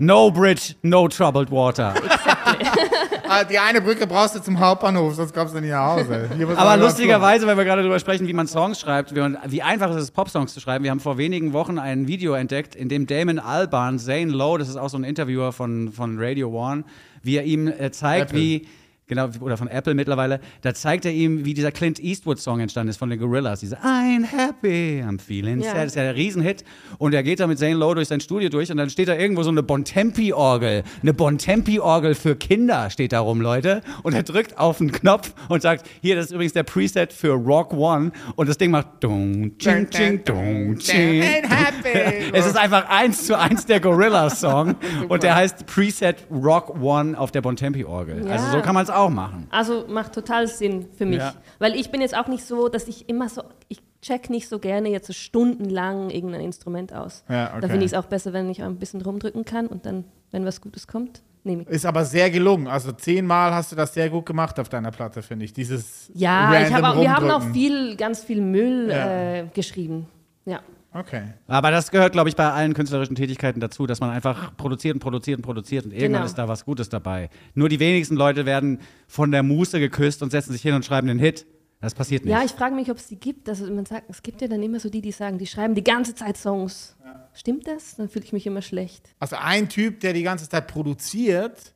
No 0.00 0.30
bridge, 0.30 0.76
no 0.82 1.08
troubled 1.08 1.50
water. 1.50 1.92
Ah, 2.24 2.54
die 3.50 3.58
eine 3.58 3.80
Brücke 3.80 4.06
brauchst 4.06 4.34
du 4.34 4.42
zum 4.42 4.58
Hauptbahnhof, 4.58 5.14
sonst 5.14 5.34
kommst 5.34 5.54
du 5.54 5.60
nicht 5.60 5.70
nach 5.70 5.96
Hause. 5.96 6.28
Aber 6.56 6.76
lustigerweise, 6.76 7.46
weil 7.46 7.56
wir 7.56 7.64
gerade 7.64 7.82
darüber 7.82 7.98
sprechen, 7.98 8.26
wie 8.26 8.32
man 8.32 8.46
Songs 8.46 8.80
schreibt, 8.80 9.14
wie, 9.14 9.62
einfach 9.62 9.90
es 9.90 10.02
ist, 10.02 10.10
Popsongs 10.12 10.54
zu 10.54 10.60
schreiben. 10.60 10.84
Wir 10.84 10.90
haben 10.90 11.00
vor 11.00 11.18
wenigen 11.18 11.52
Wochen 11.52 11.78
ein 11.78 12.06
Video 12.06 12.34
entdeckt, 12.34 12.74
in 12.74 12.88
dem 12.88 13.06
Damon 13.06 13.38
Albarn, 13.38 13.98
Zane 13.98 14.32
Lowe, 14.32 14.58
das 14.58 14.68
ist 14.68 14.76
auch 14.76 14.88
so 14.88 14.98
ein 14.98 15.04
Interviewer 15.04 15.52
von, 15.52 15.92
von 15.92 16.16
Radio 16.18 16.50
One, 16.50 16.84
wie 17.22 17.36
er 17.36 17.44
ihm 17.44 17.68
äh, 17.68 17.90
zeigt, 17.90 18.30
Apple. 18.30 18.38
wie 18.40 18.68
genau, 19.08 19.28
oder 19.40 19.56
von 19.56 19.66
Apple 19.68 19.94
mittlerweile, 19.94 20.40
da 20.62 20.72
zeigt 20.74 21.04
er 21.04 21.12
ihm, 21.12 21.44
wie 21.44 21.54
dieser 21.54 21.72
Clint 21.72 21.98
Eastwood-Song 21.98 22.60
entstanden 22.60 22.90
ist 22.90 22.96
von 22.98 23.10
den 23.10 23.18
Gorillas. 23.18 23.60
Diese 23.60 23.78
I'm 23.78 24.24
happy, 24.24 25.02
I'm 25.04 25.20
feeling 25.20 25.60
Ja. 25.60 25.70
sad. 25.72 25.76
Das 25.78 25.86
ist 25.86 25.94
ja 25.96 26.02
ein 26.02 26.14
Riesenhit. 26.14 26.64
Und 26.98 27.14
er 27.14 27.22
geht 27.22 27.40
da 27.40 27.46
mit 27.46 27.58
Zane 27.58 27.74
Lowe 27.74 27.96
durch 27.96 28.08
sein 28.08 28.20
Studio 28.20 28.48
durch 28.48 28.70
und 28.70 28.76
dann 28.76 28.90
steht 28.90 29.08
da 29.08 29.14
irgendwo 29.16 29.42
so 29.42 29.50
eine 29.50 29.62
Bontempi-Orgel. 29.62 30.84
Eine 31.02 31.14
Bontempi-Orgel 31.14 32.14
für 32.14 32.36
Kinder 32.36 32.90
steht 32.90 33.12
da 33.12 33.20
rum, 33.20 33.40
Leute. 33.40 33.80
Und 34.02 34.14
er 34.14 34.22
drückt 34.22 34.58
auf 34.58 34.78
den 34.78 34.92
Knopf 34.92 35.32
und 35.48 35.62
sagt, 35.62 35.86
hier, 36.02 36.16
das 36.16 36.26
ist 36.26 36.32
übrigens 36.32 36.52
der 36.52 36.62
Preset 36.62 37.12
für 37.12 37.32
Rock 37.32 37.72
One. 37.72 38.12
Und 38.36 38.48
das 38.48 38.58
Ding 38.58 38.70
macht 38.70 38.86
dung, 39.00 39.56
ching, 39.58 39.88
ching, 39.90 40.24
dung, 40.24 40.78
ching. 40.78 41.22
Es 42.32 42.46
ist 42.46 42.56
einfach 42.56 42.88
eins 42.88 43.26
zu 43.26 43.38
eins 43.38 43.66
der 43.66 43.80
Gorilla-Song. 43.80 44.76
und 45.08 45.22
der 45.22 45.34
heißt 45.34 45.66
Preset 45.66 46.16
Rock 46.30 46.80
One 46.80 47.18
auf 47.18 47.30
der 47.30 47.40
Bontempi-Orgel. 47.40 48.24
Ja. 48.26 48.32
Also 48.32 48.50
so 48.50 48.60
kann 48.62 48.74
man 48.74 48.84
es 48.84 48.90
auch 48.98 49.10
machen. 49.10 49.46
Also 49.50 49.84
macht 49.88 50.12
total 50.12 50.46
Sinn 50.46 50.86
für 50.96 51.06
mich. 51.06 51.18
Ja. 51.18 51.34
Weil 51.58 51.74
ich 51.74 51.90
bin 51.90 52.00
jetzt 52.00 52.16
auch 52.16 52.28
nicht 52.28 52.44
so, 52.44 52.68
dass 52.68 52.88
ich 52.88 53.08
immer 53.08 53.28
so, 53.28 53.42
ich 53.68 53.80
check 54.02 54.30
nicht 54.30 54.48
so 54.48 54.58
gerne 54.58 54.88
jetzt 54.88 55.06
so 55.06 55.12
stundenlang 55.12 56.10
irgendein 56.10 56.40
Instrument 56.42 56.92
aus. 56.92 57.24
Ja, 57.28 57.50
okay. 57.50 57.60
Da 57.62 57.68
finde 57.68 57.84
ich 57.84 57.92
es 57.92 57.98
auch 57.98 58.04
besser, 58.06 58.32
wenn 58.32 58.48
ich 58.50 58.62
ein 58.62 58.76
bisschen 58.76 59.02
rumdrücken 59.02 59.44
kann 59.44 59.66
und 59.66 59.86
dann, 59.86 60.04
wenn 60.30 60.44
was 60.44 60.60
Gutes 60.60 60.86
kommt, 60.86 61.22
nehme 61.44 61.62
ich. 61.62 61.68
Ist 61.68 61.86
aber 61.86 62.04
sehr 62.04 62.30
gelungen. 62.30 62.66
Also 62.66 62.92
zehnmal 62.92 63.52
hast 63.52 63.72
du 63.72 63.76
das 63.76 63.94
sehr 63.94 64.10
gut 64.10 64.26
gemacht 64.26 64.58
auf 64.60 64.68
deiner 64.68 64.90
Platte, 64.90 65.22
finde 65.22 65.44
ich. 65.44 65.52
Dieses 65.52 66.10
Ja, 66.14 66.60
ich 66.60 66.72
hab 66.72 66.84
auch, 66.84 67.00
wir 67.00 67.12
haben 67.14 67.30
auch 67.30 67.42
viel, 67.52 67.96
ganz 67.96 68.22
viel 68.22 68.40
Müll 68.40 68.88
Ja. 68.90 69.34
äh, 69.34 69.46
geschrieben. 69.54 70.06
Ja. 70.44 70.60
Okay. 70.92 71.22
Aber 71.46 71.70
das 71.70 71.90
gehört, 71.90 72.12
glaube 72.12 72.28
ich, 72.30 72.36
bei 72.36 72.50
allen 72.50 72.72
künstlerischen 72.74 73.14
Tätigkeiten 73.14 73.60
dazu, 73.60 73.86
dass 73.86 74.00
man 74.00 74.10
einfach 74.10 74.56
produziert 74.56 74.94
und 74.94 75.00
produziert 75.00 75.38
und 75.38 75.42
produziert 75.44 75.84
und 75.84 75.92
irgendwann 75.92 76.12
Genau. 76.22 76.24
ist 76.24 76.36
da 76.38 76.48
was 76.48 76.64
Gutes 76.64 76.88
dabei. 76.88 77.28
Nur 77.54 77.68
die 77.68 77.78
wenigsten 77.78 78.16
Leute 78.16 78.46
werden 78.46 78.80
von 79.06 79.30
der 79.30 79.42
Muße 79.42 79.78
geküsst 79.80 80.22
und 80.22 80.30
setzen 80.30 80.52
sich 80.52 80.62
hin 80.62 80.74
und 80.74 80.84
schreiben 80.84 81.06
den 81.08 81.18
Hit. 81.18 81.46
Das 81.80 81.94
passiert 81.94 82.24
nicht. 82.24 82.32
Ja, 82.32 82.42
ich 82.42 82.50
frage 82.52 82.74
mich, 82.74 82.90
ob 82.90 82.96
es 82.96 83.06
die 83.06 83.16
gibt. 83.20 83.48
Also 83.48 83.70
man 83.72 83.86
sagt, 83.86 84.10
es 84.10 84.22
gibt 84.22 84.40
ja 84.42 84.48
dann 84.48 84.62
immer 84.62 84.80
so 84.80 84.88
die, 84.90 85.00
die 85.00 85.12
sagen, 85.12 85.38
die 85.38 85.46
schreiben 85.46 85.74
die 85.76 85.84
ganze 85.84 86.14
Zeit 86.14 86.36
Songs. 86.36 86.96
Stimmt 87.34 87.68
das? 87.68 87.94
Dann 87.96 88.08
fühle 88.08 88.24
ich 88.24 88.32
mich 88.32 88.46
immer 88.46 88.62
schlecht. 88.62 89.14
Also 89.20 89.36
ein 89.36 89.68
Typ, 89.68 90.00
der 90.00 90.12
die 90.12 90.22
ganze 90.24 90.48
Zeit 90.48 90.66
produziert, 90.66 91.74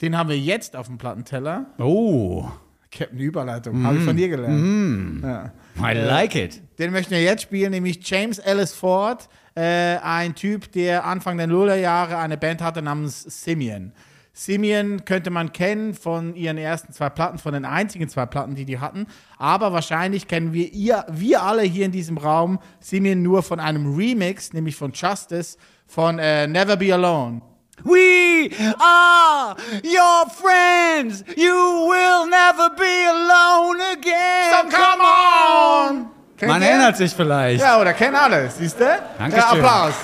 den 0.00 0.16
haben 0.18 0.28
wir 0.28 0.38
jetzt 0.38 0.74
auf 0.74 0.86
dem 0.88 0.98
Plattenteller. 0.98 1.66
oh, 1.78 2.48
Captain 2.90 3.18
Überleitung, 3.18 3.84
habe 3.84 3.98
ich 3.98 4.04
von 4.04 4.16
dir 4.16 4.28
gelernt. 4.28 5.22
Ja. 5.22 5.52
I 5.78 5.92
like 5.92 6.34
it. 6.34 6.62
Den 6.78 6.92
möchten 6.92 7.12
wir 7.12 7.22
jetzt 7.22 7.42
spielen, 7.42 7.70
nämlich 7.70 7.98
James 8.08 8.38
Ellis 8.38 8.72
Ford, 8.72 9.28
äh, 9.54 9.96
ein 9.98 10.34
Typ, 10.34 10.72
der 10.72 11.04
Anfang 11.04 11.36
der 11.36 11.46
Nullerjahre 11.46 12.18
eine 12.18 12.36
Band 12.36 12.62
hatte 12.62 12.82
namens 12.82 13.22
Simeon. 13.22 13.92
Simeon 14.32 15.04
könnte 15.04 15.30
man 15.30 15.52
kennen 15.52 15.94
von 15.94 16.34
ihren 16.34 16.58
ersten 16.58 16.92
zwei 16.92 17.08
Platten, 17.08 17.38
von 17.38 17.54
den 17.54 17.64
einzigen 17.64 18.08
zwei 18.08 18.26
Platten, 18.26 18.56
die 18.56 18.64
die 18.64 18.80
hatten. 18.80 19.06
Aber 19.38 19.72
wahrscheinlich 19.72 20.26
kennen 20.26 20.52
wir, 20.52 20.72
ihr, 20.72 21.06
wir 21.08 21.42
alle 21.42 21.62
hier 21.62 21.86
in 21.86 21.92
diesem 21.92 22.18
Raum 22.18 22.58
Simeon 22.80 23.22
nur 23.22 23.44
von 23.44 23.60
einem 23.60 23.94
Remix, 23.94 24.52
nämlich 24.52 24.74
von 24.74 24.92
Justice, 24.92 25.56
von 25.86 26.18
äh, 26.18 26.48
Never 26.48 26.76
Be 26.76 26.92
Alone. 26.92 27.42
We 27.82 28.50
are 28.80 29.56
your 29.82 30.26
friends. 30.30 31.24
You 31.36 31.86
will 31.88 32.26
never 32.26 32.70
be 32.70 33.04
alone 33.04 33.80
again. 33.92 34.52
So 34.52 34.70
come 34.70 35.00
on! 35.00 36.08
Kennt 36.36 36.52
Man 36.52 36.62
erinnert 36.62 36.96
sich 36.96 37.12
vielleicht. 37.14 37.60
Ja, 37.60 37.80
oder 37.80 37.92
kennen 37.92 38.16
alle, 38.16 38.48
siehst 38.50 38.78
du? 38.78 38.84
Dankeschön. 39.18 39.38
Ja, 39.38 39.50
Applaus. 39.50 39.94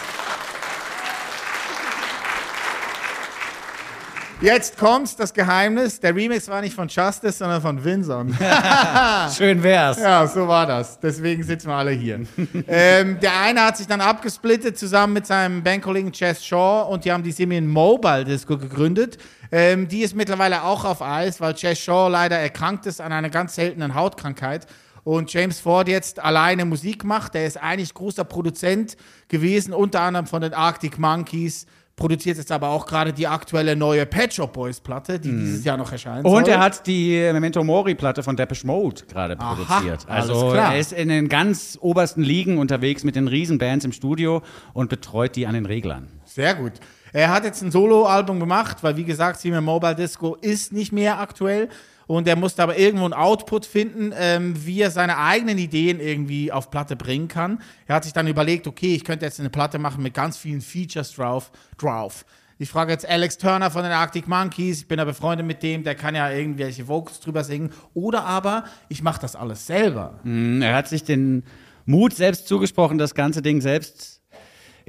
Jetzt 4.43 4.79
kommt 4.79 5.21
das 5.21 5.35
Geheimnis. 5.35 6.01
Der 6.01 6.17
Remix 6.17 6.49
war 6.49 6.63
nicht 6.63 6.75
von 6.75 6.89
Justice, 6.89 7.33
sondern 7.33 7.61
von 7.61 7.85
Vinson. 7.85 8.35
Schön 9.37 9.63
wär's. 9.63 9.99
Ja, 9.99 10.27
so 10.27 10.49
war 10.49 10.67
das. 10.67 10.99
Deswegen 10.99 11.43
sitzen 11.43 11.69
wir 11.69 11.75
alle 11.75 11.91
hier. 11.91 12.21
ähm, 12.67 13.21
der 13.21 13.39
eine 13.39 13.63
hat 13.67 13.77
sich 13.77 13.87
dann 13.87 14.01
abgesplittet 14.01 14.79
zusammen 14.79 15.13
mit 15.13 15.27
seinem 15.27 15.63
Bandkollegen 15.63 16.11
Chess 16.11 16.43
Shaw 16.43 16.89
und 16.91 17.05
die 17.05 17.13
haben 17.13 17.23
die 17.23 17.33
Simeon 17.33 17.67
Mobile 17.67 18.25
Disco 18.25 18.57
gegründet. 18.57 19.19
Ähm, 19.53 19.89
die 19.89 20.01
ist 20.01 20.17
mittlerweile 20.17 20.63
auch 20.63 20.87
auf 20.87 21.03
Eis, 21.03 21.39
weil 21.43 21.53
Chess 21.53 21.79
Shaw 21.79 22.09
leider 22.09 22.39
erkrankt 22.39 22.87
ist 22.87 23.03
an 23.03 23.13
einer 23.13 23.29
ganz 23.29 23.57
seltenen 23.57 23.95
Hautkrankheit. 23.95 24.67
Und 25.05 25.31
James 25.33 25.61
Ford 25.61 25.87
jetzt 25.89 26.19
alleine 26.19 26.65
Musik 26.65 27.05
macht. 27.05 27.35
Der 27.35 27.47
ist 27.47 27.59
eigentlich 27.59 27.93
großer 27.93 28.25
Produzent 28.25 28.97
gewesen, 29.29 29.75
unter 29.75 30.01
anderem 30.01 30.27
von 30.27 30.41
den 30.41 30.55
Arctic 30.55 30.99
Monkeys. 30.99 31.67
Produziert 32.01 32.39
jetzt 32.39 32.51
aber 32.51 32.71
auch 32.71 32.87
gerade 32.87 33.13
die 33.13 33.27
aktuelle 33.29 33.77
neue 33.77 34.07
Pet 34.07 34.35
Shop 34.35 34.53
Boys 34.53 34.81
Platte, 34.81 35.21
die 35.21 35.31
dieses 35.31 35.65
Jahr 35.65 35.77
noch 35.77 35.93
erscheinen 35.93 36.25
Und 36.25 36.47
soll. 36.47 36.55
er 36.55 36.59
hat 36.61 36.87
die 36.87 37.13
Memento 37.33 37.63
Mori 37.63 37.95
Platte 37.95 38.23
von 38.25 38.35
Depeche 38.37 38.67
Mode 38.67 39.03
gerade 39.09 39.37
produziert. 39.37 40.07
alles 40.09 40.31
Also 40.31 40.51
klar. 40.51 40.73
er 40.75 40.81
ist 40.81 40.93
in 40.93 41.09
den 41.09 41.29
ganz 41.29 41.79
obersten 41.81 42.23
Ligen 42.23 42.59
unterwegs 42.59 43.05
mit 43.05 43.15
den 43.17 43.29
Riesenbands 43.29 43.85
im 43.85 43.93
Studio 43.93 44.43
und 44.73 44.89
betreut 44.91 45.37
die 45.37 45.47
an 45.47 45.55
den 45.55 45.67
Reglern. 45.67 46.09
Sehr 46.25 46.55
gut. 46.57 46.73
Er 47.13 47.31
hat 47.31 47.45
jetzt 47.45 47.61
ein 47.63 47.71
Solo-Album 47.71 48.41
gemacht, 48.41 48.79
weil 48.83 48.97
wie 48.97 49.05
gesagt, 49.05 49.39
Simon 49.41 49.65
Mobile 49.65 49.95
Disco 49.95 50.37
ist 50.41 50.73
nicht 50.73 50.93
mehr 50.93 51.21
aktuell. 51.21 51.69
Und 52.11 52.27
er 52.27 52.35
musste 52.35 52.61
aber 52.65 52.77
irgendwo 52.77 53.05
einen 53.05 53.15
Output 53.15 53.67
finden, 53.67 54.13
ähm, 54.19 54.67
wie 54.67 54.81
er 54.81 54.91
seine 54.91 55.17
eigenen 55.19 55.59
Ideen 55.59 56.01
irgendwie 56.01 56.51
auf 56.51 56.69
Platte 56.69 56.97
bringen 56.97 57.29
kann. 57.29 57.63
Er 57.87 57.95
hat 57.95 58.03
sich 58.03 58.13
dann 58.13 58.27
überlegt, 58.27 58.67
okay, 58.67 58.97
ich 58.97 59.05
könnte 59.05 59.25
jetzt 59.27 59.39
eine 59.39 59.49
Platte 59.49 59.79
machen 59.79 60.03
mit 60.03 60.13
ganz 60.13 60.37
vielen 60.37 60.61
Features 60.61 61.13
drauf. 61.15 61.53
drauf. 61.79 62.25
Ich 62.59 62.69
frage 62.69 62.91
jetzt 62.91 63.09
Alex 63.09 63.39
Turner 63.39 63.71
von 63.71 63.85
den 63.85 63.93
Arctic 63.93 64.27
Monkeys, 64.27 64.81
ich 64.81 64.89
bin 64.89 64.99
ja 64.99 65.05
befreundet 65.05 65.47
mit 65.47 65.63
dem, 65.63 65.85
der 65.85 65.95
kann 65.95 66.17
ja 66.17 66.29
irgendwelche 66.33 66.89
Vocals 66.89 67.21
drüber 67.21 67.45
singen. 67.45 67.71
Oder 67.95 68.25
aber 68.25 68.65
ich 68.89 69.05
mache 69.05 69.21
das 69.21 69.37
alles 69.37 69.69
selber. 69.69 70.19
Mm, 70.25 70.63
Er 70.63 70.75
hat 70.75 70.89
sich 70.89 71.05
den 71.05 71.45
Mut 71.87 72.13
selbst 72.13 72.49
zugesprochen, 72.49 72.99
das 72.99 73.15
ganze 73.15 73.41
Ding 73.41 73.61
selbst 73.61 74.20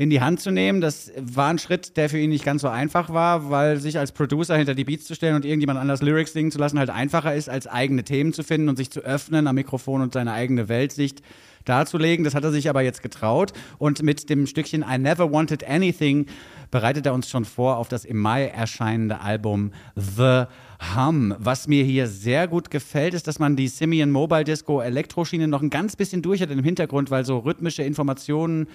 in 0.02 0.10
die 0.10 0.20
Hand 0.20 0.40
zu 0.40 0.50
nehmen. 0.50 0.82
Das 0.82 1.12
war 1.16 1.50
ein 1.50 1.60
Schritt, 1.60 1.96
der 1.96 2.10
für 2.10 2.18
ihn 2.18 2.32
nicht 2.32 2.44
ganz 2.44 2.64
so 2.64 2.68
einfach 2.68 3.14
war, 3.14 3.52
weil 3.52 3.78
sich 3.78 4.00
als 4.00 4.12
Producer 4.12 4.58
hinter 4.58 4.74
die 4.74 4.84
Beats 4.84 5.06
zu 5.06 5.14
stellen 5.14 5.36
und 5.36 5.46
irgendjemand 5.46 5.78
anders 5.78 6.02
Lyrics 6.02 6.34
singen 6.34 6.50
zu 6.50 6.58
lassen 6.58 6.80
halt 6.80 6.90
einfacher 6.90 7.36
ist, 7.36 7.50
als 7.50 7.68
eigene 7.68 8.04
Themen 8.04 8.34
zu 8.34 8.42
finden 8.42 8.68
und 8.68 8.78
sich 8.78 8.90
zu 8.90 9.02
öffnen 9.02 9.46
am 9.46 9.54
Mikrofon 9.54 10.02
und 10.02 10.14
seine 10.14 10.34
eigene 10.34 10.70
Weltsicht 10.70 11.22
darzulegen. 11.66 12.26
Das 12.26 12.34
hat 12.34 12.44
er 12.44 12.52
sich 12.52 12.68
aber 12.68 12.82
jetzt 12.82 13.04
getraut 13.04 13.54
und 13.78 14.02
mit 14.02 14.28
dem 14.32 14.48
Stückchen 14.48 14.84
I 14.92 14.98
Never 14.98 15.32
Wanted 15.32 15.70
Anything 15.70 16.26
bereitet 16.72 17.06
er 17.06 17.14
uns 17.14 17.30
schon 17.30 17.46
vor 17.46 17.78
auf 17.78 17.88
das 17.88 18.04
im 18.04 18.18
Mai 18.18 18.48
erscheinende 18.48 19.22
Album 19.22 19.72
The 19.96 20.46
Hum. 20.96 21.36
Was 21.38 21.68
mir 21.68 21.84
hier 21.84 22.08
sehr 22.08 22.48
gut 22.48 22.72
gefällt, 22.72 23.14
ist, 23.14 23.28
dass 23.28 23.38
man 23.38 23.56
die 23.56 23.68
Simeon 23.68 24.10
Mobile 24.10 24.46
Disco 24.46 24.82
Elektroschiene 24.82 25.48
noch 25.48 25.62
ein 25.62 25.70
ganz 25.70 25.96
bisschen 25.96 26.24
durch 26.24 26.42
hat 26.42 26.50
im 26.50 26.64
Hintergrund, 26.64 27.12
weil 27.12 27.24
so 27.24 27.38
rhythmische 27.38 27.84
Informationen 27.84 28.68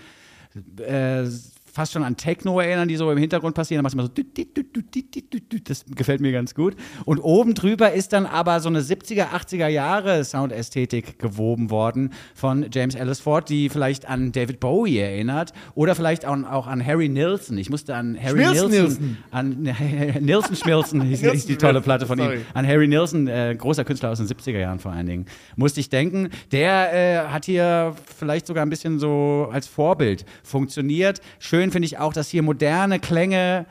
as 0.85 1.56
fast 1.77 1.93
schon 1.93 2.03
an 2.03 2.17
Techno 2.17 2.59
erinnern, 2.59 2.89
die 2.89 2.97
so 2.97 3.11
im 3.11 3.19
Hintergrund 3.19 3.55
passieren. 3.55 3.85
Dann 3.85 3.95
machst 3.95 4.15
du 4.17 4.23
immer 4.23 4.41
so. 4.43 5.61
Das 5.65 5.85
gefällt 5.95 6.21
mir 6.21 6.33
ganz 6.33 6.55
gut. 6.55 6.75
Und 7.05 7.21
oben 7.21 7.55
drüber 7.55 7.93
ist 7.93 8.15
dann 8.15 8.25
aber 8.25 8.61
so 8.61 8.69
eine 8.69 8.81
70er, 8.81 9.29
80er 9.29 9.69
Jahre 9.69 10.25
Soundästhetik 10.25 11.19
gewoben 11.19 11.71
worden 11.71 12.13
von 12.35 12.67
James 12.73 12.95
Ellis 12.95 13.21
Ford, 13.21 13.49
die 13.51 13.69
vielleicht 13.69 14.09
an 14.09 14.33
David 14.33 14.59
Bowie 14.59 14.99
erinnert 14.99 15.53
oder 15.75 15.95
vielleicht 15.95 16.25
auch, 16.25 16.37
auch 16.45 16.67
an 16.67 16.85
Harry 16.85 17.11
Nilsson. 17.11 17.59
Ich 17.59 17.69
musste 17.69 17.95
an 17.95 18.17
Harry 18.21 18.43
Schmilzen 18.43 18.71
Nilsson, 18.71 19.19
an 19.31 19.69
Nilsson 20.21 20.57
Schmilzen 20.57 21.03
hieß, 21.03 21.21
hieß 21.21 21.47
die 21.47 21.57
tolle 21.57 21.83
Platte 21.83 22.07
von 22.07 22.19
ihm. 22.19 22.25
Sorry. 22.25 22.41
An 22.55 22.67
Harry 22.67 22.89
Nilsson, 22.89 23.29
äh, 23.29 23.55
großer 23.57 23.85
Künstler 23.85 24.11
aus 24.11 24.19
den 24.19 24.27
70er 24.27 24.59
Jahren 24.59 24.79
vor 24.79 24.93
allen 24.93 25.07
Dingen, 25.07 25.27
musste 25.57 25.81
ich 25.81 25.91
denken. 25.91 26.31
Der 26.53 26.95
äh, 26.95 27.29
hat 27.29 27.45
hier 27.45 27.95
vielleicht 28.17 28.47
sogar 28.47 28.65
ein 28.65 28.71
bisschen 28.71 28.99
so 28.99 29.51
als 29.53 29.67
Vorbild 29.67 30.25
funktioniert. 30.43 31.21
Schön 31.39 31.66
finde 31.71 31.87
ich 31.87 31.99
auch, 31.99 32.13
dass 32.13 32.29
hier 32.29 32.43
moderne 32.43 32.99
Klänge 33.01 33.67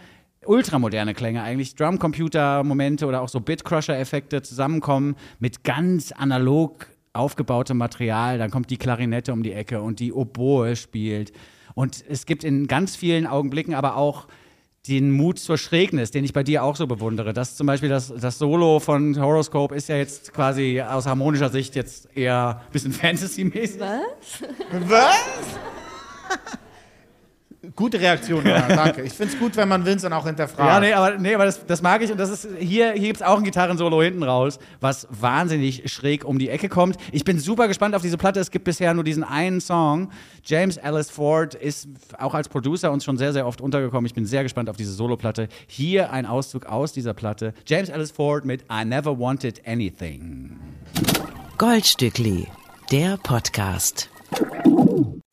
ultramoderne 0.45 1.13
Klänge, 1.13 1.43
eigentlich 1.43 1.75
Drumcomputer-Momente 1.75 3.05
oder 3.05 3.21
auch 3.21 3.29
so 3.29 3.39
Bitcrusher-Effekte 3.39 4.41
zusammenkommen 4.41 5.15
mit 5.39 5.63
ganz 5.63 6.11
analog 6.11 6.87
aufgebautem 7.13 7.77
Material. 7.77 8.37
Dann 8.37 8.51
kommt 8.51 8.69
die 8.69 8.77
Klarinette 8.77 9.33
um 9.33 9.43
die 9.43 9.53
Ecke 9.53 9.81
und 9.81 9.99
die 9.99 10.13
Oboe 10.13 10.75
spielt. 10.75 11.31
Und 11.73 12.03
es 12.07 12.25
gibt 12.25 12.43
in 12.43 12.67
ganz 12.67 12.95
vielen 12.95 13.27
Augenblicken 13.27 13.73
aber 13.73 13.97
auch 13.97 14.27
den 14.87 15.11
Mut 15.11 15.39
zur 15.39 15.57
Schrägnis, 15.57 16.11
den 16.11 16.23
ich 16.23 16.31
bei 16.31 16.43
dir 16.43 16.63
auch 16.63 16.75
so 16.75 16.85
bewundere. 16.85 17.33
Das 17.33 17.55
zum 17.55 17.65
Beispiel 17.65 17.89
das, 17.89 18.13
das 18.15 18.37
Solo 18.37 18.79
von 18.79 19.19
Horoscope 19.19 19.73
ist 19.73 19.89
ja 19.89 19.97
jetzt 19.97 20.31
quasi 20.31 20.79
aus 20.79 21.07
harmonischer 21.07 21.49
Sicht 21.49 21.75
jetzt 21.75 22.15
eher 22.15 22.61
ein 22.63 22.71
bisschen 22.71 22.91
Fantasy-mäßig. 22.93 23.79
Was? 23.79 24.43
Was? 24.87 25.15
Gute 27.75 27.99
Reaktion, 27.99 28.45
ja, 28.45 28.61
danke. 28.67 29.03
Ich 29.03 29.13
finde 29.13 29.33
es 29.33 29.39
gut, 29.39 29.55
wenn 29.55 29.67
man 29.67 29.85
Vincent 29.85 30.13
auch 30.13 30.25
hinterfragt. 30.25 30.69
Ja, 30.69 30.79
nee, 30.79 30.93
aber, 30.93 31.17
nee, 31.17 31.33
aber 31.33 31.45
das, 31.45 31.65
das 31.65 31.81
mag 31.81 32.01
ich. 32.01 32.11
Und 32.11 32.19
das 32.19 32.29
ist, 32.29 32.47
hier, 32.59 32.91
hier 32.93 33.07
gibt 33.07 33.17
es 33.17 33.21
auch 33.21 33.37
ein 33.37 33.43
Gitarrensolo 33.43 34.01
hinten 34.01 34.23
raus, 34.23 34.59
was 34.81 35.07
wahnsinnig 35.09 35.91
schräg 35.91 36.25
um 36.25 36.39
die 36.39 36.49
Ecke 36.49 36.69
kommt. 36.69 36.97
Ich 37.11 37.23
bin 37.23 37.39
super 37.39 37.67
gespannt 37.67 37.95
auf 37.95 38.01
diese 38.01 38.17
Platte. 38.17 38.39
Es 38.39 38.51
gibt 38.51 38.65
bisher 38.65 38.93
nur 38.93 39.03
diesen 39.03 39.23
einen 39.23 39.61
Song. 39.61 40.09
James 40.43 40.77
Ellis 40.77 41.09
Ford 41.09 41.55
ist 41.55 41.87
auch 42.17 42.33
als 42.33 42.49
Producer 42.49 42.91
uns 42.91 43.03
schon 43.03 43.17
sehr, 43.17 43.33
sehr 43.33 43.47
oft 43.47 43.61
untergekommen. 43.61 44.05
Ich 44.05 44.13
bin 44.13 44.25
sehr 44.25 44.43
gespannt 44.43 44.69
auf 44.69 44.77
diese 44.77 44.93
Soloplatte. 44.93 45.47
Hier 45.67 46.11
ein 46.11 46.25
Auszug 46.25 46.65
aus 46.65 46.93
dieser 46.93 47.13
Platte. 47.13 47.53
James 47.65 47.89
Ellis 47.89 48.11
Ford 48.11 48.45
mit 48.45 48.63
I 48.71 48.85
Never 48.85 49.19
Wanted 49.19 49.67
Anything. 49.67 50.59
Goldstückli, 51.57 52.47
der 52.91 53.17
Podcast. 53.17 54.09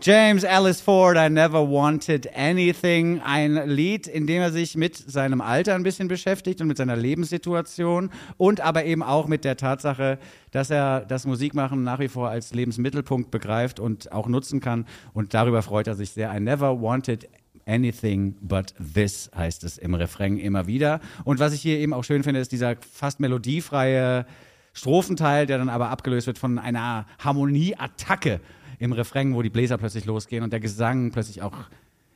James 0.04 0.42
Ellis 0.42 0.80
Ford, 0.80 1.16
I 1.16 1.30
Never 1.30 1.70
Wanted 1.70 2.36
Anything. 2.36 3.20
Ein 3.20 3.68
Lied, 3.68 4.08
in 4.08 4.26
dem 4.26 4.42
er 4.42 4.50
sich 4.50 4.76
mit 4.76 4.96
seinem 4.96 5.40
Alter 5.40 5.76
ein 5.76 5.84
bisschen 5.84 6.08
beschäftigt 6.08 6.60
und 6.60 6.66
mit 6.66 6.76
seiner 6.76 6.96
Lebenssituation 6.96 8.10
und 8.36 8.60
aber 8.60 8.84
eben 8.84 9.04
auch 9.04 9.28
mit 9.28 9.44
der 9.44 9.56
Tatsache, 9.56 10.18
dass 10.50 10.70
er 10.70 11.02
das 11.02 11.24
Musikmachen 11.24 11.84
nach 11.84 12.00
wie 12.00 12.08
vor 12.08 12.30
als 12.30 12.52
Lebensmittelpunkt 12.52 13.30
begreift 13.30 13.78
und 13.78 14.10
auch 14.10 14.26
nutzen 14.26 14.58
kann. 14.58 14.86
Und 15.12 15.34
darüber 15.34 15.62
freut 15.62 15.86
er 15.86 15.94
sich 15.94 16.10
sehr. 16.10 16.34
I 16.34 16.40
Never 16.40 16.82
Wanted 16.82 17.28
Anything 17.64 18.34
but 18.40 18.74
this 18.94 19.30
heißt 19.36 19.62
es 19.62 19.78
im 19.78 19.94
Refrain 19.94 20.36
immer 20.36 20.66
wieder. 20.66 20.98
Und 21.22 21.38
was 21.38 21.52
ich 21.52 21.60
hier 21.60 21.78
eben 21.78 21.92
auch 21.92 22.02
schön 22.02 22.24
finde, 22.24 22.40
ist 22.40 22.50
dieser 22.50 22.74
fast 22.92 23.20
melodiefreie 23.20 24.26
Strophenteil, 24.72 25.46
der 25.46 25.58
dann 25.58 25.68
aber 25.68 25.90
abgelöst 25.90 26.26
wird 26.26 26.38
von 26.38 26.58
einer 26.58 27.06
Harmonieattacke 27.20 28.40
im 28.82 28.92
Refrain, 28.92 29.32
wo 29.34 29.42
die 29.42 29.50
Bläser 29.50 29.78
plötzlich 29.78 30.06
losgehen 30.06 30.42
und 30.42 30.52
der 30.52 30.58
Gesang 30.58 31.12
plötzlich 31.12 31.40
auch 31.40 31.56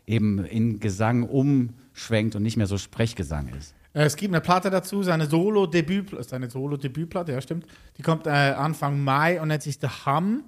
eben 0.05 0.45
in 0.45 0.81
Gesang 0.81 1.23
umschwenkt 1.23 2.35
und 2.35 2.43
nicht 2.43 2.57
mehr 2.57 2.67
so 2.67 2.77
Sprechgesang 2.77 3.49
ist. 3.57 3.73
Äh, 3.93 4.03
Es 4.05 4.17
gibt 4.17 4.35
eine 4.35 4.41
Platte 4.41 4.69
dazu, 4.69 5.05
seine 5.05 5.27
Solo-Debüt, 5.27 6.11
seine 6.29 6.51
Solo-Debütplatte, 6.51 7.31
ja 7.31 7.41
stimmt. 7.41 7.67
Die 7.99 8.03
kommt 8.03 8.27
äh, 8.27 8.31
Anfang 8.31 9.03
Mai 9.05 9.41
und 9.41 9.49
nennt 9.49 9.63
sich 9.63 9.79
The 9.81 9.87
Hum. 10.07 10.43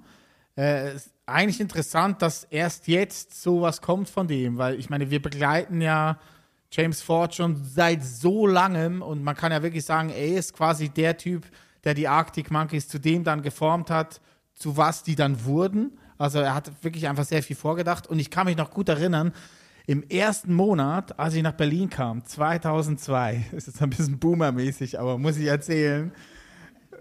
Äh, 0.57 0.95
ist 0.95 1.11
eigentlich 1.25 1.61
interessant, 1.61 2.21
dass 2.21 2.43
erst 2.43 2.89
jetzt 2.89 3.41
sowas 3.41 3.81
kommt 3.81 4.09
von 4.09 4.27
dem, 4.27 4.57
weil 4.57 4.77
ich 4.77 4.89
meine, 4.89 5.09
wir 5.09 5.21
begleiten 5.21 5.79
ja 5.79 6.19
James 6.69 7.01
Ford 7.01 7.33
schon 7.33 7.55
seit 7.63 8.03
so 8.03 8.45
langem 8.45 9.01
und 9.01 9.23
man 9.23 9.37
kann 9.37 9.53
ja 9.53 9.63
wirklich 9.63 9.85
sagen, 9.85 10.09
er 10.09 10.37
ist 10.37 10.53
quasi 10.53 10.89
der 10.89 11.15
Typ, 11.15 11.45
der 11.85 11.93
die 11.93 12.09
Arctic 12.09 12.51
Monkeys 12.51 12.89
zu 12.89 12.99
dem 12.99 13.23
dann 13.23 13.41
geformt 13.41 13.89
hat, 13.89 14.19
zu 14.53 14.75
was 14.75 15.03
die 15.03 15.15
dann 15.15 15.45
wurden. 15.45 15.97
Also 16.19 16.39
er 16.39 16.53
hat 16.53 16.71
wirklich 16.83 17.07
einfach 17.07 17.23
sehr 17.23 17.41
viel 17.41 17.55
vorgedacht 17.55 18.05
und 18.05 18.19
ich 18.19 18.29
kann 18.29 18.45
mich 18.45 18.57
noch 18.57 18.71
gut 18.71 18.89
erinnern, 18.89 19.31
im 19.87 20.03
ersten 20.03 20.53
Monat, 20.53 21.17
als 21.17 21.33
ich 21.33 21.41
nach 21.41 21.53
Berlin 21.53 21.89
kam, 21.89 22.23
2002, 22.23 23.45
ist 23.53 23.67
jetzt 23.67 23.81
ein 23.81 23.89
bisschen 23.89 24.19
boomermäßig, 24.19 24.99
aber 24.99 25.17
muss 25.17 25.37
ich 25.37 25.47
erzählen, 25.47 26.11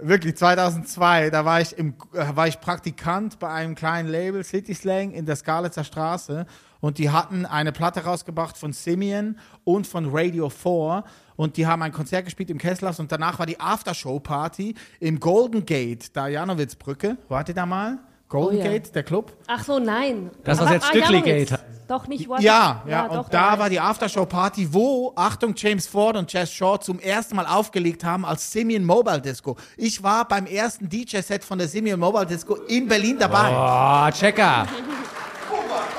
wirklich 0.00 0.36
2002, 0.36 1.30
da 1.30 1.44
war 1.44 1.60
ich, 1.60 1.76
im, 1.76 1.94
äh, 2.14 2.36
war 2.36 2.46
ich 2.46 2.60
Praktikant 2.60 3.40
bei 3.40 3.48
einem 3.48 3.74
kleinen 3.74 4.08
Label, 4.08 4.44
City 4.44 4.72
Slang, 4.72 5.10
in 5.10 5.26
der 5.26 5.34
Skalitzer 5.34 5.82
Straße 5.82 6.46
und 6.78 6.98
die 6.98 7.10
hatten 7.10 7.44
eine 7.44 7.72
Platte 7.72 8.04
rausgebracht 8.04 8.56
von 8.56 8.72
Simeon 8.72 9.36
und 9.64 9.88
von 9.88 10.08
Radio 10.12 10.48
4 10.48 11.02
und 11.34 11.56
die 11.56 11.66
haben 11.66 11.82
ein 11.82 11.92
Konzert 11.92 12.24
gespielt 12.24 12.50
im 12.50 12.58
Kesselhaus 12.58 13.00
und 13.00 13.10
danach 13.10 13.40
war 13.40 13.46
die 13.46 13.58
Aftershow-Party 13.58 14.76
im 15.00 15.18
Golden 15.18 15.66
Gate, 15.66 16.16
da 16.16 16.28
Janowitzbrücke. 16.28 17.16
Wart 17.28 17.48
ihr 17.48 17.56
da 17.56 17.66
mal? 17.66 17.98
Golden 18.28 18.58
Oh 18.58 18.62
ja. 18.62 18.70
Gate, 18.70 18.94
der 18.94 19.02
Club? 19.02 19.32
Ach 19.46 19.64
so, 19.64 19.78
nein. 19.78 20.30
Das, 20.44 20.58
was 20.58 20.66
Aber- 20.66 20.74
jetzt 20.74 20.84
ah, 20.84 20.88
Stückli. 20.88 21.20
Gate 21.22 21.52
heißt. 21.52 21.64
Doch 21.88 22.06
nicht 22.06 22.28
Water. 22.28 22.42
Ja, 22.42 22.82
ja, 22.86 23.06
und 23.06 23.16
doch, 23.16 23.28
da 23.30 23.52
weiß 23.52 23.58
war 23.60 23.70
die 23.70 23.80
Aftershow-Party, 23.80 24.74
wo, 24.74 25.14
Achtung, 25.16 25.54
James 25.56 25.86
Ford 25.86 26.16
und 26.18 26.30
Jazz 26.30 26.52
Shaw 26.52 26.76
zum 26.78 26.98
ersten 27.00 27.34
Mal 27.36 27.46
aufgelegt 27.46 28.04
haben 28.04 28.26
als 28.26 28.52
Simeon 28.52 28.84
Mobile 28.84 29.22
Disco. 29.22 29.56
Ich 29.78 30.02
war 30.02 30.28
beim 30.28 30.44
ersten 30.44 30.86
DJ-Set 30.90 31.42
von 31.42 31.56
der 31.56 31.66
Simeon 31.66 31.98
Mobile 31.98 32.26
Disco 32.26 32.56
in 32.56 32.86
Berlin 32.86 33.16
dabei. 33.18 33.50
Oh, 33.50 34.10
Checker. 34.12 34.66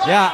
Ja. 0.08 0.32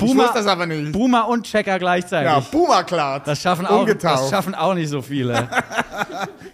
Ich 0.00 0.10
Boomer, 0.12 0.24
wusste 0.24 0.38
das 0.38 0.46
aber 0.46 0.66
nicht. 0.66 0.92
Boomer 0.92 1.28
und 1.28 1.46
Checker 1.46 1.78
gleichzeitig. 1.78 2.30
Ja, 2.30 2.40
Boomer 2.40 2.84
klar. 2.84 3.20
Das 3.24 3.40
schaffen, 3.40 3.66
auch, 3.66 3.86
das 3.86 4.30
schaffen 4.30 4.54
auch 4.54 4.74
nicht 4.74 4.88
so 4.88 5.02
viele. 5.02 5.48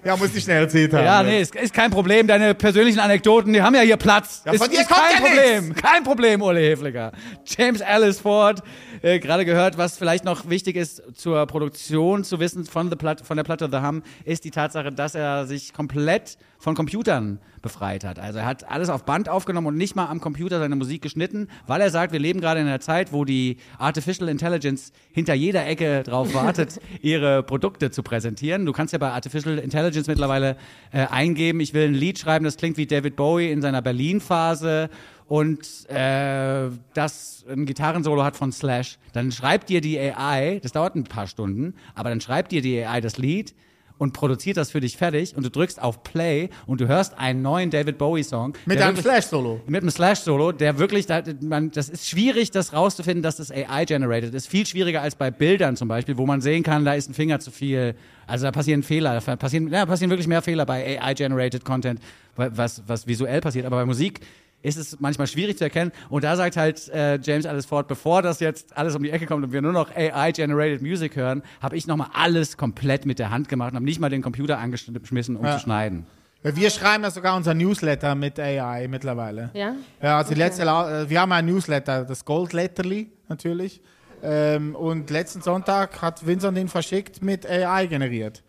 Ja, 0.04 0.16
muss 0.16 0.32
ich 0.36 0.44
schnell 0.44 0.62
erzählt 0.62 0.94
haben. 0.94 1.04
Ja, 1.04 1.22
nee, 1.24 1.40
ist, 1.40 1.56
ist 1.56 1.74
kein 1.74 1.90
Problem. 1.90 2.28
Deine 2.28 2.54
persönlichen 2.54 3.00
Anekdoten, 3.00 3.52
die 3.52 3.60
haben 3.60 3.74
ja 3.74 3.80
hier 3.80 3.96
Platz. 3.96 4.42
Ja, 4.44 4.52
ist, 4.52 4.62
von 4.62 4.70
dir 4.70 4.82
ist 4.82 4.88
kommt 4.88 5.00
kein 5.00 5.20
ja 5.20 5.26
Problem. 5.28 5.74
Kein 5.74 6.04
Problem, 6.04 6.42
Ole 6.42 6.60
Hefliger. 6.60 7.10
James 7.44 7.80
Ellis 7.80 8.20
Ford, 8.20 8.62
äh, 9.06 9.20
gerade 9.20 9.44
gehört, 9.44 9.78
was 9.78 9.96
vielleicht 9.96 10.24
noch 10.24 10.48
wichtig 10.50 10.74
ist 10.74 11.00
zur 11.14 11.46
Produktion 11.46 12.24
zu 12.24 12.40
wissen 12.40 12.64
von, 12.64 12.90
the 12.90 12.96
Platte, 12.96 13.24
von 13.24 13.36
der 13.36 13.44
Platte 13.44 13.68
The 13.70 13.78
Hum, 13.78 14.02
ist 14.24 14.44
die 14.44 14.50
Tatsache, 14.50 14.90
dass 14.90 15.14
er 15.14 15.46
sich 15.46 15.72
komplett 15.72 16.38
von 16.58 16.74
Computern 16.74 17.38
befreit 17.62 18.04
hat. 18.04 18.18
Also 18.18 18.40
er 18.40 18.46
hat 18.46 18.68
alles 18.68 18.88
auf 18.88 19.04
Band 19.04 19.28
aufgenommen 19.28 19.68
und 19.68 19.76
nicht 19.76 19.94
mal 19.94 20.06
am 20.06 20.20
Computer 20.20 20.58
seine 20.58 20.74
Musik 20.74 21.02
geschnitten, 21.02 21.48
weil 21.66 21.80
er 21.80 21.90
sagt, 21.90 22.12
wir 22.12 22.18
leben 22.18 22.40
gerade 22.40 22.60
in 22.60 22.66
einer 22.66 22.80
Zeit, 22.80 23.12
wo 23.12 23.24
die 23.24 23.58
Artificial 23.78 24.28
Intelligence 24.28 24.92
hinter 25.12 25.34
jeder 25.34 25.66
Ecke 25.66 26.02
drauf 26.02 26.34
wartet, 26.34 26.80
ihre 27.02 27.42
Produkte 27.42 27.90
zu 27.90 28.02
präsentieren. 28.02 28.66
Du 28.66 28.72
kannst 28.72 28.92
ja 28.92 28.98
bei 28.98 29.10
Artificial 29.10 29.58
Intelligence 29.58 30.08
mittlerweile 30.08 30.56
äh, 30.92 31.06
eingeben, 31.06 31.60
ich 31.60 31.74
will 31.74 31.88
ein 31.88 31.94
Lied 31.94 32.18
schreiben, 32.18 32.44
das 32.44 32.56
klingt 32.56 32.76
wie 32.76 32.86
David 32.86 33.14
Bowie 33.14 33.50
in 33.50 33.62
seiner 33.62 33.82
Berlin-Phase 33.82 34.90
und 35.28 35.88
äh, 35.90 36.68
das 36.94 37.44
ein 37.50 37.66
Gitarrensolo 37.66 38.22
hat 38.22 38.36
von 38.36 38.52
Slash, 38.52 38.98
dann 39.12 39.32
schreibt 39.32 39.68
dir 39.68 39.80
die 39.80 39.98
AI, 39.98 40.60
das 40.62 40.72
dauert 40.72 40.94
ein 40.94 41.04
paar 41.04 41.26
Stunden, 41.26 41.74
aber 41.94 42.10
dann 42.10 42.20
schreibt 42.20 42.52
dir 42.52 42.62
die 42.62 42.84
AI 42.84 43.00
das 43.00 43.18
Lied 43.18 43.54
und 43.98 44.12
produziert 44.12 44.58
das 44.58 44.70
für 44.70 44.80
dich 44.80 44.98
fertig 44.98 45.34
und 45.36 45.42
du 45.44 45.50
drückst 45.50 45.80
auf 45.82 46.02
Play 46.02 46.50
und 46.66 46.80
du 46.82 46.86
hörst 46.86 47.18
einen 47.18 47.40
neuen 47.40 47.70
David 47.70 47.96
Bowie 47.98 48.22
Song. 48.22 48.52
Mit 48.66 48.76
einem 48.78 48.88
wirklich- 48.96 49.04
Flash-Solo. 49.06 49.62
mit 49.66 49.80
einem 49.82 49.90
Slash-Solo, 49.90 50.52
der 50.52 50.78
wirklich, 50.78 51.06
da, 51.06 51.22
man, 51.40 51.70
das 51.70 51.88
ist 51.88 52.06
schwierig, 52.06 52.50
das 52.50 52.74
rauszufinden, 52.74 53.22
dass 53.22 53.36
das 53.36 53.50
AI-generated 53.50 54.34
ist. 54.34 54.48
Viel 54.48 54.66
schwieriger 54.66 55.00
als 55.00 55.14
bei 55.16 55.30
Bildern 55.30 55.76
zum 55.76 55.88
Beispiel, 55.88 56.18
wo 56.18 56.26
man 56.26 56.40
sehen 56.42 56.62
kann, 56.62 56.84
da 56.84 56.92
ist 56.92 57.08
ein 57.08 57.14
Finger 57.14 57.40
zu 57.40 57.50
viel. 57.50 57.94
Also 58.26 58.44
da 58.44 58.52
passieren 58.52 58.82
Fehler, 58.82 59.18
da 59.18 59.36
passieren, 59.36 59.68
ja, 59.72 59.86
passieren 59.86 60.10
wirklich 60.10 60.28
mehr 60.28 60.42
Fehler 60.42 60.66
bei 60.66 61.00
AI-generated 61.00 61.64
Content, 61.64 61.98
was, 62.36 62.82
was 62.86 63.06
visuell 63.06 63.40
passiert. 63.40 63.64
Aber 63.64 63.76
bei 63.76 63.86
Musik 63.86 64.20
ist 64.66 64.76
es 64.76 64.98
manchmal 65.00 65.26
schwierig 65.26 65.56
zu 65.58 65.64
erkennen. 65.64 65.92
Und 66.08 66.24
da 66.24 66.36
sagt 66.36 66.56
halt 66.56 66.88
äh, 66.88 67.18
James 67.22 67.44
Ellis 67.44 67.66
Ford, 67.66 67.86
bevor 67.88 68.22
das 68.22 68.40
jetzt 68.40 68.76
alles 68.76 68.94
um 68.96 69.02
die 69.02 69.10
Ecke 69.10 69.26
kommt 69.26 69.44
und 69.44 69.52
wir 69.52 69.62
nur 69.62 69.72
noch 69.72 69.94
AI-generated 69.94 70.82
Music 70.82 71.14
hören, 71.16 71.42
habe 71.62 71.76
ich 71.76 71.86
nochmal 71.86 72.08
alles 72.12 72.56
komplett 72.56 73.06
mit 73.06 73.18
der 73.18 73.30
Hand 73.30 73.48
gemacht 73.48 73.70
und 73.70 73.76
habe 73.76 73.84
nicht 73.84 74.00
mal 74.00 74.10
den 74.10 74.22
Computer 74.22 74.58
angeschmissen, 74.58 75.36
um 75.36 75.44
Ja. 75.44 75.54
zu 75.56 75.60
schneiden. 75.60 76.06
Wir 76.42 76.70
schreiben 76.70 77.02
ja 77.02 77.10
sogar 77.10 77.36
unser 77.36 77.54
Newsletter 77.54 78.14
mit 78.14 78.38
AI 78.38 78.86
mittlerweile. 78.88 79.50
Ja? 79.54 79.74
Ja, 80.02 80.18
also 80.18 80.32
die 80.34 80.38
letzte, 80.38 80.62
äh, 80.62 81.08
wir 81.10 81.20
haben 81.20 81.32
ein 81.32 81.46
Newsletter, 81.46 82.04
das 82.04 82.24
Goldletterli 82.24 83.10
natürlich. 83.28 83.80
Ähm, 84.22 84.74
und 84.74 85.10
letzten 85.10 85.42
Sonntag 85.42 86.00
hat 86.02 86.26
Vincent 86.26 86.56
den 86.56 86.68
verschickt 86.68 87.22
mit 87.22 87.48
AI 87.48 87.86
generiert. 87.86 88.42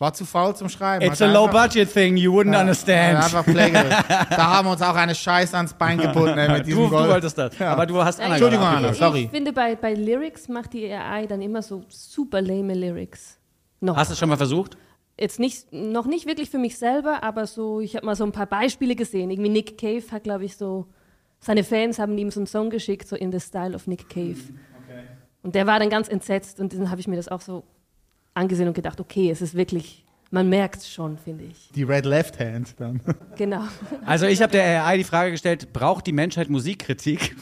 War 0.00 0.12
zu 0.14 0.24
faul 0.24 0.54
zum 0.54 0.68
Schreiben. 0.68 1.04
It's 1.04 1.20
Hat 1.20 1.22
a 1.22 1.24
einfach- 1.30 1.52
low-budget 1.52 1.92
thing, 1.92 2.16
you 2.16 2.32
wouldn't 2.32 2.52
Ja, 2.52 2.60
understand. 2.60 3.16
einfach 3.18 3.42
Pflege. 3.44 3.72
da 4.30 4.56
haben 4.56 4.68
wir 4.68 4.72
uns 4.72 4.82
auch 4.82 4.94
eine 4.94 5.12
Scheiße 5.14 5.56
ans 5.56 5.74
Bein 5.74 5.98
gebunden 5.98 6.38
ey, 6.38 6.48
mit 6.52 6.66
diesem 6.66 6.78
Du, 6.84 6.84
du 6.88 6.90
Gold. 6.96 7.10
wolltest 7.10 7.36
das. 7.36 7.60
Aber 7.60 7.84
du 7.84 8.02
hast 8.04 8.20
Anna 8.20 8.34
Entschuldigung, 8.34 8.64
Anna. 8.64 8.92
sorry. 8.94 9.24
Ich 9.24 9.30
finde, 9.30 9.52
bei, 9.52 9.74
bei 9.74 9.94
Lyrics 9.94 10.48
macht 10.48 10.72
die 10.74 10.88
AI 10.92 11.26
dann 11.26 11.42
immer 11.42 11.62
so 11.62 11.82
super 11.88 12.40
lame 12.40 12.74
Lyrics. 12.74 13.38
Noch. 13.80 13.96
Hast 13.96 14.10
du 14.10 14.12
es 14.12 14.18
schon 14.20 14.28
mal 14.28 14.36
versucht? 14.36 14.76
Jetzt 15.20 15.40
nicht, 15.40 15.72
noch 15.72 16.06
nicht 16.06 16.26
wirklich 16.26 16.48
für 16.48 16.58
mich 16.58 16.78
selber, 16.78 17.24
aber 17.24 17.48
so, 17.48 17.80
ich 17.80 17.96
habe 17.96 18.06
mal 18.06 18.14
so 18.14 18.22
ein 18.22 18.30
paar 18.30 18.46
Beispiele 18.46 18.94
gesehen. 18.94 19.30
Irgendwie 19.32 19.50
Nick 19.50 19.78
Cave 19.78 20.04
hat, 20.12 20.22
glaube 20.22 20.44
ich, 20.44 20.56
so, 20.56 20.86
seine 21.40 21.64
Fans 21.64 21.98
haben 21.98 22.16
ihm 22.18 22.30
so 22.30 22.38
einen 22.38 22.46
Song 22.46 22.70
geschickt, 22.70 23.08
so 23.08 23.16
in 23.16 23.32
the 23.32 23.40
style 23.40 23.74
of 23.74 23.88
Nick 23.88 24.08
Cave. 24.08 24.36
Und 25.42 25.56
der 25.56 25.66
war 25.66 25.80
dann 25.80 25.90
ganz 25.90 26.08
entsetzt 26.08 26.60
und 26.60 26.72
dann 26.72 26.88
habe 26.90 27.00
ich 27.00 27.08
mir 27.08 27.16
das 27.16 27.26
auch 27.28 27.40
so 27.40 27.64
angesehen 28.38 28.68
und 28.68 28.74
gedacht, 28.74 29.00
okay, 29.00 29.30
es 29.30 29.42
ist 29.42 29.54
wirklich, 29.54 30.04
man 30.30 30.48
merkt 30.48 30.76
es 30.76 30.90
schon, 30.90 31.18
finde 31.18 31.44
ich. 31.44 31.70
Die 31.74 31.82
Red 31.82 32.06
Left 32.06 32.40
Hand 32.40 32.74
dann. 32.78 33.00
Genau. 33.36 33.62
Also 34.06 34.26
ich 34.26 34.40
habe 34.40 34.52
der 34.52 34.84
AI 34.84 34.96
die 34.96 35.04
Frage 35.04 35.30
gestellt, 35.32 35.72
braucht 35.72 36.06
die 36.06 36.12
Menschheit 36.12 36.48
Musikkritik? 36.48 37.36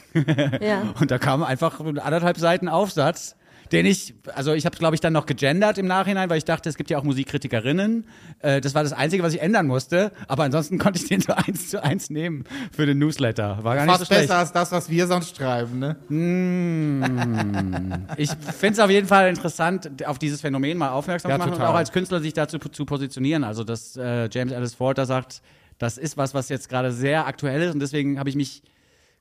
ja. 0.61 0.83
Und 1.01 1.11
da 1.11 1.19
kam 1.19 1.43
einfach 1.43 1.79
ein 1.81 1.99
anderthalb 1.99 2.39
Seiten 2.39 2.69
Aufsatz, 2.69 3.36
den 3.73 3.87
ich, 3.87 4.15
also 4.35 4.53
ich 4.55 4.65
habe 4.67 4.77
glaube 4.77 4.95
ich 4.95 5.01
dann 5.01 5.13
noch 5.13 5.27
gegendert 5.27 5.79
im 5.79 5.87
Nachhinein, 5.87 6.31
weil 6.31 6.39
ich 6.39 6.45
dachte, 6.45 6.69
es 6.69 6.77
gibt 6.77 6.91
ja 6.91 6.99
auch 6.99 7.03
Musikkritikerinnen. 7.05 8.07
Äh, 8.41 8.61
das 8.61 8.75
war 8.75 8.83
das 8.83 8.93
Einzige, 8.93 9.23
was 9.23 9.35
ich 9.35 9.41
ändern 9.41 9.67
musste. 9.67 10.13
Aber 10.29 10.45
ansonsten 10.45 10.79
konnte 10.81 10.99
ich 11.01 11.09
den 11.09 11.21
so 11.21 11.33
eins 11.33 11.69
zu 11.71 11.83
eins 11.83 12.11
nehmen 12.11 12.45
für 12.73 12.87
den 12.87 12.99
Newsletter. 12.99 13.59
War 13.63 13.75
gar 13.77 13.85
nicht 13.87 13.93
so 13.95 13.99
Fast 13.99 14.07
schlecht. 14.07 14.23
besser 14.29 14.39
als 14.39 14.53
das, 14.53 14.73
was 14.73 14.89
wir 14.91 15.07
sonst 15.07 15.37
schreiben, 15.37 15.79
ne? 15.79 15.97
Ich 18.17 18.31
finde 18.31 18.73
es 18.75 18.79
auf 18.79 18.91
jeden 18.91 19.07
Fall 19.09 19.29
interessant, 19.29 20.07
auf 20.07 20.19
dieses 20.19 20.41
Phänomen 20.41 20.79
mal 20.79 20.91
aufmerksam 20.91 21.31
Ja, 21.31 21.37
zu 21.37 21.41
machen 21.41 21.53
total. 21.53 21.67
und 21.69 21.73
auch 21.73 21.77
als 21.79 21.93
Künstler 21.93 22.21
sich 22.21 22.33
dazu 22.33 22.59
zu 22.59 22.85
positionieren. 22.85 23.45
Also, 23.45 23.65
dass 23.65 23.97
äh, 23.97 24.29
James 24.33 24.53
Ellis 24.53 24.75
Ford 24.75 24.99
da 24.99 25.07
sagt, 25.07 25.43
das 25.79 25.99
ist 25.99 26.17
was, 26.17 26.35
was 26.35 26.49
jetzt 26.49 26.69
gerade 26.69 26.93
sehr 26.93 27.27
aktuell 27.27 27.63
ist 27.63 27.75
und 27.75 27.81
deswegen 27.81 28.19
habe 28.19 28.31
ich 28.31 28.37
mich 28.37 28.63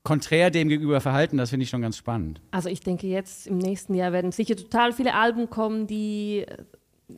konträr 0.05 0.49
dem 0.51 0.69
gegenüber 0.69 1.01
verhalten, 1.01 1.35
das 1.37 1.49
finde 1.49 1.65
ich 1.65 1.69
schon 1.69 1.81
ganz 1.81 1.97
spannend. 1.97 2.39
Also 2.51 2.69
ich 2.69 2.79
denke, 2.79 3.07
jetzt 3.07 3.47
im 3.47 3.57
nächsten 3.57 3.93
Jahr 3.93 4.13
werden 4.13 4.31
sicher 4.31 4.55
total 4.55 4.93
viele 4.93 5.13
Alben 5.15 5.49
kommen, 5.49 5.85
die, 5.87 6.45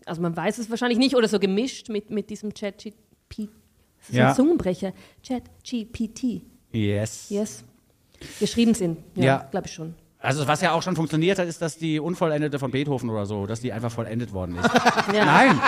also 0.08 0.22
man 0.22 0.36
weiß 0.36 0.58
es 0.58 0.70
wahrscheinlich 0.72 0.98
nicht, 0.98 1.16
oder 1.16 1.28
so 1.28 1.38
gemischt 1.38 1.90
mit, 1.90 2.10
mit 2.10 2.32
diesem 2.32 2.52
ChatGPT. 2.54 3.50
Das 4.00 4.10
ist 4.10 4.16
Ja. 4.16 4.30
ein 4.30 4.36
Zungenbrecher. 4.36 4.94
ChatGPT. 5.28 6.42
Yes. 6.72 7.30
Yes. 7.30 7.64
Geschrieben 8.40 8.74
sind. 8.74 8.98
Ja, 9.16 9.24
Ja. 9.24 9.48
glaube 9.52 9.68
ich 9.68 9.74
schon. 9.74 9.94
Also 10.20 10.48
was 10.48 10.62
ja 10.62 10.72
auch 10.72 10.82
schon 10.82 10.96
funktioniert 10.96 11.38
hat, 11.38 11.48
ist, 11.48 11.62
dass 11.62 11.78
die 11.78 12.00
Unvollendete 12.00 12.58
von 12.58 12.72
Beethoven 12.72 13.10
oder 13.10 13.26
so, 13.28 13.46
dass 13.46 13.62
die 13.62 13.72
einfach 13.72 13.92
vollendet 13.92 14.34
worden 14.34 14.56
ist. 14.58 14.70
Ja. 15.14 15.26
Nein. 15.26 15.62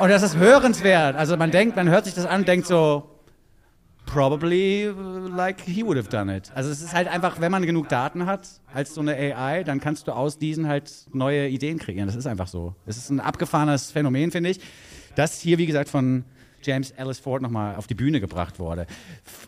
Und 0.00 0.08
das 0.08 0.22
ist 0.22 0.36
hörenswert. 0.36 1.16
Also 1.16 1.36
man 1.36 1.50
denkt, 1.50 1.76
man 1.76 1.88
hört 1.90 2.06
sich 2.06 2.14
das 2.14 2.24
an 2.24 2.40
und 2.40 2.48
denkt 2.48 2.66
so, 2.66 3.04
probably 4.12 4.86
like 5.30 5.60
he 5.60 5.84
would 5.84 5.96
have 5.96 6.08
done 6.08 6.34
it. 6.34 6.50
Also 6.54 6.70
es 6.70 6.82
ist 6.82 6.92
halt 6.92 7.08
einfach, 7.08 7.40
wenn 7.40 7.52
man 7.52 7.64
genug 7.64 7.88
Daten 7.88 8.26
hat 8.26 8.48
als 8.72 8.94
so 8.94 9.00
eine 9.00 9.14
AI, 9.14 9.62
dann 9.62 9.80
kannst 9.80 10.08
du 10.08 10.12
aus 10.12 10.38
diesen 10.38 10.66
halt 10.66 11.06
neue 11.12 11.48
Ideen 11.48 11.78
kreieren. 11.78 12.06
Das 12.06 12.16
ist 12.16 12.26
einfach 12.26 12.48
so. 12.48 12.74
Es 12.86 12.96
ist 12.96 13.10
ein 13.10 13.20
abgefahrenes 13.20 13.90
Phänomen, 13.90 14.30
finde 14.30 14.50
ich. 14.50 14.60
Das 15.14 15.40
hier, 15.40 15.58
wie 15.58 15.66
gesagt, 15.66 15.88
von 15.88 16.24
James 16.62 16.90
Ellis 16.90 17.20
Ford 17.20 17.40
nochmal 17.40 17.76
auf 17.76 17.86
die 17.86 17.94
Bühne 17.94 18.20
gebracht 18.20 18.58
wurde. 18.58 18.86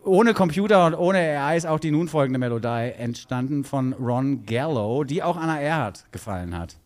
Ohne 0.05 0.33
Computer 0.33 0.87
und 0.87 0.95
ohne 0.95 1.19
AI 1.19 1.57
ist 1.57 1.67
auch 1.67 1.81
die 1.81 1.91
nun 1.91 2.09
folgende 2.09 2.39
Melodie 2.39 2.93
entstanden 2.97 3.65
von 3.65 3.93
Ron 3.95 4.47
Gallo, 4.47 5.05
die 5.05 5.23
auch 5.23 5.37
Anna 5.37 5.61
Erhardt 5.61 6.07
gefallen 6.13 6.57
hat. 6.57 6.77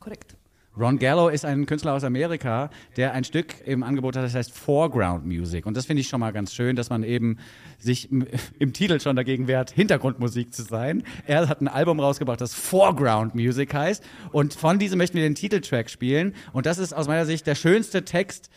Korrekt. 0.00 0.36
Ron 0.78 0.98
Gallo 0.98 1.28
ist 1.28 1.46
ein 1.46 1.64
Künstler 1.64 1.94
aus 1.94 2.04
Amerika, 2.04 2.68
der 2.98 3.14
ein 3.14 3.24
Stück 3.24 3.54
im 3.64 3.82
Angebot 3.82 4.14
hat, 4.14 4.24
das 4.24 4.34
heißt 4.34 4.52
Foreground 4.52 5.24
Music. 5.24 5.64
Und 5.64 5.74
das 5.74 5.86
finde 5.86 6.02
ich 6.02 6.08
schon 6.08 6.20
mal 6.20 6.32
ganz 6.32 6.52
schön, 6.52 6.76
dass 6.76 6.90
man 6.90 7.02
eben 7.02 7.38
sich 7.78 8.10
im, 8.12 8.72
Titel 8.74 9.00
schon 9.00 9.16
dagegen 9.16 9.48
wehrt, 9.48 9.70
Hintergrundmusik 9.70 10.52
zu 10.52 10.64
sein. 10.64 11.02
Er 11.26 11.48
hat 11.48 11.62
ein 11.62 11.68
Album 11.68 11.98
rausgebracht, 11.98 12.42
das 12.42 12.52
Foreground 12.52 13.34
Music 13.34 13.72
heißt. 13.72 14.04
Und 14.32 14.52
von 14.52 14.78
diesem 14.78 14.98
möchten 14.98 15.16
wir 15.16 15.22
den 15.22 15.34
Titeltrack 15.34 15.88
spielen. 15.88 16.34
Und 16.52 16.66
das 16.66 16.76
ist 16.76 16.92
aus 16.92 17.08
meiner 17.08 17.24
Sicht 17.24 17.46
der 17.46 17.54
schönste 17.54 18.04
Text, 18.04 18.50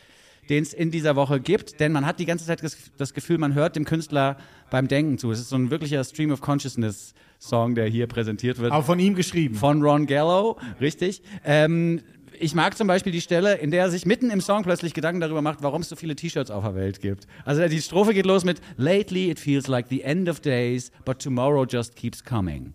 den 0.50 0.64
es 0.64 0.74
in 0.74 0.92
dieser 0.92 1.16
Woche 1.16 1.40
gibt, 1.40 1.80
denn 1.80 1.92
man 1.94 2.06
hat 2.06 2.20
die 2.20 2.26
ganze 2.26 2.46
Zeit 2.46 2.62
das 2.98 3.14
Gefühl, 3.14 3.38
man 3.38 3.54
hört 3.54 3.76
dem 3.76 3.86
Künstler 3.86 4.36
beim 4.72 4.90
Denken 4.90 5.18
zu. 5.18 5.32
Es 5.32 5.40
ist 5.40 5.50
so 5.50 5.56
ein 5.56 5.70
wirklicher 5.72 6.04
Stream 6.04 6.32
of 6.32 6.42
Consciousness 6.42 7.14
Song, 7.40 7.74
der 7.74 7.88
hier 7.88 8.06
präsentiert 8.08 8.60
wird. 8.60 8.72
Aber 8.72 8.84
von 8.84 9.00
ihm 9.00 9.16
geschrieben. 9.16 9.56
Von 9.56 9.82
Ron 9.82 10.06
Gallo, 10.06 10.58
richtig. 10.82 11.24
Ähm, 11.46 12.02
ich 12.38 12.54
mag 12.54 12.78
zum 12.78 12.88
Beispiel 12.88 13.12
die 13.12 13.22
Stelle, 13.22 13.56
in 13.56 13.72
der 13.72 13.84
er 13.84 13.90
sich 13.90 14.06
mitten 14.06 14.30
im 14.30 14.42
Song 14.42 14.64
plötzlich 14.64 14.94
Gedanken 14.94 15.22
darüber 15.22 15.42
macht, 15.42 15.62
warum 15.62 15.82
es 15.82 15.90
so 15.90 15.96
viele 15.96 16.16
T-Shirts 16.16 16.52
auf 16.52 16.64
der 16.64 16.76
Welt 16.76 17.02
gibt. 17.02 17.28
Also 17.46 17.68
die 17.68 17.82
Strophe 17.82 18.14
geht 18.14 18.26
los 18.26 18.46
mit 18.46 18.62
Lately 18.78 19.30
it 19.30 19.40
feels 19.40 19.68
like 19.68 19.88
the 19.90 20.02
end 20.02 20.30
of 20.30 20.40
days, 20.40 20.92
but 21.06 21.20
tomorrow 21.20 21.66
just 21.66 21.96
keeps 21.96 22.24
coming. 22.24 22.74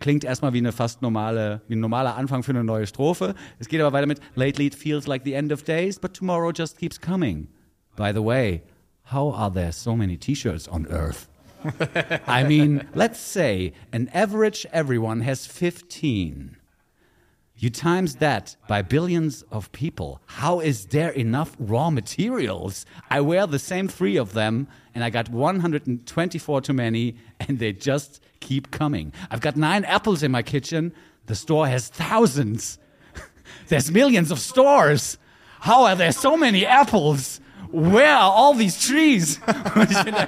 Klingt 0.00 0.24
erstmal 0.24 0.52
wie 0.54 0.58
eine 0.58 0.72
fast 0.72 1.02
normale, 1.02 1.60
wie 1.68 1.76
ein 1.76 1.80
normaler 1.80 2.16
Anfang 2.16 2.42
für 2.42 2.50
eine 2.50 2.64
neue 2.64 2.86
Strophe. 2.86 3.34
Es 3.58 3.68
geht 3.68 3.80
aber 3.80 3.92
weiter 3.92 4.06
mit 4.06 4.20
Lately 4.34 4.66
it 4.66 4.74
feels 4.74 5.06
like 5.06 5.22
the 5.24 5.34
end 5.34 5.52
of 5.52 5.62
days, 5.62 5.98
but 5.98 6.14
tomorrow 6.14 6.50
just 6.52 6.78
keeps 6.78 7.00
coming. 7.00 7.48
By 7.96 8.12
the 8.12 8.24
way, 8.24 8.62
how 9.12 9.34
are 9.34 9.52
there 9.52 9.72
so 9.72 9.94
many 9.94 10.16
T-Shirts 10.16 10.68
on 10.68 10.86
Earth? 10.86 11.29
I 12.26 12.44
mean, 12.44 12.88
let's 12.94 13.20
say 13.20 13.72
an 13.92 14.08
average 14.12 14.66
everyone 14.72 15.20
has 15.20 15.46
15. 15.46 16.56
You 17.56 17.68
times 17.68 18.16
that 18.16 18.56
by 18.68 18.80
billions 18.80 19.42
of 19.50 19.70
people. 19.72 20.22
How 20.24 20.60
is 20.60 20.86
there 20.86 21.10
enough 21.10 21.54
raw 21.58 21.90
materials? 21.90 22.86
I 23.10 23.20
wear 23.20 23.46
the 23.46 23.58
same 23.58 23.86
three 23.86 24.16
of 24.16 24.32
them, 24.32 24.66
and 24.94 25.04
I 25.04 25.10
got 25.10 25.28
124 25.28 26.60
too 26.62 26.72
many, 26.72 27.16
and 27.38 27.58
they 27.58 27.74
just 27.74 28.22
keep 28.40 28.70
coming. 28.70 29.12
I've 29.30 29.42
got 29.42 29.56
nine 29.56 29.84
apples 29.84 30.22
in 30.22 30.30
my 30.30 30.42
kitchen. 30.42 30.94
The 31.26 31.34
store 31.34 31.66
has 31.66 31.88
thousands. 31.88 32.78
There's 33.68 33.90
millions 33.90 34.30
of 34.30 34.38
stores. 34.38 35.18
How 35.60 35.84
are 35.84 35.96
there 35.96 36.12
so 36.12 36.38
many 36.38 36.64
apples? 36.64 37.42
Where 37.72 38.16
are 38.18 38.32
all 38.32 38.56
these 38.56 38.78
trees? 38.78 39.40
Und 39.74 39.90
ich 39.90 39.96
finde, 39.98 40.26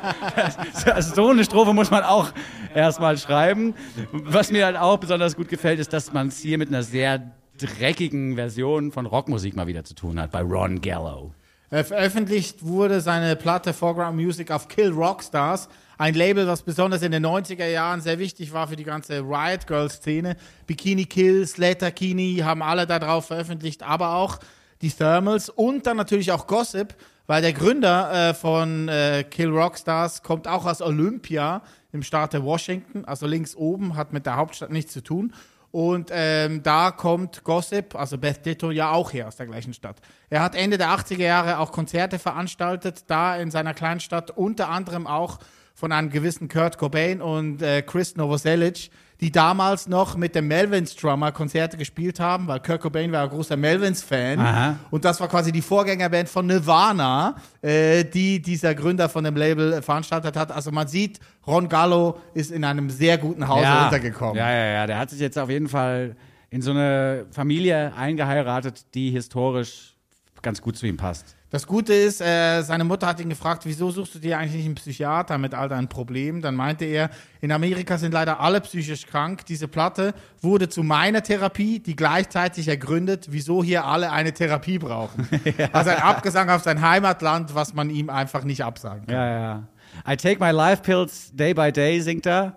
das- 0.85 1.11
so 1.15 1.29
eine 1.29 1.45
Strophe 1.45 1.73
muss 1.73 1.91
man 1.91 2.03
auch 2.05 2.31
erstmal 2.75 3.19
schreiben. 3.19 3.75
Was 4.13 4.51
mir 4.51 4.65
halt 4.67 4.77
auch 4.77 4.99
besonders 4.99 5.37
gut 5.37 5.49
gefällt, 5.49 5.81
ist, 5.81 5.93
dass 5.93 6.13
man 6.13 6.29
es 6.29 6.39
hier 6.39 6.59
mit 6.59 6.69
einer 6.69 6.83
sehr 6.83 7.33
dreckigen 7.59 8.35
Version 8.37 8.93
von 8.93 9.07
Rockmusik 9.07 9.57
mal 9.57 9.67
wieder 9.67 9.85
zu 9.85 9.95
tun 9.95 10.21
hat, 10.21 10.31
bei 10.31 10.41
Ron 10.41 10.81
Gallo. 10.81 11.33
Veröffentlicht 11.71 12.65
wurde 12.67 13.01
seine 13.01 13.35
Platte 13.35 13.73
Foreground 13.73 14.17
Music 14.17 14.51
auf 14.51 14.69
Kill 14.69 14.91
Rockstars, 14.91 15.69
ein 15.97 16.15
Label, 16.15 16.47
was 16.47 16.63
besonders 16.63 17.03
in 17.03 17.13
den 17.13 17.25
90er 17.25 17.67
Jahren 17.67 18.01
sehr 18.03 18.19
wichtig 18.19 18.53
war 18.53 18.69
für 18.69 18.77
die 18.77 18.85
ganze 18.85 19.21
Riot 19.21 19.67
Girl 19.67 19.89
Szene. 19.89 20.37
Bikini 20.67 21.07
Kill, 21.07 21.47
Slater 21.47 21.91
Kini 21.91 22.39
haben 22.45 22.63
alle 22.63 22.87
da 22.87 22.99
drauf 22.99 23.27
veröffentlicht, 23.27 23.83
aber 23.83 24.17
auch 24.17 24.39
die 24.83 24.91
Thermals 24.91 25.49
und 25.49 25.87
dann 25.87 25.97
natürlich 25.97 26.33
auch 26.33 26.47
Gossip, 26.47 26.95
weil 27.33 27.41
der 27.41 27.55
Gründer 27.55 28.29
äh, 28.29 28.35
von 28.35 28.91
äh, 28.91 29.25
Kill 29.25 29.49
Rockstars 29.49 30.23
kommt 30.23 30.47
auch 30.47 30.67
aus 30.67 30.83
Olympia 30.83 31.63
im 31.91 32.03
Staate 32.03 32.45
Washington, 32.45 33.07
also 33.07 33.27
links 33.27 33.57
oben, 33.57 33.97
hat 33.97 34.13
mit 34.13 34.27
der 34.27 34.37
Hauptstadt 34.37 34.69
nichts 34.69 34.93
zu 34.93 35.03
tun. 35.03 35.33
Und 35.71 36.11
ähm, 36.13 36.63
da 36.63 36.91
kommt 36.91 37.43
Gossip, 37.43 37.95
also 37.95 38.19
Beth 38.19 38.45
Ditto, 38.45 38.71
ja 38.71 38.91
auch 38.91 39.15
her 39.15 39.29
aus 39.29 39.37
der 39.37 39.47
gleichen 39.47 39.73
Stadt. 39.73 39.97
Er 40.29 40.43
hat 40.43 40.55
Ende 40.55 40.77
der 40.77 40.91
80er 40.91 41.23
Jahre 41.23 41.59
auch 41.59 41.73
Konzerte 41.73 42.19
veranstaltet, 42.19 43.05
da 43.07 43.35
in 43.39 43.51
seiner 43.51 43.73
Kleinstadt, 43.73 44.31
unter 44.33 44.69
anderem 44.69 45.07
auch 45.07 45.39
von 45.75 45.91
einem 45.91 46.11
gewissen 46.11 46.49
Kurt 46.49 46.77
Cobain 46.77 47.23
und 47.23 47.63
äh, 47.63 47.81
Chris 47.81 48.15
Novoselic, 48.15 48.91
die 49.23 49.31
damals 49.31 49.87
noch 49.87 50.17
mit 50.17 50.35
dem 50.35 50.49
Melvins-Drummer 50.49 51.31
Konzerte 51.31 51.77
gespielt 51.77 52.19
haben, 52.19 52.49
weil 52.49 52.59
Kurt 52.59 52.81
Cobain 52.81 53.13
war 53.13 53.23
ein 53.23 53.29
großer 53.29 53.57
Melvins-Fan. 53.57 54.41
Aha. 54.41 54.77
Und 54.91 55.05
das 55.05 55.21
war 55.21 55.29
quasi 55.29 55.53
die 55.53 55.63
Vorgängerband 55.63 56.29
von 56.29 56.45
Nirvana, 56.45 57.37
äh, 57.63 58.05
die 58.05 58.43
dieser 58.43 58.75
Gründer 58.75 59.09
von 59.09 59.23
dem 59.23 59.37
Label 59.37 59.75
äh, 59.75 59.81
veranstaltet 59.83 60.37
hat. 60.37 60.51
Also 60.51 60.73
man 60.73 60.89
sieht, 60.89 61.21
Ron 61.47 61.69
Gallo 61.69 62.19
ist 62.35 62.51
in 62.51 62.65
einem 62.65 62.91
sehr 62.91 63.17
guten 63.17 63.47
Hause 63.47 63.85
untergekommen. 63.85 64.35
Ja, 64.35 64.51
ja, 64.51 64.65
ja. 64.73 64.87
Der 64.89 64.99
hat 64.99 65.11
sich 65.11 65.21
jetzt 65.21 65.39
auf 65.39 65.49
jeden 65.49 65.69
Fall 65.69 66.17
in 66.51 66.61
so 66.61 66.73
eine 66.73 67.27
Familie 67.31 67.93
eingeheiratet, 67.97 68.87
die 68.93 69.11
historisch 69.11 69.95
ganz 70.43 70.61
gut 70.61 70.77
zu 70.77 70.87
ihm 70.89 70.97
passt. 70.97 71.37
Das 71.53 71.67
Gute 71.67 71.93
ist, 71.93 72.23
äh, 72.23 72.63
seine 72.63 72.83
Mutter 72.83 73.07
hat 73.07 73.21
ihn 73.21 73.29
gefragt, 73.29 73.67
wieso 73.67 73.91
suchst 73.91 74.15
du 74.15 74.19
dir 74.19 74.39
eigentlich 74.39 74.55
nicht 74.55 74.65
einen 74.65 74.75
Psychiater 74.75 75.37
mit 75.37 75.53
all 75.53 75.69
deinen 75.69 75.87
Problemen? 75.87 76.41
Dann 76.41 76.55
meinte 76.55 76.87
er, 76.87 77.11
in 77.43 77.53
Amerika 77.53 77.99
sind 77.99 78.13
leider 78.13 78.41
alle 78.41 78.63
psychisch 78.63 79.07
krank. 79.07 79.45
Diese 79.45 79.69
Platte 79.69 80.15
wurde 80.41 80.71
zu 80.71 80.83
meiner 80.83 81.23
Therapie, 81.23 81.79
die 81.79 81.95
gleichzeitig 81.95 82.69
ergründet, 82.69 83.27
wieso 83.29 83.63
hier 83.63 83.85
alle 83.85 84.11
eine 84.11 84.33
Therapie 84.33 84.79
brauchen. 84.79 85.29
Also 85.73 85.91
ein 85.91 85.99
Abgesang 85.99 86.49
auf 86.49 86.63
sein 86.63 86.81
Heimatland, 86.81 87.55
was 87.55 87.75
man 87.75 87.91
ihm 87.91 88.09
einfach 88.09 88.45
nicht 88.45 88.65
absagen 88.65 89.07
kann. 89.07 89.15
Ja, 89.15 89.41
ja. 89.41 89.63
I 90.09 90.17
take 90.17 90.43
my 90.43 90.51
life 90.51 90.83
pills 90.83 91.31
day 91.35 91.53
by 91.53 91.71
day, 91.71 92.01
singt 92.01 92.27
er. 92.27 92.57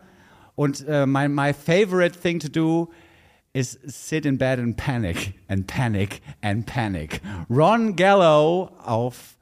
Und 0.56 0.88
äh, 0.88 1.06
my, 1.06 1.28
my 1.28 1.54
favorite 1.54 2.18
thing 2.18 2.40
to 2.40 2.48
do 2.48 2.90
is 3.56 3.80
sit 3.88 4.26
in 4.26 4.38
bed 4.38 4.60
and 4.60 4.76
panic 4.76 5.34
and 5.48 5.66
panic 5.66 6.22
and 6.44 6.68
panic. 6.68 7.22
Ron 7.50 7.96
Gallo 7.96 8.70
auf 8.84 9.38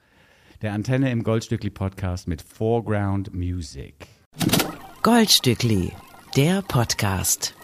der 0.62 0.72
Antenne 0.72 1.10
im 1.10 1.24
Goldstückli 1.24 1.72
Podcast 1.72 2.28
mit 2.28 2.44
Foreground 2.44 3.34
Music. 3.34 4.08
Goldstückli, 5.02 5.94
der 6.36 6.62
Podcast. 6.62 7.56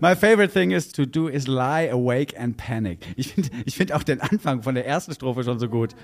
My 0.00 0.16
favorite 0.16 0.52
thing 0.54 0.70
is 0.70 0.90
to 0.92 1.04
do 1.04 1.28
is 1.28 1.46
lie 1.46 1.90
awake 1.90 2.34
and 2.40 2.56
panic. 2.56 3.06
Ich 3.16 3.34
finde 3.34 3.50
ich 3.66 3.76
find 3.76 3.92
auch 3.92 4.04
den 4.04 4.22
Anfang 4.22 4.62
von 4.62 4.74
der 4.74 4.86
ersten 4.86 5.12
Strophe 5.12 5.44
schon 5.44 5.58
so 5.58 5.68
gut. 5.68 5.94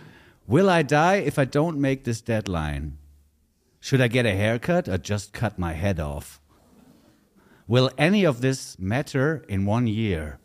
Will 0.47 0.69
I 0.69 0.85
die 0.85 1.27
if 1.27 1.39
I 1.39 1.47
don't 1.47 1.79
make 1.79 2.03
this 2.05 2.23
deadline? 2.23 2.99
Should 3.81 4.03
I 4.03 4.11
get 4.11 4.27
a 4.27 4.37
haircut 4.37 4.89
or 4.89 4.99
just 4.99 5.33
cut 5.33 5.59
my 5.59 5.73
head 5.73 5.99
off? 5.99 6.42
Will 7.73 7.89
any 7.97 8.27
of 8.27 8.41
this 8.43 8.77
matter 8.79 9.43
in 9.49 9.67
one 9.67 9.87
year? 9.87 10.39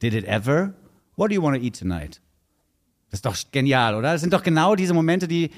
Did 0.00 0.12
it 0.12 0.24
ever? 0.24 0.74
What 1.14 1.28
do 1.30 1.34
you 1.34 1.40
want 1.42 1.56
to 1.56 1.62
eat 1.62 1.78
tonight? 1.78 2.20
Das 3.10 3.18
ist 3.18 3.26
doch 3.26 3.36
genial, 3.52 3.94
oder? 3.94 4.10
Das 4.10 4.22
sind 4.22 4.32
doch 4.32 4.42
genau 4.42 4.74
diese 4.74 4.92
Momente, 4.92 5.28
die, 5.28 5.52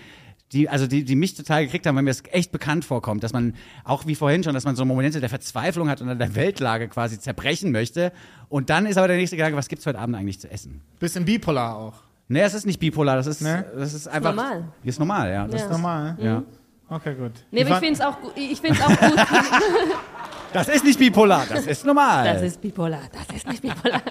die, 0.53 0.69
also 0.69 0.87
die, 0.87 1.05
die 1.05 1.17
mich 1.17 1.35
total 1.35 1.65
gekriegt 1.65 1.87
haben, 1.87 1.97
weil 1.97 2.03
mir 2.03 2.11
das 2.11 2.23
echt 2.33 2.53
bekannt 2.53 2.85
vorkommt, 2.85 3.23
dass 3.25 3.33
man, 3.33 3.55
auch 3.85 4.05
wie 4.07 4.15
vorhin 4.15 4.45
schon, 4.45 4.53
dass 4.53 4.65
man 4.65 4.77
so 4.77 4.85
Momente 4.85 5.21
der 5.21 5.31
Verzweiflung 5.31 5.89
hat 5.89 6.03
und 6.03 6.11
an 6.11 6.19
der 6.19 6.35
Weltlage 6.35 6.89
quasi 6.89 7.19
zerbrechen 7.19 7.73
möchte. 7.73 8.13
Und 8.51 8.69
dann 8.69 8.85
ist 8.85 8.99
aber 8.99 9.09
der 9.09 9.17
nächste 9.17 9.37
Gedanke, 9.37 9.57
was 9.57 9.69
gibt's 9.69 9.87
heute 9.87 9.99
Abend 9.99 10.17
eigentlich 10.17 10.39
zu 10.39 10.51
essen? 10.51 10.83
Bisschen 11.01 11.25
bipolar 11.25 11.77
auch. 11.77 11.95
Nee, 12.29 12.43
es 12.43 12.53
ist 12.53 12.67
nicht 12.67 12.79
bipolar, 12.79 13.17
das 13.17 13.27
ist, 13.27 13.41
Nee? 13.41 13.63
das 13.75 13.95
ist 13.95 14.07
einfach. 14.07 14.35
normal. 14.35 14.69
Ist 14.85 14.99
normal, 14.99 15.33
ja. 15.33 15.49
Das, 15.49 15.63
Ja. 15.63 15.69
Normal. 15.71 16.15
ne? 16.19 16.25
ja. 16.25 16.43
Okay, 16.91 17.15
gut. 17.15 17.33
Nee, 17.51 17.63
aber 17.65 17.71
ich 17.71 17.77
finde 17.79 17.93
es 17.95 18.01
auch, 18.03 18.21
gu- 18.21 18.31
ich 18.37 18.61
find's 18.61 18.83
auch 18.83 18.89
gut. 18.89 19.17
das 20.53 20.69
ist 20.69 20.85
nicht 20.85 20.99
bipolar, 20.99 21.47
das 21.49 21.67
ist 21.67 21.85
normal. 21.85 22.25
Das 22.25 22.43
ist 22.43 22.61
bipolar, 22.61 23.03
das 23.13 23.37
ist 23.37 23.49
nicht 23.49 23.63
bipolar. 23.63 24.03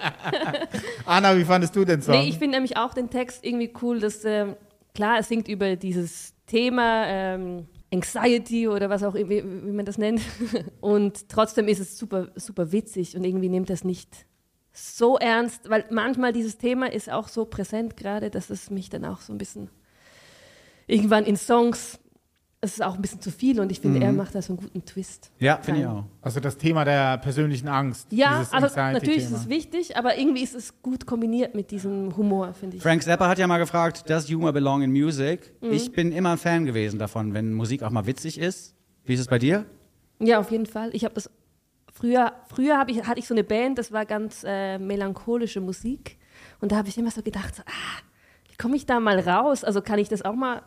Anna, 1.06 1.36
wie 1.36 1.44
fandest 1.44 1.74
du 1.76 1.84
den 1.84 2.02
Song? 2.02 2.14
Nee, 2.14 2.28
ich 2.28 2.38
finde 2.38 2.56
nämlich 2.56 2.76
auch 2.76 2.94
den 2.94 3.10
Text 3.10 3.44
irgendwie 3.44 3.72
cool, 3.82 4.00
dass, 4.00 4.24
ähm, 4.24 4.56
klar, 4.94 5.18
es 5.18 5.28
singt 5.28 5.48
über 5.48 5.76
dieses 5.76 6.34
Thema, 6.46 7.06
ähm, 7.06 7.66
Anxiety 7.92 8.68
oder 8.68 8.90
was 8.90 9.02
auch 9.02 9.14
wie, 9.14 9.28
wie 9.28 9.72
man 9.72 9.86
das 9.86 9.98
nennt. 9.98 10.20
Und 10.80 11.28
trotzdem 11.28 11.68
ist 11.68 11.80
es 11.80 11.98
super, 11.98 12.28
super 12.36 12.70
witzig 12.72 13.16
und 13.16 13.24
irgendwie 13.24 13.48
nimmt 13.48 13.70
das 13.70 13.82
nicht 13.84 14.26
so 14.72 15.16
ernst, 15.18 15.68
weil 15.70 15.84
manchmal 15.90 16.32
dieses 16.32 16.58
Thema 16.58 16.92
ist 16.92 17.10
auch 17.10 17.28
so 17.28 17.46
präsent 17.46 17.96
gerade, 17.96 18.30
dass 18.30 18.50
es 18.50 18.70
mich 18.70 18.90
dann 18.90 19.04
auch 19.04 19.20
so 19.20 19.32
ein 19.32 19.38
bisschen 19.38 19.70
irgendwann 20.86 21.24
in 21.24 21.36
Songs, 21.36 21.98
es 22.60 22.72
ist 22.72 22.82
auch 22.82 22.96
ein 22.96 23.02
bisschen 23.02 23.20
zu 23.20 23.30
viel 23.30 23.60
und 23.60 23.70
ich 23.70 23.80
finde, 23.80 24.00
er 24.04 24.12
macht 24.12 24.34
da 24.34 24.42
so 24.42 24.52
einen 24.52 24.60
guten 24.60 24.84
Twist. 24.84 25.30
Ja, 25.38 25.58
finde 25.62 25.80
ich 25.80 25.86
auch. 25.86 26.04
Also 26.20 26.40
das 26.40 26.56
Thema 26.56 26.84
der 26.84 27.18
persönlichen 27.18 27.68
Angst. 27.68 28.08
Ja, 28.10 28.44
also 28.50 28.50
natürlich 28.50 28.68
ist 28.68 28.78
Anxiety-Thema. 28.78 29.36
es 29.36 29.48
wichtig, 29.48 29.96
aber 29.96 30.18
irgendwie 30.18 30.42
ist 30.42 30.56
es 30.56 30.82
gut 30.82 31.06
kombiniert 31.06 31.54
mit 31.54 31.70
diesem 31.70 32.16
Humor, 32.16 32.52
finde 32.54 32.76
ich. 32.76 32.82
Frank 32.82 33.04
Zappa 33.04 33.28
hat 33.28 33.38
ja 33.38 33.46
mal 33.46 33.58
gefragt, 33.58 34.10
does 34.10 34.28
humor 34.28 34.52
belong 34.52 34.82
in 34.82 34.90
music? 34.90 35.54
Mhm. 35.60 35.70
Ich 35.70 35.92
bin 35.92 36.10
immer 36.10 36.32
ein 36.32 36.38
Fan 36.38 36.66
gewesen 36.66 36.98
davon, 36.98 37.32
wenn 37.32 37.54
Musik 37.54 37.84
auch 37.84 37.90
mal 37.90 38.06
witzig 38.06 38.38
ist. 38.38 38.74
Wie 39.04 39.14
ist 39.14 39.20
es 39.20 39.28
bei 39.28 39.38
dir? 39.38 39.64
Ja, 40.18 40.40
auf 40.40 40.50
jeden 40.50 40.66
Fall. 40.66 40.90
Ich 40.94 41.04
habe 41.04 41.14
das 41.14 41.30
früher, 41.94 42.32
früher 42.48 42.84
ich, 42.88 43.06
hatte 43.06 43.20
ich 43.20 43.28
so 43.28 43.34
eine 43.34 43.44
Band, 43.44 43.78
das 43.78 43.92
war 43.92 44.04
ganz 44.04 44.42
äh, 44.44 44.78
melancholische 44.78 45.60
Musik. 45.60 46.18
Und 46.60 46.72
da 46.72 46.76
habe 46.78 46.88
ich 46.88 46.98
immer 46.98 47.12
so 47.12 47.22
gedacht, 47.22 47.54
so, 47.54 47.62
ah, 47.62 48.02
wie 48.48 48.56
komme 48.56 48.74
ich 48.74 48.84
da 48.84 48.98
mal 48.98 49.20
raus? 49.20 49.62
Also 49.62 49.80
kann 49.80 50.00
ich 50.00 50.08
das 50.08 50.22
auch 50.22 50.34
mal 50.34 50.62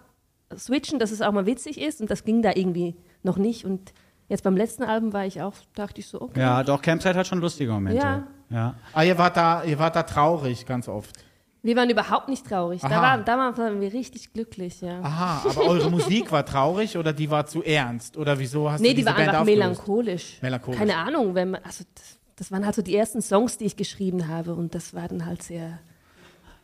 switchen, 0.57 0.99
dass 0.99 1.11
es 1.11 1.21
auch 1.21 1.31
mal 1.31 1.45
witzig 1.45 1.79
ist? 1.79 2.01
Und 2.01 2.09
das 2.11 2.23
ging 2.23 2.41
da 2.41 2.51
irgendwie 2.55 2.95
noch 3.23 3.37
nicht. 3.37 3.65
Und 3.65 3.93
jetzt 4.29 4.43
beim 4.43 4.55
letzten 4.57 4.83
Album 4.83 5.13
war 5.13 5.25
ich 5.25 5.41
auch, 5.41 5.53
dachte 5.75 5.99
ich 5.99 6.07
so, 6.07 6.21
okay. 6.21 6.39
Ja, 6.39 6.63
doch, 6.63 6.81
Campsite 6.81 7.15
hat 7.17 7.27
schon 7.27 7.39
lustige 7.39 7.71
Momente. 7.71 8.01
Ja. 8.01 8.27
ja. 8.49 8.75
Ah, 8.93 9.03
ihr 9.03 9.17
wart, 9.17 9.37
da, 9.37 9.63
ihr 9.63 9.77
wart 9.79 9.95
da 9.95 10.03
traurig 10.03 10.65
ganz 10.65 10.87
oft. 10.87 11.15
Wir 11.63 11.75
waren 11.75 11.91
überhaupt 11.91 12.27
nicht 12.27 12.47
traurig. 12.47 12.81
Da 12.81 12.89
waren, 12.89 13.23
da 13.23 13.37
waren 13.37 13.81
wir 13.81 13.93
richtig 13.93 14.33
glücklich, 14.33 14.81
ja. 14.81 14.99
Aha, 15.01 15.47
aber 15.47 15.67
eure 15.67 15.91
Musik 15.91 16.31
war 16.31 16.43
traurig 16.43 16.97
oder 16.97 17.13
die 17.13 17.29
war 17.29 17.45
zu 17.45 17.61
ernst? 17.61 18.17
Oder 18.17 18.39
wieso 18.39 18.71
hast 18.71 18.81
Nee, 18.81 18.87
du 18.89 18.93
die 18.95 18.95
diese 19.01 19.07
war 19.09 19.15
Band 19.15 19.27
einfach 19.29 19.41
aufgelöst? 19.41 19.59
melancholisch. 19.59 20.37
Melancholisch. 20.41 20.79
Keine 20.79 20.95
Ahnung, 20.97 21.35
wenn 21.35 21.51
man, 21.51 21.61
also 21.63 21.83
das, 21.93 22.17
das 22.35 22.51
waren 22.51 22.65
halt 22.65 22.73
so 22.73 22.81
die 22.81 22.95
ersten 22.95 23.21
Songs, 23.21 23.59
die 23.59 23.65
ich 23.65 23.75
geschrieben 23.75 24.27
habe 24.27 24.55
und 24.55 24.73
das 24.73 24.95
war 24.95 25.07
dann 25.07 25.27
halt 25.27 25.43
sehr. 25.43 25.77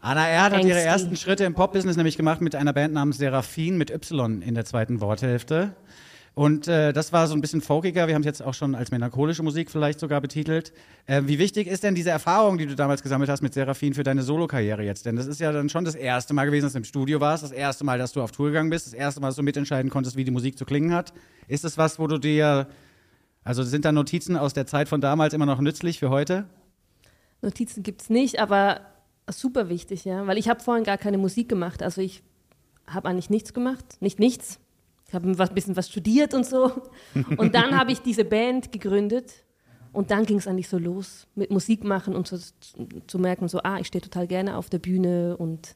Anna 0.07 0.25
Erd 0.29 0.53
hat 0.53 0.63
ihre 0.63 0.79
ersten 0.79 1.17
Schritte 1.17 1.43
im 1.43 1.53
Pop-Business 1.53 1.97
nämlich 1.97 2.15
gemacht 2.15 2.39
mit 2.39 2.55
einer 2.55 2.71
Band 2.71 2.93
namens 2.93 3.17
Seraphin 3.17 3.77
mit 3.77 3.91
Y 3.91 4.41
in 4.41 4.55
der 4.55 4.63
zweiten 4.63 5.01
Worthälfte. 5.01 5.75
Und 6.33 6.69
äh, 6.69 6.93
das 6.93 7.11
war 7.11 7.27
so 7.27 7.33
ein 7.33 7.41
bisschen 7.41 7.59
folkiger. 7.59 8.07
Wir 8.07 8.15
haben 8.15 8.21
es 8.21 8.25
jetzt 8.25 8.41
auch 8.41 8.53
schon 8.53 8.73
als 8.73 8.89
melancholische 8.89 9.43
Musik 9.43 9.69
vielleicht 9.69 9.99
sogar 9.99 10.21
betitelt. 10.21 10.71
Äh, 11.07 11.23
wie 11.25 11.39
wichtig 11.39 11.67
ist 11.67 11.83
denn 11.83 11.93
diese 11.93 12.09
Erfahrung, 12.09 12.57
die 12.57 12.67
du 12.67 12.73
damals 12.73 13.03
gesammelt 13.03 13.29
hast 13.29 13.41
mit 13.41 13.53
Seraphin 13.53 13.93
für 13.93 14.03
deine 14.03 14.21
Solokarriere 14.21 14.81
jetzt? 14.81 15.05
Denn 15.05 15.17
das 15.17 15.27
ist 15.27 15.41
ja 15.41 15.51
dann 15.51 15.67
schon 15.67 15.83
das 15.83 15.95
erste 15.95 16.33
Mal 16.33 16.45
gewesen, 16.45 16.67
dass 16.67 16.71
du 16.71 16.77
im 16.77 16.85
Studio 16.85 17.19
warst, 17.19 17.43
das 17.43 17.51
erste 17.51 17.83
Mal, 17.83 17.97
dass 17.97 18.13
du 18.13 18.21
auf 18.21 18.31
Tour 18.31 18.47
gegangen 18.47 18.69
bist, 18.69 18.87
das 18.87 18.93
erste 18.93 19.19
Mal, 19.19 19.27
dass 19.27 19.35
du 19.35 19.43
mitentscheiden 19.43 19.91
konntest, 19.91 20.15
wie 20.15 20.23
die 20.23 20.31
Musik 20.31 20.57
zu 20.57 20.63
klingen 20.63 20.93
hat. 20.93 21.11
Ist 21.49 21.65
es 21.65 21.77
was, 21.77 21.99
wo 21.99 22.07
du 22.07 22.17
dir, 22.17 22.67
also 23.43 23.61
sind 23.61 23.83
da 23.83 23.91
Notizen 23.91 24.37
aus 24.37 24.53
der 24.53 24.67
Zeit 24.67 24.87
von 24.87 25.01
damals 25.01 25.33
immer 25.33 25.45
noch 25.45 25.59
nützlich 25.59 25.99
für 25.99 26.09
heute? 26.11 26.45
Notizen 27.41 27.83
gibt 27.83 28.03
es 28.03 28.09
nicht, 28.09 28.39
aber 28.39 28.79
super 29.29 29.69
wichtig, 29.69 30.05
ja. 30.05 30.25
Weil 30.27 30.37
ich 30.37 30.49
habe 30.49 30.61
vorhin 30.61 30.83
gar 30.83 30.97
keine 30.97 31.17
Musik 31.17 31.49
gemacht. 31.49 31.83
Also 31.83 32.01
ich 32.01 32.23
habe 32.87 33.09
eigentlich 33.09 33.29
nichts 33.29 33.53
gemacht, 33.53 33.97
nicht 33.99 34.19
nichts. 34.19 34.59
Ich 35.07 35.13
habe 35.13 35.29
ein 35.29 35.55
bisschen 35.55 35.75
was 35.75 35.89
studiert 35.89 36.33
und 36.33 36.45
so. 36.45 36.71
Und 37.37 37.55
dann 37.55 37.77
habe 37.77 37.91
ich 37.91 38.01
diese 38.01 38.25
Band 38.25 38.71
gegründet. 38.71 39.45
Und 39.93 40.11
dann 40.11 40.25
ging 40.25 40.37
es 40.37 40.47
eigentlich 40.47 40.67
so 40.67 40.77
los 40.77 41.27
mit 41.33 41.49
Musik 41.49 41.83
machen 41.83 42.15
und 42.15 42.27
so, 42.27 42.37
zu 43.07 43.17
merken, 43.19 43.47
so, 43.47 43.59
ah, 43.63 43.79
ich 43.79 43.87
stehe 43.87 44.01
total 44.01 44.27
gerne 44.27 44.57
auf 44.57 44.69
der 44.69 44.77
Bühne 44.77 45.37
und 45.37 45.75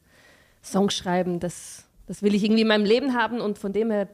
Songs 0.61 0.93
schreiben, 0.93 1.39
das, 1.39 1.85
das 2.05 2.21
will 2.21 2.35
ich 2.35 2.43
irgendwie 2.43 2.61
in 2.61 2.67
meinem 2.67 2.85
Leben 2.85 3.15
haben. 3.15 3.41
Und 3.41 3.57
von 3.57 3.73
dem 3.73 3.89
her 3.89 4.09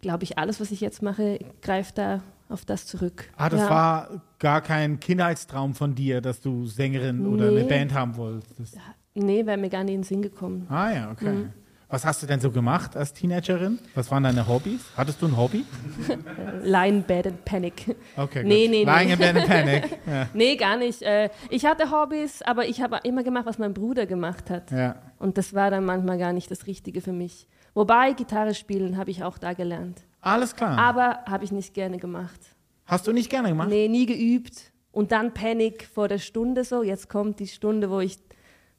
glaube 0.00 0.24
ich, 0.24 0.38
alles, 0.38 0.60
was 0.60 0.70
ich 0.70 0.80
jetzt 0.80 1.02
mache, 1.02 1.38
greift 1.62 1.98
da 1.98 2.22
auf 2.48 2.64
das 2.64 2.86
zurück. 2.86 3.28
Ah, 3.36 3.48
das 3.48 3.60
ja. 3.60 3.70
war 3.70 4.08
gar 4.38 4.60
kein 4.60 5.00
Kindheitstraum 5.00 5.74
von 5.74 5.94
dir, 5.94 6.20
dass 6.20 6.40
du 6.40 6.66
Sängerin 6.66 7.26
oder 7.26 7.48
eine 7.48 7.62
Nee. 7.62 7.68
Band 7.68 7.94
haben 7.94 8.16
wolltest. 8.16 8.78
Nee, 9.14 9.46
wäre 9.46 9.56
mir 9.56 9.70
gar 9.70 9.82
nicht 9.84 9.94
in 9.94 10.00
den 10.00 10.04
Sinn 10.04 10.22
gekommen. 10.22 10.66
Ah 10.68 10.90
ja, 10.90 11.10
okay. 11.10 11.32
Mhm. 11.32 11.52
Was 11.88 12.04
hast 12.04 12.20
du 12.22 12.26
denn 12.26 12.40
so 12.40 12.50
gemacht 12.50 12.96
als 12.96 13.12
Teenagerin? 13.12 13.78
Was 13.94 14.10
waren 14.10 14.24
deine 14.24 14.48
Hobbys? 14.48 14.80
Hattest 14.96 15.22
du 15.22 15.26
ein 15.26 15.36
Hobby? 15.36 15.64
Line, 16.62 17.02
Bad 17.06 17.26
and 17.28 17.44
Panic. 17.44 17.96
Okay, 18.16 18.42
Nee, 18.44 18.64
gut. 18.66 18.70
nee, 18.72 18.84
Lying 18.84 19.06
nee. 19.06 19.12
in 19.12 19.18
Bed 19.18 19.36
and 19.36 19.46
Panic. 19.48 19.98
Ja. 20.06 20.28
Nee, 20.34 20.56
gar 20.56 20.76
nicht. 20.76 21.02
Äh, 21.02 21.30
Ich 21.50 21.64
hatte 21.64 21.90
Hobbys, 21.90 22.42
aber 22.42 22.66
ich 22.68 22.80
habe 22.82 22.98
immer 23.04 23.22
gemacht, 23.22 23.46
was 23.46 23.58
mein 23.58 23.72
Bruder 23.74 24.06
gemacht 24.06 24.50
hat. 24.50 24.70
ja. 24.70 24.96
Und 25.18 25.38
das 25.38 25.54
war 25.54 25.70
dann 25.70 25.84
manchmal 25.86 26.18
gar 26.18 26.34
nicht 26.34 26.50
das 26.50 26.66
Richtige 26.66 27.00
für 27.00 27.12
mich. 27.12 27.46
Wobei, 27.72 28.12
Gitarre 28.12 28.54
spielen 28.54 28.98
habe 28.98 29.10
ich 29.10 29.24
auch 29.24 29.38
da 29.38 29.54
gelernt. 29.54 30.02
Alles 30.26 30.56
klar. 30.56 30.76
Aber 30.76 31.20
habe 31.26 31.44
ich 31.44 31.52
nicht 31.52 31.72
gerne 31.72 31.98
gemacht. 31.98 32.40
Hast 32.84 33.06
du 33.06 33.12
nicht 33.12 33.30
gerne 33.30 33.50
gemacht? 33.50 33.68
Nee, 33.68 33.86
nie 33.86 34.06
geübt. 34.06 34.72
Und 34.90 35.12
dann 35.12 35.32
Panik 35.32 35.88
vor 35.92 36.08
der 36.08 36.18
Stunde 36.18 36.64
so. 36.64 36.82
Jetzt 36.82 37.08
kommt 37.08 37.38
die 37.38 37.46
Stunde, 37.46 37.90
wo 37.90 38.00
ich 38.00 38.18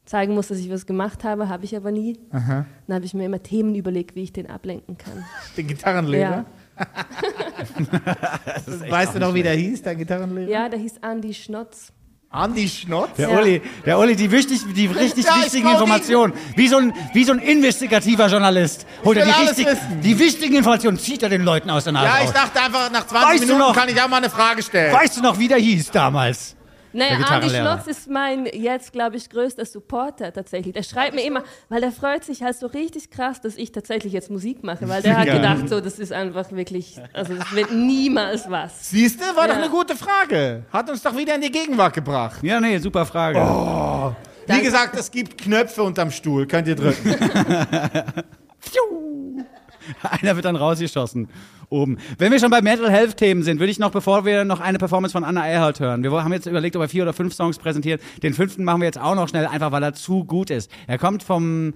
zeigen 0.03 0.33
muss, 0.33 0.49
dass 0.49 0.57
ich 0.57 0.69
was 0.69 0.85
gemacht 0.85 1.23
habe. 1.23 1.47
Habe 1.47 1.63
ich 1.63 1.77
aber 1.77 1.91
nie. 1.91 2.19
Aha. 2.31 2.65
Dann 2.87 2.95
habe 2.95 3.05
ich 3.05 3.13
mir 3.13 3.25
immer 3.25 3.41
Themen 3.41 3.75
überlegt, 3.75 4.15
wie 4.15 4.23
ich 4.23 4.33
den 4.33 4.49
ablenken 4.49 4.97
kann. 4.97 5.23
Den 5.55 5.67
Gitarrenlehrer? 5.67 6.45
Ja, 6.77 6.79
Weißt 8.89 9.15
du 9.15 9.19
noch, 9.19 9.33
wie 9.33 9.41
der 9.41 9.55
hieß, 9.55 9.83
dein 9.83 9.97
Gitarrenlehrer? 9.97 10.49
ja 10.49 10.69
der 10.69 10.79
hieß 10.79 10.97
Andy 10.97 11.33
Schnotz. 11.33 11.93
Andi 12.37 12.67
Schnotz? 12.69 13.09
Der 13.17 13.29
Ja. 13.29 13.39
Uli, 13.39 13.61
der 13.85 13.99
Uli, 13.99 14.15
die, 14.15 14.31
wichtig, 14.31 14.61
die 14.75 14.87
richtig 14.87 15.25
Ja, 15.25 15.33
ich 15.37 15.45
wichtigen 15.45 15.69
Informationen. 15.69 16.33
Wie 16.55 16.67
so, 16.67 16.77
ein, 16.77 16.93
wie 17.13 17.23
so 17.23 17.31
ein 17.33 17.39
investigativer 17.39 18.27
Journalist. 18.27 18.85
Holt 19.03 19.17
er 19.17 19.25
die, 19.25 19.31
richtig, 19.31 19.67
die 20.03 20.19
wichtigen 20.19 20.55
Informationen, 20.55 20.99
zieht 20.99 21.23
er 21.23 21.29
den 21.29 21.43
Leuten 21.43 21.69
aus 21.69 21.85
der 21.85 21.93
Nase 21.93 22.07
Ja, 22.07 22.23
ich 22.25 22.31
dachte 22.31 22.61
einfach, 22.61 22.91
nach 22.91 23.07
20 23.07 23.29
Weißt 23.29 23.39
Minuten 23.41 23.59
noch- 23.59 23.73
kann 23.75 23.89
ich 23.89 24.01
auch 24.01 24.07
mal 24.09 24.17
eine 24.17 24.29
Frage 24.29 24.61
stellen. 24.63 24.93
Weißt 24.93 25.17
du 25.17 25.21
noch, 25.21 25.39
wie 25.39 25.47
der 25.47 25.57
hieß 25.59 25.91
damals? 25.91 26.56
Naja, 26.93 27.17
Andi. 27.27 27.49
Schlotz 27.49 27.85
ist 27.87 28.09
mein 28.09 28.45
jetzt, 28.45 28.93
glaube 28.93 29.17
ich, 29.17 29.29
größter 29.29 29.65
Supporter 29.65 30.31
tatsächlich. 30.33 30.73
Der 30.73 30.83
schreibt 30.83 31.15
mir 31.15 31.23
immer, 31.23 31.43
weil 31.69 31.81
der 31.81 31.91
freut 31.91 32.23
sich 32.23 32.41
halt 32.43 32.55
so 32.57 32.67
richtig 32.67 33.11
krass, 33.11 33.41
dass 33.41 33.55
ich 33.57 33.71
tatsächlich 33.71 34.13
jetzt 34.13 34.31
Musik 34.31 34.63
mache, 34.63 34.87
weil 34.87 35.01
der 35.01 35.17
hat 35.17 35.25
gedacht, 35.27 35.69
so, 35.69 35.79
das 35.81 35.99
ist 35.99 36.13
einfach 36.13 36.51
wirklich, 36.51 36.97
also 37.13 37.33
das 37.35 37.53
wird 37.53 37.71
niemals 37.71 38.49
was. 38.49 38.89
Siehst 38.89 39.19
du, 39.19 39.25
war 39.35 39.47
doch 39.47 39.55
Ja. 39.55 39.61
eine 39.61 39.69
gute 39.69 39.95
Frage. 39.95 40.63
Hat 40.71 40.89
uns 40.89 41.01
doch 41.03 41.15
wieder 41.15 41.35
in 41.35 41.41
die 41.41 41.51
Gegenwart 41.51 41.93
gebracht. 41.93 42.41
Ja, 42.43 42.59
nee, 42.59 42.77
super 42.77 43.05
Frage. 43.05 43.39
Wie 43.39 44.47
Danke. 44.47 44.63
gesagt, 44.65 44.97
es 44.97 45.11
gibt 45.11 45.37
Knöpfe 45.37 45.83
unterm 45.83 46.09
Stuhl. 46.09 46.47
Könnt 46.47 46.67
ihr 46.69 46.75
drücken. 46.75 47.15
Einer 50.21 50.35
wird 50.35 50.45
dann 50.45 50.55
rausgeschossen. 50.55 51.27
Oben. 51.69 51.97
Wenn 52.17 52.31
wir 52.31 52.39
schon 52.39 52.49
bei 52.49 52.61
Mental 52.61 52.89
Health 52.89 53.17
Themen 53.17 53.43
sind, 53.43 53.59
würde 53.59 53.71
ich 53.71 53.79
noch, 53.79 53.91
bevor 53.91 54.23
wir 54.23 54.45
noch 54.45 54.61
eine 54.61 54.77
Performance 54.77 55.11
von 55.11 55.25
Anna 55.25 55.45
Erhardt 55.45 55.81
hören. 55.81 56.01
Wir 56.01 56.11
haben 56.11 56.31
jetzt 56.31 56.45
überlegt, 56.45 56.75
ob 56.77 56.81
er 56.81 56.89
vier 56.89 57.03
oder 57.03 57.13
fünf 57.13 57.33
Songs 57.33 57.57
präsentiert. 57.57 58.01
Den 58.23 58.33
fünften 58.33 58.63
machen 58.63 58.79
wir 58.79 58.85
jetzt 58.85 58.99
auch 58.99 59.15
noch 59.15 59.27
schnell, 59.27 59.45
einfach 59.45 59.73
weil 59.73 59.83
er 59.83 59.93
zu 59.93 60.23
gut 60.23 60.49
ist. 60.49 60.71
Er 60.87 60.97
kommt 60.97 61.23
vom 61.23 61.73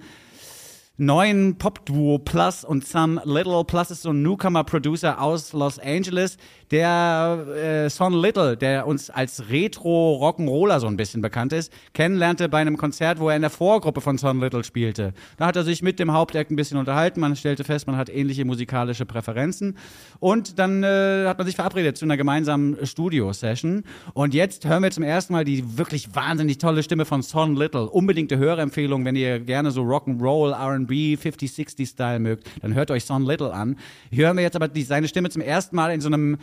neuen 0.96 1.58
Pop-Duo 1.58 2.18
Plus 2.18 2.64
und 2.64 2.86
Some 2.86 3.20
Little. 3.24 3.64
Plus 3.64 3.90
ist 3.90 4.02
so 4.02 4.10
ein 4.10 4.22
Newcomer-Producer 4.22 5.20
aus 5.20 5.52
Los 5.52 5.78
Angeles. 5.78 6.36
Der 6.72 7.84
äh, 7.86 7.90
Son 7.90 8.14
Little, 8.14 8.56
der 8.56 8.86
uns 8.86 9.10
als 9.10 9.50
Retro-Rock'n'Roller 9.50 10.80
so 10.80 10.86
ein 10.86 10.96
bisschen 10.96 11.20
bekannt 11.20 11.52
ist, 11.52 11.70
kennenlernte 11.92 12.48
bei 12.48 12.62
einem 12.62 12.78
Konzert, 12.78 13.20
wo 13.20 13.28
er 13.28 13.36
in 13.36 13.42
der 13.42 13.50
Vorgruppe 13.50 14.00
von 14.00 14.16
Son 14.16 14.40
Little 14.40 14.64
spielte. 14.64 15.12
Da 15.36 15.44
hat 15.44 15.56
er 15.56 15.64
sich 15.64 15.82
mit 15.82 15.98
dem 15.98 16.12
Hauptact 16.12 16.50
ein 16.50 16.56
bisschen 16.56 16.78
unterhalten. 16.78 17.20
Man 17.20 17.36
stellte 17.36 17.64
fest, 17.64 17.86
man 17.86 17.98
hat 17.98 18.08
ähnliche 18.08 18.46
musikalische 18.46 19.04
Präferenzen. 19.04 19.76
Und 20.18 20.58
dann 20.58 20.82
äh, 20.82 21.26
hat 21.26 21.36
man 21.36 21.46
sich 21.46 21.56
verabredet 21.56 21.98
zu 21.98 22.06
einer 22.06 22.16
gemeinsamen 22.16 22.78
Studio-Session. 22.86 23.84
Und 24.14 24.32
jetzt 24.32 24.66
hören 24.66 24.82
wir 24.82 24.90
zum 24.92 25.04
ersten 25.04 25.34
Mal 25.34 25.44
die 25.44 25.76
wirklich 25.76 26.14
wahnsinnig 26.14 26.56
tolle 26.56 26.82
Stimme 26.82 27.04
von 27.04 27.20
Son 27.20 27.54
Little. 27.54 27.90
Unbedingte 27.90 28.38
Hörempfehlung, 28.38 29.04
wenn 29.04 29.16
ihr 29.16 29.40
gerne 29.40 29.72
so 29.72 29.82
Rock'n'Roll, 29.82 30.52
R&B, 30.52 31.18
50-60-Style 31.22 32.18
mögt, 32.18 32.48
dann 32.62 32.72
hört 32.72 32.90
euch 32.90 33.04
Son 33.04 33.26
Little 33.26 33.52
an. 33.52 33.76
Hier 34.10 34.28
hören 34.28 34.38
wir 34.38 34.42
jetzt 34.42 34.56
aber 34.56 34.68
die, 34.68 34.84
seine 34.84 35.06
Stimme 35.06 35.28
zum 35.28 35.42
ersten 35.42 35.76
Mal 35.76 35.92
in 35.92 36.00
so 36.00 36.08
einem 36.08 36.38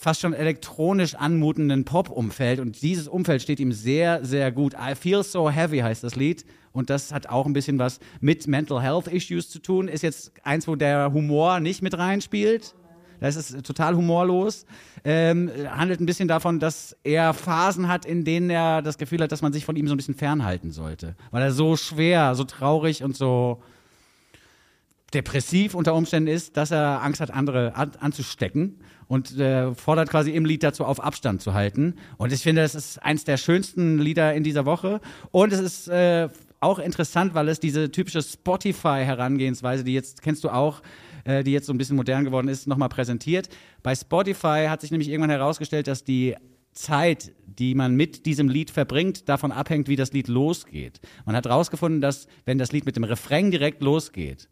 fast 0.00 0.22
schon 0.22 0.32
elektronisch 0.32 1.14
anmutenden 1.14 1.84
Pop-Umfeld. 1.84 2.58
Und 2.58 2.80
dieses 2.80 3.06
Umfeld 3.06 3.42
steht 3.42 3.60
ihm 3.60 3.70
sehr, 3.70 4.24
sehr 4.24 4.50
gut. 4.50 4.72
I 4.72 4.94
Feel 4.94 5.22
So 5.22 5.50
Heavy 5.50 5.80
heißt 5.80 6.02
das 6.02 6.16
Lied. 6.16 6.46
Und 6.72 6.88
das 6.88 7.12
hat 7.12 7.28
auch 7.28 7.44
ein 7.44 7.52
bisschen 7.52 7.78
was 7.78 8.00
mit 8.18 8.46
Mental 8.46 8.80
Health 8.80 9.08
Issues 9.08 9.50
zu 9.50 9.58
tun. 9.58 9.88
Ist 9.88 10.02
jetzt 10.02 10.32
eins, 10.42 10.66
wo 10.66 10.74
der 10.74 11.12
Humor 11.12 11.60
nicht 11.60 11.82
mit 11.82 11.98
reinspielt. 11.98 12.74
Das 13.20 13.36
ist 13.36 13.62
total 13.66 13.94
humorlos. 13.94 14.64
Ähm, 15.04 15.50
handelt 15.68 16.00
ein 16.00 16.06
bisschen 16.06 16.28
davon, 16.28 16.60
dass 16.60 16.96
er 17.04 17.34
Phasen 17.34 17.86
hat, 17.86 18.06
in 18.06 18.24
denen 18.24 18.48
er 18.48 18.80
das 18.80 18.96
Gefühl 18.96 19.20
hat, 19.20 19.32
dass 19.32 19.42
man 19.42 19.52
sich 19.52 19.66
von 19.66 19.76
ihm 19.76 19.86
so 19.86 19.92
ein 19.92 19.98
bisschen 19.98 20.14
fernhalten 20.14 20.70
sollte. 20.70 21.14
Weil 21.30 21.42
er 21.42 21.52
so 21.52 21.76
schwer, 21.76 22.34
so 22.34 22.44
traurig 22.44 23.04
und 23.04 23.14
so 23.14 23.62
depressiv 25.12 25.74
unter 25.74 25.92
Umständen 25.92 26.30
ist, 26.30 26.56
dass 26.56 26.70
er 26.70 27.02
Angst 27.02 27.20
hat, 27.20 27.30
andere 27.30 27.76
an, 27.76 27.90
anzustecken 28.00 28.78
und 29.10 29.36
äh, 29.40 29.74
fordert 29.74 30.08
quasi 30.08 30.30
im 30.30 30.44
Lied 30.44 30.62
dazu 30.62 30.84
auf, 30.84 31.02
Abstand 31.02 31.42
zu 31.42 31.52
halten. 31.52 31.96
Und 32.16 32.32
ich 32.32 32.42
finde, 32.42 32.62
das 32.62 32.76
ist 32.76 33.02
eins 33.02 33.24
der 33.24 33.38
schönsten 33.38 33.98
Lieder 33.98 34.34
in 34.34 34.44
dieser 34.44 34.66
Woche. 34.66 35.00
Und 35.32 35.52
es 35.52 35.58
ist 35.58 35.88
äh, 35.88 36.28
auch 36.60 36.78
interessant, 36.78 37.34
weil 37.34 37.48
es 37.48 37.58
diese 37.58 37.90
typische 37.90 38.22
Spotify-Herangehensweise, 38.22 39.82
die 39.82 39.94
jetzt 39.94 40.22
kennst 40.22 40.44
du 40.44 40.50
auch, 40.50 40.80
äh, 41.24 41.42
die 41.42 41.50
jetzt 41.50 41.66
so 41.66 41.72
ein 41.72 41.78
bisschen 41.78 41.96
modern 41.96 42.24
geworden 42.24 42.46
ist, 42.46 42.68
nochmal 42.68 42.88
präsentiert. 42.88 43.48
Bei 43.82 43.96
Spotify 43.96 44.66
hat 44.68 44.80
sich 44.80 44.92
nämlich 44.92 45.08
irgendwann 45.08 45.30
herausgestellt, 45.30 45.88
dass 45.88 46.04
die 46.04 46.36
Zeit, 46.72 47.32
die 47.46 47.74
man 47.74 47.96
mit 47.96 48.26
diesem 48.26 48.48
Lied 48.48 48.70
verbringt, 48.70 49.28
davon 49.28 49.50
abhängt, 49.50 49.88
wie 49.88 49.96
das 49.96 50.12
Lied 50.12 50.28
losgeht. 50.28 51.00
Man 51.26 51.34
hat 51.34 51.46
herausgefunden, 51.46 52.00
dass 52.00 52.28
wenn 52.44 52.58
das 52.58 52.70
Lied 52.70 52.86
mit 52.86 52.94
dem 52.94 53.02
Refrain 53.02 53.50
direkt 53.50 53.82
losgeht, 53.82 54.48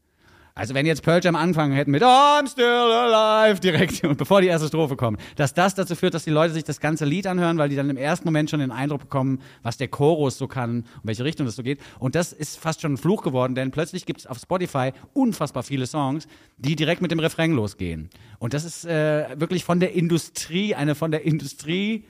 also 0.59 0.74
wenn 0.74 0.86
jetzt 0.86 1.02
Pearl 1.02 1.20
Jam 1.22 1.36
angefangen 1.36 1.72
hätten 1.72 1.92
mit 1.92 2.02
I'm 2.02 2.50
still 2.50 2.64
alive 2.66 3.61
direkt 3.61 4.02
und 4.04 4.18
bevor 4.18 4.40
die 4.40 4.48
erste 4.48 4.66
Strophe 4.66 4.96
kommt, 4.96 5.20
dass 5.36 5.54
das 5.54 5.76
dazu 5.76 5.94
führt, 5.94 6.14
dass 6.14 6.24
die 6.24 6.30
Leute 6.30 6.52
sich 6.52 6.64
das 6.64 6.80
ganze 6.80 7.04
Lied 7.04 7.28
anhören, 7.28 7.59
weil 7.59 7.68
die 7.68 7.76
dann 7.76 7.88
im 7.88 7.96
ersten 7.96 8.26
Moment 8.26 8.50
schon 8.50 8.59
den 8.59 8.72
Eindruck 8.72 9.02
bekommen, 9.02 9.40
was 9.62 9.76
der 9.76 9.86
Chorus 9.86 10.36
so 10.36 10.48
kann 10.48 10.78
und 10.80 11.04
welche 11.04 11.24
Richtung 11.24 11.46
das 11.46 11.54
so 11.54 11.62
geht. 11.62 11.80
Und 12.00 12.16
das 12.16 12.32
ist 12.32 12.59
fast 12.59 12.80
schon 12.82 12.94
ein 12.94 12.96
Fluch 12.96 13.22
geworden, 13.22 13.54
denn 13.54 13.70
plötzlich 13.70 14.04
gibt 14.04 14.20
es 14.20 14.26
auf 14.26 14.38
Spotify 14.38 14.92
unfassbar 15.14 15.62
viele 15.62 15.86
Songs, 15.86 16.26
die 16.56 16.74
direkt 16.74 17.02
mit 17.02 17.12
dem 17.12 17.20
Refrain 17.20 17.52
losgehen. 17.52 18.11
Und 18.40 18.52
das 18.52 18.64
ist 18.64 18.84
äh, 18.84 19.26
wirklich 19.36 19.64
von 19.64 19.78
der 19.78 19.92
Industrie, 19.94 20.74
eine 20.74 20.96
von 20.96 21.12
der 21.12 21.24
Industrie 21.24 22.04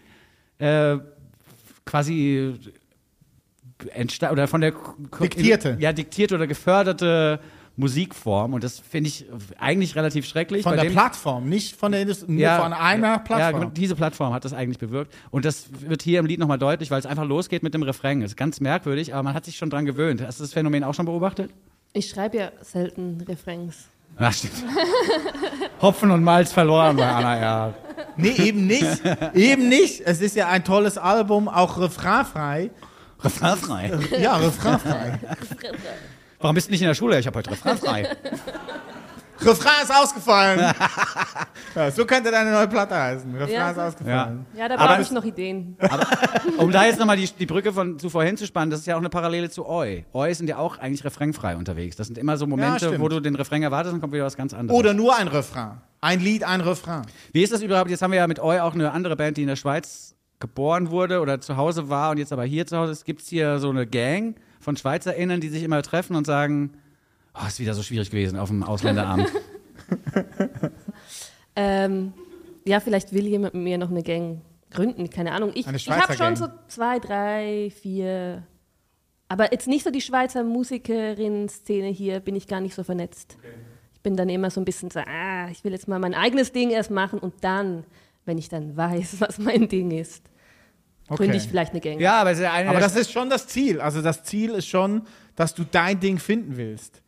äh, 0.59 0.97
quasi 1.85 2.55
entsta 3.91 4.33
oder 4.33 4.49
von 4.49 4.63
der 4.63 4.73
Diktierte. 5.21 5.77
ja 5.79 5.93
diktierte 5.93 6.35
oder 6.35 6.47
geförderte 6.47 7.41
Musikform 7.79 8.55
und 8.55 8.65
das 8.65 8.81
finde 8.81 9.09
ich 9.09 9.25
eigentlich 9.59 9.95
relativ 9.97 10.27
schrecklich. 10.27 10.65
Von 10.65 10.73
Bei 10.73 10.77
der 10.77 10.85
dem- 10.87 10.93
Plattform, 10.93 11.49
nicht 11.49 11.77
von 11.77 11.93
der 11.93 12.03
Industrie, 12.03 12.33
nur 12.33 12.51
von 12.57 12.73
einer 12.73 13.07
Ja, 13.13 13.19
Plattform. 13.19 13.61
genau, 13.61 13.73
diese 13.73 13.95
Plattform 13.95 14.35
hat 14.35 14.45
das 14.45 14.53
eigentlich 14.53 14.79
bewirkt. 14.79 15.15
Und 15.31 15.45
das 15.45 15.67
wird 15.81 16.03
hier 16.03 16.19
im 16.19 16.27
Lied 16.27 16.41
nochmal 16.41 16.59
deutlich, 16.59 16.91
weil 16.91 16.99
es 16.99 17.07
einfach 17.07 17.25
losgeht 17.25 17.63
mit 17.63 17.75
dem 17.75 17.83
Refrain. 17.85 18.21
Das 18.21 18.33
ist 18.33 18.37
ganz 18.37 18.61
merkwürdig, 18.61 19.15
aber 19.15 19.23
man 19.23 19.35
hat 19.35 19.45
sich 19.45 19.57
schon 19.57 19.71
dran 19.71 19.85
gewöhnt. 19.87 20.21
Hast 20.21 20.41
du 20.41 20.45
das 20.45 20.53
Phänomen 20.53 20.83
auch 20.85 20.93
schon 20.95 21.07
beobachtet? 21.07 21.51
Ich 21.93 22.09
schreibe 22.11 22.37
ja 22.37 22.51
selten 22.63 23.21
Refrains. 23.29 23.77
Ja, 24.19 24.33
stimmt. 24.33 24.55
Hopfen 25.81 26.11
und 26.11 26.25
Malz 26.25 26.53
verloren 26.53 26.97
bei 26.97 27.07
Anna, 27.09 27.41
ja. 27.41 27.75
Nee, 28.17 28.31
eben 28.31 28.67
nicht. 28.67 29.01
eben 29.35 29.69
nicht. 29.69 30.01
Es 30.05 30.21
ist 30.21 30.35
ja 30.35 30.49
ein 30.49 30.65
tolles 30.65 30.99
Album, 30.99 31.49
auch 31.49 31.79
refrainfrei. 31.79 32.71
Refrainfrei. 33.21 33.93
Ja, 34.21 34.37
refrainfrei. 34.37 35.19
Warum 36.41 36.55
bist 36.55 36.69
du 36.69 36.73
nicht 36.73 36.83
in 36.83 36.87
der 36.89 36.95
Schule? 36.95 37.19
Ich 37.19 37.27
habe 37.27 37.39
heute 37.39 37.51
refrainfrei. 37.51 38.09
Refrain 39.41 39.83
ist 39.85 39.95
ausgefallen. 39.95 40.59
ja, 41.77 41.91
so 41.93 42.05
könnte 42.05 42.31
deine 42.31 42.51
neue 42.51 42.67
Platte 42.67 42.97
heißen. 42.97 43.33
Refrain 43.37 43.55
Ja. 43.55 43.71
ist 43.71 43.79
ausgefallen. 43.79 44.47
Ja, 44.57 44.69
da 44.69 44.75
Aber 44.77 44.89
brauche 44.89 45.03
ich 45.03 45.11
noch 45.13 45.25
Ideen. 45.25 45.77
Um 46.57 46.73
da 46.73 46.85
jetzt 46.87 46.99
nochmal 46.99 47.17
die, 47.17 47.29
die 47.39 47.47
Brücke 47.47 47.73
von 47.73 47.99
zu 48.01 48.11
vorhin 48.11 48.37
zu 48.37 48.47
spannen, 48.47 48.71
das 48.71 48.81
ist 48.81 48.87
ja 48.87 48.95
auch 48.97 49.01
eine 49.01 49.11
Parallele 49.11 49.49
zu 49.49 49.65
Oi. 49.69 50.05
Oi 50.13 50.35
sind 50.35 50.49
ja 50.49 50.59
auch 50.59 50.79
eigentlich 50.79 51.05
refrainfrei 51.05 51.57
unterwegs. 51.57 51.95
Das 51.95 52.09
sind 52.09 52.19
immer 52.19 52.37
so 52.37 52.47
Momente, 52.49 52.99
wo 53.01 53.09
du 53.09 53.21
den 53.21 53.37
Refrain 53.37 53.63
erwartest 53.63 53.95
und 53.95 54.01
kommt 54.01 54.13
wieder 54.13 54.25
was 54.25 54.37
ganz 54.37 54.55
anderes. 54.55 54.77
Oder 54.79 54.93
nur 54.93 55.17
ein 55.17 55.29
Refrain. 55.29 55.81
Ein 56.01 56.21
Lied, 56.21 56.43
ein 56.43 56.61
Refrain. 56.61 57.03
Wie 57.33 57.43
ist 57.43 57.53
das 57.53 57.63
überhaupt? 57.63 57.91
Jetzt 57.91 58.03
haben 58.03 58.11
wir 58.11 58.19
ja 58.19 58.27
mit 58.27 58.41
Oi 58.41 58.59
auch 58.61 58.75
eine 58.75 58.91
andere 58.91 59.15
Band, 59.15 59.37
die 59.37 59.43
in 59.43 59.49
der 59.49 59.57
Schweiz 59.57 60.17
geboren 60.41 60.91
wurde 60.91 61.21
oder 61.21 61.41
zu 61.41 61.57
Hause 61.57 61.89
war 61.89 62.11
und 62.11 62.19
jetzt 62.19 62.33
aber 62.33 62.45
hier 62.45 62.67
zu 62.67 62.77
Hause 62.77 62.93
ist. 62.93 63.05
Gibt 63.05 63.23
es 63.23 63.29
hier 63.29 63.59
so 63.61 63.71
eine 63.71 63.87
Gang 63.87 64.37
von 64.69 64.77
SchweizerInnen, 64.77 65.41
die 65.41 65.49
sich 65.49 65.63
immer 65.63 65.81
treffen 65.81 66.15
und 66.15 66.27
sagen, 66.27 66.75
oh, 67.35 67.47
ist 67.47 67.59
wieder 67.59 67.73
so 67.73 67.83
schwierig 67.83 68.11
gewesen 68.11 68.39
auf 68.39 68.51
dem 68.51 68.63
Ausländeramt. 68.63 69.33
Ähm, 71.61 72.13
ja, 72.65 72.79
vielleicht 72.79 73.13
will 73.13 73.27
jemand 73.27 73.55
mit 73.55 73.65
mir 73.65 73.79
noch 73.79 73.91
eine 73.91 74.05
Gang 74.05 74.43
gründen, 74.71 75.11
keine 75.11 75.33
Ahnung. 75.33 75.51
Ich, 75.55 75.67
ich 75.67 75.91
habe 75.91 76.15
schon 76.15 76.37
so 76.37 76.47
zwei, 76.69 77.01
drei, 77.01 77.73
vier. 77.83 78.45
Aber 79.27 79.51
jetzt 79.51 79.67
nicht 79.67 79.83
so 79.83 79.91
die 79.91 80.01
Schweizer 80.01 80.45
Musikerin-Szene 80.45 81.89
hier, 81.89 82.21
bin 82.21 82.37
ich 82.37 82.47
gar 82.47 82.61
nicht 82.61 82.77
so 82.77 82.85
vernetzt. 82.85 83.39
Ich 83.95 84.01
bin 84.03 84.17
dann 84.17 84.29
immer 84.29 84.51
so 84.51 84.61
ein 84.61 84.65
bisschen 84.65 84.93
so, 84.93 85.01
ah, 85.01 85.49
ich 85.51 85.65
will 85.65 85.73
jetzt 85.73 85.89
mal 85.89 85.99
mein 85.99 86.15
eigenes 86.15 86.53
Ding 86.53 86.71
erst 86.71 86.93
machen 86.93 87.19
und 87.19 87.35
dann, 87.41 87.83
wenn 88.25 88.39
ich 88.39 88.49
dann 88.49 88.77
weiß, 88.77 89.17
was 89.21 89.39
mein 89.39 89.67
Ding 89.67 89.91
ist, 89.91 90.23
gründe 91.09 91.37
ich 91.37 91.49
vielleicht 91.49 91.73
eine 91.73 91.81
Gang. 91.81 91.99
ja, 92.01 92.21
aber 92.21 92.33
ja 92.33 92.53
eine 92.53 92.71
Aber 92.71 92.81
das 92.81 92.97
ist 92.97 93.11
schon 93.13 93.31
das 93.31 93.47
Ziel. 93.47 93.81
Also 93.81 94.03
das 94.03 94.25
Ziel 94.25 94.51
ist 94.51 94.67
schon, 94.67 95.03
dass 95.37 95.55
du 95.55 95.65
dein 95.65 95.99
Ding 96.01 96.19
finden 96.19 96.57
willst. 96.57 97.03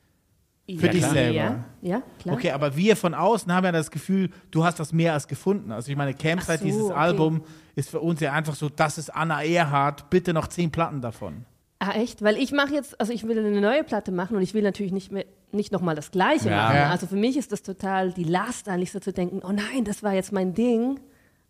für 0.66 0.86
ja, 0.86 0.92
dich 0.92 1.00
klar. 1.00 1.12
selber. 1.12 1.34
Ja, 1.34 1.64
ja 1.82 2.02
klar. 2.20 2.34
Okay, 2.36 2.50
aber 2.52 2.76
wir 2.76 2.96
von 2.96 3.14
außen 3.14 3.52
haben 3.52 3.64
ja 3.64 3.72
das 3.72 3.90
Gefühl, 3.90 4.30
du 4.50 4.64
hast 4.64 4.78
das 4.78 4.92
mehr 4.92 5.12
als 5.14 5.26
gefunden. 5.26 5.72
Also 5.72 5.90
ich 5.90 5.96
meine, 5.96 6.14
Campsite, 6.14 6.58
so, 6.58 6.64
dieses 6.64 6.82
okay. 6.82 6.94
Album, 6.94 7.42
ist 7.74 7.90
für 7.90 8.00
uns 8.00 8.20
ja 8.20 8.32
einfach 8.32 8.54
so, 8.54 8.68
das 8.68 8.98
ist 8.98 9.10
Anna 9.14 9.42
Erhardt, 9.42 10.10
bitte 10.10 10.32
noch 10.32 10.46
zehn 10.48 10.70
Platten 10.70 11.00
davon. 11.00 11.44
Ah, 11.80 11.92
echt? 11.92 12.22
Weil 12.22 12.36
ich 12.36 12.52
mache 12.52 12.74
jetzt, 12.74 13.00
also 13.00 13.12
ich 13.12 13.26
will 13.26 13.38
eine 13.38 13.60
neue 13.60 13.82
Platte 13.84 14.12
machen 14.12 14.36
und 14.36 14.42
ich 14.42 14.52
will 14.52 14.62
natürlich 14.62 14.92
nicht 14.92 15.10
mehr, 15.10 15.24
nicht 15.50 15.72
nochmal 15.72 15.94
das 15.96 16.10
Gleiche 16.10 16.50
Ja. 16.50 16.56
machen. 16.68 16.76
Also 16.90 17.06
für 17.06 17.16
mich 17.16 17.36
ist 17.38 17.52
das 17.52 17.62
total 17.62 18.12
die 18.12 18.24
Last, 18.24 18.68
eigentlich 18.68 18.92
so 18.92 19.00
zu 19.00 19.12
denken, 19.12 19.40
oh 19.42 19.50
nein, 19.52 19.84
das 19.84 20.02
war 20.02 20.12
jetzt 20.12 20.30
mein 20.30 20.52
Ding. 20.54 21.00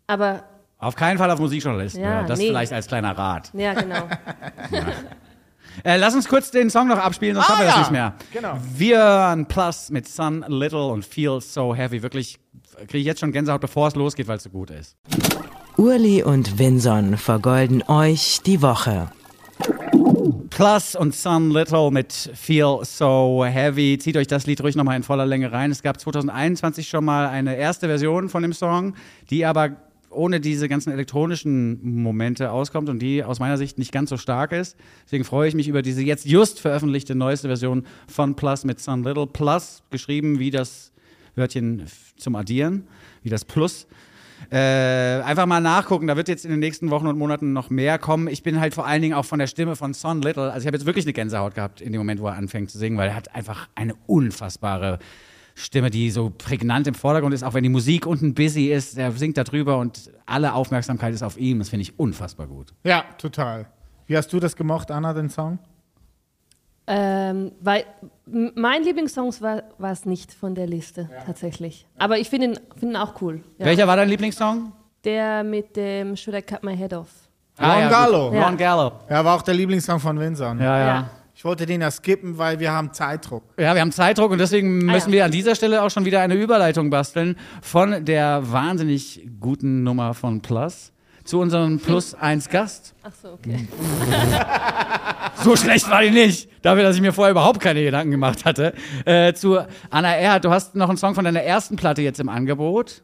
Aber, 0.07 0.45
Auf 0.81 0.95
keinen 0.95 1.17
Fall 1.17 1.31
auf 1.31 1.39
Musikjournalisten. 1.39 2.01
Ja, 2.03 2.21
Ja, 2.21 2.23
das 2.27 2.39
nee. 2.39 2.47
vielleicht 2.47 2.73
als 2.73 2.87
kleiner 2.87 3.17
Rat. 3.17 3.51
ja, 3.53 3.73
genau. 3.73 4.07
Äh, 5.85 5.95
lass 5.97 6.13
uns 6.13 6.27
kurz 6.27 6.51
den 6.51 6.69
Song 6.69 6.89
noch 6.89 6.97
abspielen, 6.97 7.33
sonst 7.35 7.45
Ah, 7.49 7.53
schaffen 7.53 7.61
wir 7.61 7.65
das 7.67 7.75
ja. 7.75 7.79
nicht 7.81 7.91
mehr. 7.91 8.13
Genau. 8.33 8.57
Wir 8.75 8.97
hören 8.97 9.45
Plus 9.45 9.89
mit 9.89 10.05
Sun 10.07 10.43
Little 10.49 10.87
und 10.87 11.05
Feel 11.05 11.39
So 11.39 11.73
Heavy. 11.73 12.03
Wirklich 12.03 12.37
kriege 12.87 12.97
ich 12.97 13.05
jetzt 13.05 13.21
schon 13.21 13.31
Gänsehaut, 13.31 13.61
bevor 13.61 13.87
es 13.87 13.95
losgeht, 13.95 14.27
weil 14.27 14.35
es 14.35 14.43
so 14.43 14.49
gut 14.49 14.69
ist. 14.69 14.97
Urli 15.77 16.23
und 16.23 16.59
Vinson 16.59 17.15
vergolden 17.15 17.83
euch 17.87 18.41
die 18.45 18.61
Woche. 18.61 19.09
Plus 20.49 20.95
und 20.95 21.15
Sun 21.15 21.51
Little 21.51 21.89
mit 21.89 22.11
Feel 22.35 22.79
So 22.83 23.45
Heavy. 23.45 23.97
Zieht 23.97 24.17
euch 24.17 24.27
das 24.27 24.45
Lied 24.45 24.61
ruhig 24.61 24.75
nochmal 24.75 24.97
in 24.97 25.03
voller 25.03 25.25
Länge 25.25 25.51
rein. 25.53 25.71
Es 25.71 25.81
gab 25.81 25.99
2021 25.99 26.89
schon 26.89 27.05
mal 27.05 27.27
eine 27.27 27.55
erste 27.55 27.87
Version 27.87 28.27
von 28.27 28.43
dem 28.43 28.51
Song, 28.53 28.93
die 29.29 29.45
aber 29.45 29.69
ohne 30.11 30.39
diese 30.39 30.69
ganzen 30.69 30.91
elektronischen 30.91 31.79
Momente 32.03 32.51
auskommt 32.51 32.89
und 32.89 32.99
die 32.99 33.23
aus 33.23 33.39
meiner 33.39 33.57
Sicht 33.57 33.77
nicht 33.77 33.91
ganz 33.91 34.09
so 34.09 34.17
stark 34.17 34.51
ist. 34.51 34.77
Deswegen 35.05 35.23
freue 35.23 35.47
ich 35.47 35.55
mich 35.55 35.67
über 35.67 35.81
diese 35.81 36.03
jetzt 36.03 36.25
just 36.25 36.59
veröffentlichte 36.59 37.15
neueste 37.15 37.47
Version 37.47 37.85
von 38.07 38.35
Plus 38.35 38.63
mit 38.63 38.79
Sun 38.79 39.03
Little. 39.03 39.27
Plus 39.27 39.83
geschrieben 39.89 40.39
wie 40.39 40.51
das 40.51 40.91
Wörtchen 41.35 41.85
zum 42.17 42.35
Addieren, 42.35 42.87
wie 43.23 43.29
das 43.29 43.45
Plus. 43.45 43.87
Äh, 44.49 45.21
einfach 45.21 45.45
mal 45.45 45.61
nachgucken, 45.61 46.07
da 46.07 46.17
wird 46.17 46.27
jetzt 46.27 46.45
in 46.45 46.51
den 46.51 46.59
nächsten 46.59 46.89
Wochen 46.89 47.07
und 47.07 47.17
Monaten 47.17 47.53
noch 47.53 47.69
mehr 47.69 47.99
kommen. 47.99 48.27
Ich 48.27 48.43
bin 48.43 48.59
halt 48.59 48.73
vor 48.73 48.87
allen 48.87 49.01
Dingen 49.01 49.13
auch 49.13 49.25
von 49.25 49.39
der 49.39 49.47
Stimme 49.47 49.75
von 49.75 49.93
Son 49.93 50.21
Little, 50.21 50.51
also 50.51 50.61
ich 50.61 50.67
habe 50.67 50.75
jetzt 50.75 50.85
wirklich 50.85 51.05
eine 51.05 51.13
Gänsehaut 51.13 51.55
gehabt 51.55 51.79
in 51.79 51.91
dem 51.91 51.99
Moment, 51.99 52.21
wo 52.21 52.27
er 52.27 52.33
anfängt 52.33 52.71
zu 52.71 52.77
singen, 52.77 52.97
weil 52.97 53.09
er 53.09 53.15
hat 53.15 53.35
einfach 53.35 53.69
eine 53.75 53.93
unfassbare 54.07 54.99
Stimme, 55.55 55.89
die 55.89 56.09
so 56.11 56.29
prägnant 56.35 56.87
im 56.87 56.93
Vordergrund 56.93 57.33
ist, 57.33 57.43
auch 57.43 57.53
wenn 57.53 57.63
die 57.63 57.69
Musik 57.69 58.05
unten 58.05 58.33
busy 58.33 58.71
ist, 58.71 58.97
er 58.97 59.11
singt 59.11 59.37
da 59.37 59.43
drüber 59.43 59.77
und 59.77 60.11
alle 60.25 60.53
Aufmerksamkeit 60.53 61.13
ist 61.13 61.23
auf 61.23 61.37
ihm, 61.37 61.59
das 61.59 61.69
finde 61.69 61.81
ich 61.83 61.99
unfassbar 61.99 62.47
gut. 62.47 62.73
Ja, 62.83 63.03
total. 63.17 63.67
Wie 64.07 64.17
hast 64.17 64.31
du 64.33 64.39
das 64.39 64.55
gemocht, 64.55 64.91
Anna, 64.91 65.13
den 65.13 65.29
Song? 65.29 65.59
ähm, 66.87 67.51
weil 67.61 67.85
mein 68.25 68.83
Lieblingssong 68.83 69.33
war 69.41 69.63
war 69.77 69.91
es 69.91 70.05
nicht 70.05 70.33
von 70.33 70.55
der 70.55 70.67
Liste, 70.67 71.09
tatsächlich. 71.25 71.85
Aber 71.97 72.17
ich 72.17 72.29
finde 72.29 72.47
ihn, 72.47 72.59
find 72.77 72.91
ihn 72.93 72.95
auch 72.97 73.21
cool. 73.21 73.41
Ja. 73.59 73.65
Welcher 73.67 73.87
war 73.87 73.95
dein 73.95 74.09
Lieblingssong? 74.09 74.71
Der 75.03 75.43
mit 75.43 75.75
dem 75.75 76.15
Should 76.15 76.37
I 76.37 76.41
Cut 76.41 76.63
My 76.63 76.75
Head 76.75 76.93
Off? 76.93 77.07
Ron 77.59 77.65
Ah, 77.69 77.79
ja, 77.79 77.87
gut. 77.87 77.97
Gallo. 77.97 78.33
Ja. 78.33 78.45
Ron 78.47 78.57
Gallo. 78.57 78.91
Ja, 79.09 79.23
war 79.23 79.35
auch 79.37 79.41
der 79.41 79.53
Lieblingssong 79.53 79.99
von 79.99 80.19
Vincent. 80.19 80.59
Ja, 80.59 80.79
ja. 80.79 81.09
Ich 81.41 81.45
wollte 81.45 81.65
den 81.65 81.81
ja 81.81 81.89
skippen, 81.89 82.37
weil 82.37 82.59
wir 82.59 82.71
haben 82.71 82.93
Zeitdruck. 82.93 83.41
Ja, 83.57 83.73
wir 83.73 83.81
haben 83.81 83.91
Zeitdruck 83.91 84.29
und 84.29 84.37
deswegen 84.37 84.87
Ah, 84.87 84.93
müssen 84.93 85.09
ja. 85.09 85.13
wir 85.15 85.25
an 85.25 85.31
dieser 85.31 85.55
Stelle 85.55 85.81
auch 85.81 85.89
schon 85.89 86.05
wieder 86.05 86.21
eine 86.21 86.35
Überleitung 86.35 86.91
basteln 86.91 87.35
von 87.63 88.05
der 88.05 88.51
wahnsinnig 88.51 89.27
guten 89.39 89.81
Nummer 89.81 90.13
von 90.13 90.43
Plus 90.43 90.91
zu 91.23 91.39
unserem 91.39 91.79
Plus 91.79 92.13
1 92.21 92.47
Gast. 92.49 92.93
Ach 93.01 93.11
so, 93.19 93.29
okay. 93.29 93.67
So 95.43 95.55
schlecht 95.55 95.89
war 95.89 96.03
die 96.03 96.11
nicht, 96.11 96.47
dafür, 96.61 96.83
dass 96.83 96.95
ich 96.95 97.01
mir 97.01 97.11
vorher 97.11 97.31
überhaupt 97.31 97.59
keine 97.59 97.81
Gedanken 97.81 98.11
gemacht 98.11 98.45
hatte. 98.45 98.75
Äh, 99.05 99.33
zu 99.33 99.57
Anna 99.89 100.13
Erhardt, 100.15 100.45
du 100.45 100.51
hast 100.51 100.75
noch 100.75 100.89
einen 100.89 100.97
Song 100.99 101.15
von 101.15 101.25
deiner 101.25 101.41
ersten 101.41 101.75
Platte 101.75 102.03
jetzt 102.03 102.19
im 102.19 102.29
Angebot. 102.29 103.01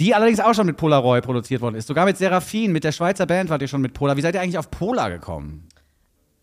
Die 0.00 0.14
allerdings 0.14 0.40
auch 0.40 0.54
schon 0.54 0.64
mit 0.64 0.78
Polaroid 0.78 1.22
produziert 1.22 1.60
worden 1.60 1.74
ist. 1.74 1.86
Sogar 1.86 2.06
mit 2.06 2.16
Seraphin, 2.16 2.72
mit 2.72 2.82
der 2.82 2.92
Schweizer 2.92 3.26
Band 3.26 3.50
wart 3.50 3.60
ihr 3.60 3.68
schon 3.68 3.82
mit 3.82 3.92
Polar. 3.92 4.16
Wie 4.16 4.22
seid 4.22 4.34
ihr 4.34 4.40
eigentlich 4.40 4.56
auf 4.56 4.70
Polar 4.70 5.10
gekommen? 5.10 5.68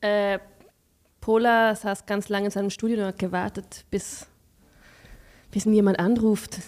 Äh, 0.01 0.39
Pola 1.21 1.75
saß 1.75 2.05
ganz 2.05 2.29
lange 2.29 2.45
in 2.45 2.51
seinem 2.51 2.69
Studio 2.69 2.99
und 2.99 3.05
hat 3.05 3.19
gewartet, 3.19 3.85
bis, 3.91 4.25
bis 5.51 5.65
ihn 5.65 5.73
jemand 5.73 5.99
anruft, 5.99 6.59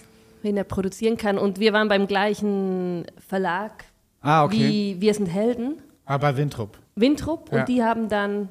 wen 0.42 0.56
er 0.56 0.64
produzieren 0.64 1.16
kann. 1.16 1.38
Und 1.38 1.58
wir 1.58 1.72
waren 1.72 1.88
beim 1.88 2.06
gleichen 2.06 3.06
Verlag 3.26 3.84
Ah, 4.20 4.44
okay. 4.44 4.56
wie 4.58 5.00
Wir 5.00 5.14
sind 5.14 5.26
Helden, 5.26 5.80
Aber 6.04 6.32
bei 6.32 6.36
Wintrup. 6.36 6.78
Wintrup, 6.94 7.50
Ja. 7.50 7.60
und 7.60 7.68
die 7.68 7.82
haben 7.82 8.08
dann 8.08 8.48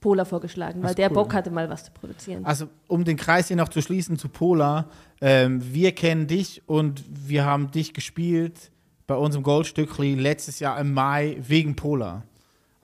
Pola 0.00 0.24
vorgeschlagen, 0.24 0.82
weil 0.82 0.94
der 0.94 1.08
cool. 1.10 1.14
Bock 1.14 1.34
hatte, 1.34 1.50
mal 1.50 1.68
was 1.70 1.84
zu 1.84 1.92
produzieren. 1.92 2.44
Also, 2.44 2.66
um 2.88 3.04
den 3.04 3.16
Kreis 3.16 3.48
hier 3.48 3.56
noch 3.56 3.68
zu 3.68 3.80
schließen 3.80 4.18
zu 4.18 4.28
Pola, 4.28 4.86
ähm, 5.20 5.60
wir 5.72 5.92
kennen 5.92 6.26
dich 6.26 6.62
und 6.66 7.02
wir 7.08 7.44
haben 7.44 7.70
dich 7.70 7.94
gespielt 7.94 8.70
bei 9.06 9.14
unserem 9.14 9.42
Goldstückli 9.44 10.14
letztes 10.14 10.60
Jahr 10.60 10.78
im 10.80 10.92
Mai 10.94 11.36
wegen 11.40 11.76
Pola. 11.76 12.22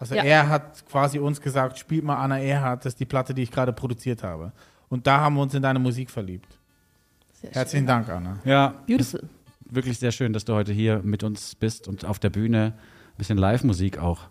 Also 0.01 0.15
Ja. 0.17 0.25
er 0.25 0.49
hat 0.49 0.85
quasi 0.87 1.19
uns 1.21 1.41
gesagt, 1.41 1.79
spielt 1.79 2.03
mal 2.05 2.17
Anna 2.17 2.39
Erhardt, 2.41 2.85
das 2.85 2.95
ist 2.95 3.01
die 3.01 3.05
Platte, 3.05 3.35
die 3.35 3.43
ich 3.43 3.51
gerade 3.53 3.73
produziert 3.73 4.23
habe. 4.25 4.51
Und 4.89 5.07
da 5.07 5.21
haben 5.21 5.37
wir 5.37 5.43
uns 5.43 5.55
in 5.55 5.63
deine 5.63 5.79
Musik 5.79 6.11
verliebt. 6.11 6.59
Sehr 7.35 7.51
Herzlichen 7.53 7.87
Dank, 7.87 8.09
Anna. 8.09 8.39
Ja, 8.45 8.75
Beautiful. 8.87 9.23
wirklich 9.67 9.99
sehr 9.99 10.11
schön, 10.11 10.33
dass 10.33 10.45
du 10.45 10.55
heute 10.55 10.73
hier 10.73 11.01
mit 11.05 11.23
uns 11.23 11.55
bist 11.55 11.87
und 11.87 12.05
auf 12.05 12.19
der 12.19 12.31
Bühne 12.31 12.73
ein 13.13 13.17
bisschen 13.19 13.39
Live-Musik 13.39 13.99
auch 13.99 14.23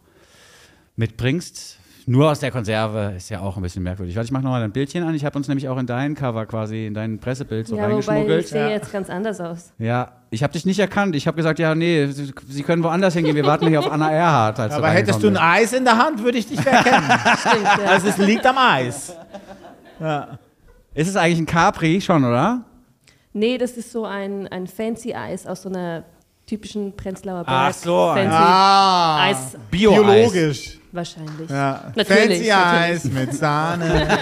mitbringst. 0.95 1.77
Nur 2.05 2.31
aus 2.31 2.39
der 2.39 2.51
Konserve 2.51 3.13
ist 3.17 3.29
ja 3.29 3.41
auch 3.41 3.57
ein 3.57 3.63
bisschen 3.63 3.83
merkwürdig. 3.83 4.15
Warte, 4.15 4.25
ich 4.25 4.31
mache 4.31 4.43
nochmal 4.43 4.63
ein 4.63 4.71
Bildchen 4.71 5.03
an. 5.03 5.13
Ich 5.13 5.25
habe 5.25 5.37
uns 5.37 5.47
nämlich 5.47 5.67
auch 5.69 5.77
in 5.77 5.85
dein 5.85 6.15
Cover 6.15 6.45
quasi, 6.45 6.87
in 6.87 6.93
dein 6.93 7.19
Pressebild 7.19 7.67
so 7.67 7.75
ja, 7.75 7.83
wobei 7.83 7.99
ich 7.99 8.07
reingeschmuggelt. 8.07 8.47
sehe 8.47 8.69
jetzt 8.69 8.91
ganz 8.91 9.09
anders 9.09 9.39
aus. 9.39 9.71
Ja, 9.77 10.13
ich 10.29 10.41
habe 10.43 10.53
dich 10.53 10.65
nicht 10.65 10.79
erkannt. 10.79 11.15
Ich 11.15 11.27
habe 11.27 11.37
gesagt, 11.37 11.59
ja, 11.59 11.75
nee, 11.75 12.07
Sie, 12.07 12.31
Sie 12.47 12.63
können 12.63 12.83
woanders 12.83 13.13
hingehen. 13.13 13.35
Wir 13.35 13.45
warten 13.45 13.67
hier 13.67 13.79
auf 13.79 13.91
Anna 13.91 14.11
Erhardt. 14.11 14.59
Als 14.59 14.73
Aber 14.73 14.89
hättest 14.89 15.21
du 15.21 15.27
ein 15.27 15.37
Eis 15.37 15.73
in 15.73 15.83
der 15.83 15.97
Hand, 15.97 16.23
würde 16.23 16.37
ich 16.37 16.47
dich 16.47 16.65
erkennen. 16.65 17.09
Stimmt, 17.37 17.63
ja. 17.63 17.85
also 17.87 18.07
es 18.07 18.17
liegt 18.17 18.45
am 18.45 18.57
Eis. 18.57 19.15
bist. 19.99 20.39
Ist 20.93 21.07
es 21.09 21.15
eigentlich 21.15 21.39
ein 21.39 21.45
Capri 21.45 22.01
schon, 22.01 22.23
oder? 22.25 22.61
Nee, 23.33 23.57
das 23.57 23.77
ist 23.77 23.91
so 23.91 24.05
ein, 24.05 24.47
ein 24.47 24.67
fancy 24.67 25.13
Eis 25.13 25.45
aus 25.45 25.61
so 25.61 25.69
einer 25.69 26.03
typischen 26.49 26.95
Prenzlauer 26.95 27.43
Ach 27.45 27.65
Berg. 27.65 27.75
so, 27.75 28.11
fancy 28.13 28.29
Ah, 28.35 29.23
Eis 29.29 29.37
Bio-Eis. 29.69 30.31
biologisch. 30.31 30.77
wahrscheinlich. 30.91 31.49
Ja. 31.49 31.91
Natürlich, 31.95 32.49
Fancy. 32.49 32.51
Eis 32.51 33.03
mit 33.05 33.33
Sahne. 33.35 34.07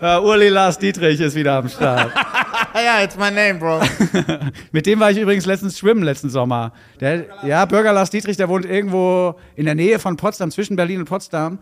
Uh, 0.00 0.20
Urli 0.22 0.48
Lars 0.48 0.78
Dietrich 0.78 1.18
ist 1.20 1.34
wieder 1.34 1.54
am 1.54 1.68
Start. 1.68 2.12
ja, 2.74 3.02
it's 3.02 3.16
my 3.16 3.32
name, 3.32 3.54
bro. 3.54 3.80
Mit 4.72 4.86
dem 4.86 5.00
war 5.00 5.10
ich 5.10 5.18
übrigens 5.18 5.44
letztens 5.44 5.76
schwimmen, 5.76 6.04
letzten 6.04 6.30
Sommer. 6.30 6.72
Der, 7.00 7.24
ja, 7.44 7.64
Bürger 7.64 7.92
Lars 7.92 8.08
Dietrich, 8.10 8.36
der 8.36 8.48
wohnt 8.48 8.64
irgendwo 8.64 9.34
in 9.56 9.64
der 9.64 9.74
Nähe 9.74 9.98
von 9.98 10.16
Potsdam, 10.16 10.52
zwischen 10.52 10.76
Berlin 10.76 11.00
und 11.00 11.06
Potsdam. 11.08 11.58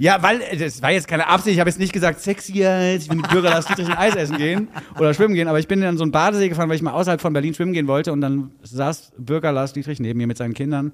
Ja, 0.00 0.22
weil, 0.22 0.40
äh, 0.40 0.56
das 0.56 0.80
war 0.80 0.92
jetzt 0.92 1.06
keine 1.06 1.26
Absicht, 1.26 1.54
ich 1.54 1.60
habe 1.60 1.68
jetzt 1.68 1.78
nicht 1.78 1.92
gesagt, 1.92 2.20
sexy 2.20 2.64
als 2.64 3.04
ich 3.04 3.10
will 3.10 3.18
mit 3.18 3.28
Bürger 3.28 3.50
Lars 3.50 3.66
Dietrich 3.66 3.86
ein 3.86 3.98
Eis 3.98 4.16
essen 4.16 4.38
gehen 4.38 4.68
oder 4.98 5.12
schwimmen 5.12 5.34
gehen, 5.34 5.46
aber 5.46 5.58
ich 5.58 5.68
bin 5.68 5.82
in 5.82 5.98
so 5.98 6.04
einen 6.04 6.10
Badesee 6.10 6.48
gefahren, 6.48 6.70
weil 6.70 6.76
ich 6.76 6.82
mal 6.82 6.92
außerhalb 6.92 7.20
von 7.20 7.34
Berlin 7.34 7.52
schwimmen 7.52 7.74
gehen 7.74 7.86
wollte 7.86 8.10
und 8.10 8.22
dann 8.22 8.50
saß 8.62 9.12
Bürger 9.18 9.52
Lars 9.52 9.74
Dietrich 9.74 10.00
neben 10.00 10.16
mir 10.16 10.26
mit 10.26 10.38
seinen 10.38 10.54
Kindern 10.54 10.92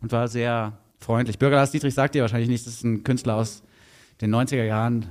und 0.00 0.12
war 0.12 0.28
sehr 0.28 0.74
freundlich. 1.00 1.40
Bürger 1.40 1.56
Lars 1.56 1.72
Dietrich 1.72 1.92
sagt 1.92 2.14
dir 2.14 2.22
wahrscheinlich 2.22 2.48
nicht, 2.48 2.64
das 2.64 2.74
ist 2.74 2.84
ein 2.84 3.02
Künstler 3.02 3.34
aus 3.34 3.64
den 4.20 4.32
90er 4.32 4.62
Jahren. 4.62 5.06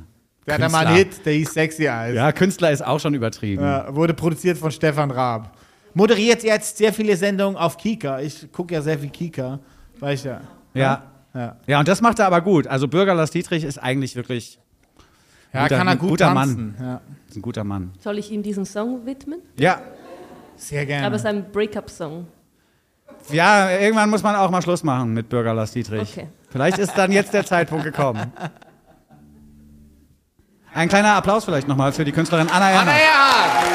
Der 0.47 0.53
hatte 0.53 0.69
mal 0.69 0.87
einen 0.87 0.95
Hit, 0.95 1.25
der 1.25 1.33
hieß 1.33 1.51
Sexy 1.51 1.89
Eis. 1.89 2.15
Ja, 2.15 2.31
Künstler 2.31 2.71
ist 2.71 2.85
auch 2.85 3.01
schon 3.01 3.15
übertrieben. 3.15 3.61
Ja, 3.61 3.93
wurde 3.93 4.13
produziert 4.13 4.57
von 4.57 4.71
Stefan 4.71 5.11
Raab. 5.11 5.57
Moderiert 5.93 6.41
jetzt 6.43 6.77
sehr 6.77 6.93
viele 6.93 7.17
Sendungen 7.17 7.57
auf 7.57 7.75
Kika. 7.75 8.21
Ich 8.21 8.49
gucke 8.53 8.75
ja 8.75 8.81
sehr 8.81 8.97
viel 8.97 9.09
Kika. 9.09 9.59
Weiß 9.99 10.23
ja. 10.23 10.39
Ja. 10.73 11.14
Ja, 11.35 11.55
Ja, 11.67 11.79
und 11.79 11.87
das 11.87 12.01
macht 12.01 12.17
er 12.19 12.25
aber 12.27 12.41
gut. 12.41 12.65
Also 12.67 12.87
Bürger 12.87 13.13
Lars 13.13 13.29
Dietrich 13.31 13.63
ist 13.63 13.77
eigentlich 13.77 14.15
wirklich 14.15 14.57
ja 15.53 15.63
Guter- 15.63 15.77
kann 15.77 15.87
er 15.87 15.95
gut 15.97 16.09
guter 16.09 16.33
tanzen. 16.33 16.75
Ja. 16.79 17.01
ist 17.29 17.35
ein 17.37 17.41
guter 17.41 17.63
Mann. 17.63 17.91
Soll 17.99 18.17
ich 18.17 18.31
ihm 18.31 18.41
diesen 18.41 18.65
Song 18.65 19.05
widmen? 19.05 19.39
Ja, 19.57 19.79
Sehr 20.57 20.85
gerne. 20.85 21.05
Aber 21.07 21.15
es 21.15 21.21
ist 21.21 21.27
ein 21.27 21.51
Breakup-Song. 21.51 22.27
ja, 23.31 23.69
irgendwann 23.71 24.09
muss 24.09 24.23
man 24.23 24.35
auch 24.35 24.49
mal 24.49 24.61
Schluss 24.61 24.83
machen 24.83 25.13
mit 25.13 25.27
Bürger 25.29 25.53
Lars 25.53 25.71
Dietrich. 25.71 26.11
Okay. 26.17 26.27
Vielleicht 26.49 26.77
ist 26.77 26.93
dann 26.97 27.11
jetzt 27.11 27.33
der 27.33 27.45
Zeitpunkt 27.45 27.83
gekommen. 27.83 28.31
Ein 30.73 30.89
kleiner 30.89 31.13
Applaus 31.15 31.45
vielleicht 31.45 31.67
nochmal 31.67 31.91
für 31.93 32.03
die 32.05 32.11
Künstlerin 32.11 32.47
Anna 32.49 32.69
Erner. 32.71 32.81
Anna 32.81 32.91
Erhardt. 32.91 33.65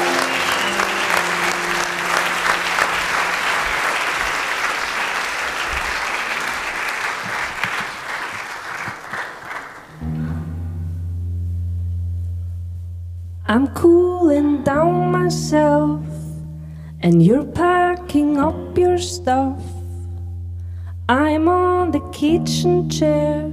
I'm 13.51 13.67
cooling 13.73 14.63
down 14.63 15.11
myself, 15.11 15.99
and 17.01 17.21
you're 17.21 17.43
packing 17.43 18.37
up 18.37 18.77
your 18.77 18.97
stuff. 18.97 19.61
I'm 21.09 21.49
on 21.49 21.91
the 21.91 21.99
kitchen 22.13 22.89
chair, 22.89 23.51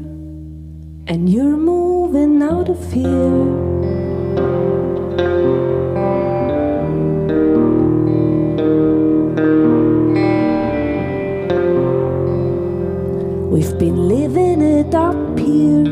and 1.09 1.29
you're 1.29 1.57
moving 1.57 2.41
out 2.45 2.69
of 2.69 2.93
here. 2.93 3.43
We've 13.51 13.77
been 13.81 14.07
living 14.07 14.63
it 14.63 14.95
up 14.95 15.37
here, 15.37 15.89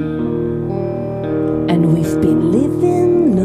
and 1.73 1.93
we've 1.93 2.21
been 2.21 2.53
living 2.53 3.36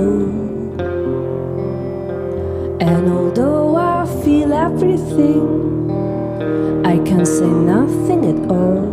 And 2.91 3.07
although 3.09 3.77
I 3.77 4.05
feel 4.21 4.51
everything, 4.51 5.45
I 6.85 6.97
can 7.09 7.25
say 7.25 7.47
nothing 7.47 8.21
at 8.33 8.51
all. 8.51 8.83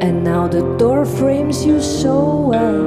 And 0.00 0.22
now 0.22 0.46
the 0.46 0.62
door 0.78 1.04
frames 1.04 1.66
you 1.66 1.82
so 1.82 2.14
well. 2.52 2.84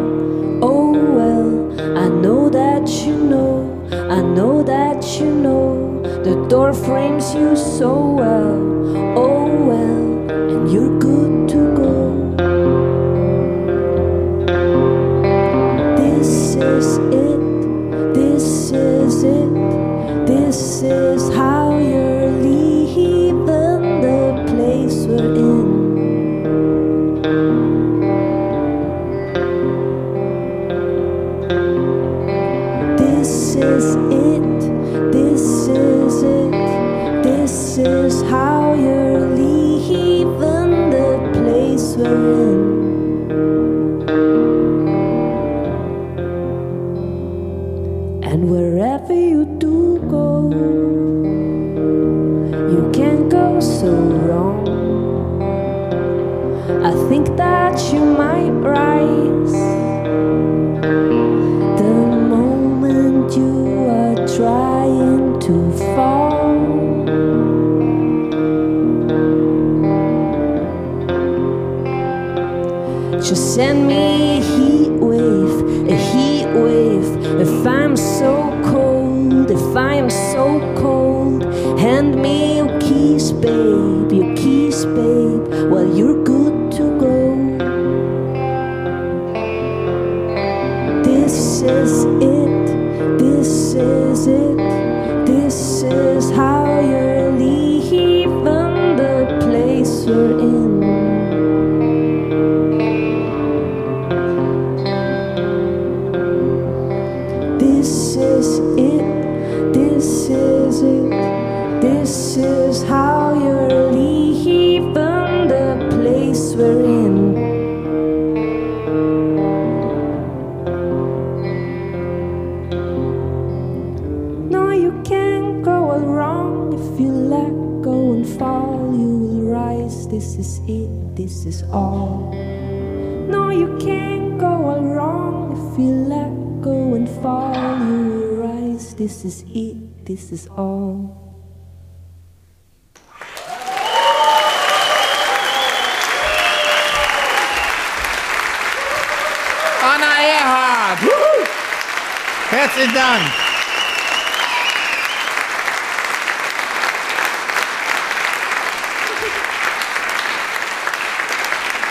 Oh 0.63 0.93
well, 1.17 1.97
I 1.97 2.07
know 2.07 2.47
that 2.49 2.87
you 3.05 3.17
know, 3.17 3.53
I 3.91 4.21
know 4.21 4.63
that 4.63 5.03
you 5.19 5.29
know. 5.29 6.01
The 6.23 6.47
door 6.47 6.73
frames 6.73 7.35
you 7.35 7.57
so 7.57 7.91
well. 8.21 8.55
Oh 9.17 9.45
well, 9.69 10.29
and 10.53 10.71
you're 10.71 10.97
good 10.99 11.14
this 20.65 20.81
is 20.81 21.35
how 21.35 21.44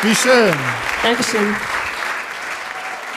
Wie 0.05 0.14
schön. 0.14 0.52
Dankeschön. 1.02 1.57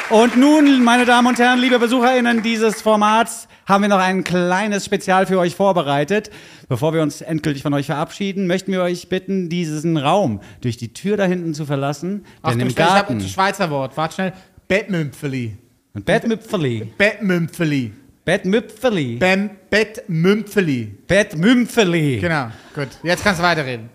Und 0.09 0.37
nun, 0.37 0.85
meine 0.85 1.03
Damen 1.03 1.27
und 1.27 1.37
Herren, 1.37 1.59
liebe 1.59 1.79
BesucherInnen 1.79 2.41
dieses 2.41 2.81
Formats, 2.81 3.49
haben 3.65 3.81
wir 3.81 3.89
noch 3.89 3.99
ein 3.99 4.23
kleines 4.23 4.85
Spezial 4.85 5.25
für 5.25 5.37
euch 5.37 5.53
vorbereitet. 5.53 6.29
Bevor 6.69 6.93
wir 6.93 7.01
uns 7.01 7.19
endgültig 7.19 7.61
von 7.61 7.73
euch 7.73 7.87
verabschieden, 7.87 8.47
möchten 8.47 8.71
wir 8.71 8.83
euch 8.83 9.09
bitten, 9.09 9.49
diesen 9.49 9.97
Raum 9.97 10.39
durch 10.61 10.77
die 10.77 10.93
Tür 10.93 11.17
da 11.17 11.25
hinten 11.25 11.53
zu 11.53 11.65
verlassen. 11.65 12.25
Denn 12.45 12.61
im 12.61 12.67
Achtung, 12.67 12.69
ich 12.69 12.79
habe 12.79 12.93
Garten. 12.93 13.17
ein 13.17 13.27
Schweizer 13.27 13.69
Wort. 13.69 13.97
Warte 13.97 14.15
schnell. 14.15 14.33
Bettmümpfeli. 14.69 15.57
Bettmümpfeli. 15.93 17.91
Bettmüpfeli. 18.23 19.15
Bem 19.17 19.49
Bettmümpfeli. 19.69 20.85
Bettmümpfeli. 21.05 22.19
Genau, 22.21 22.47
gut. 22.73 22.87
Jetzt 23.03 23.25
kannst 23.25 23.41
du 23.41 23.43
weiterreden. 23.43 23.89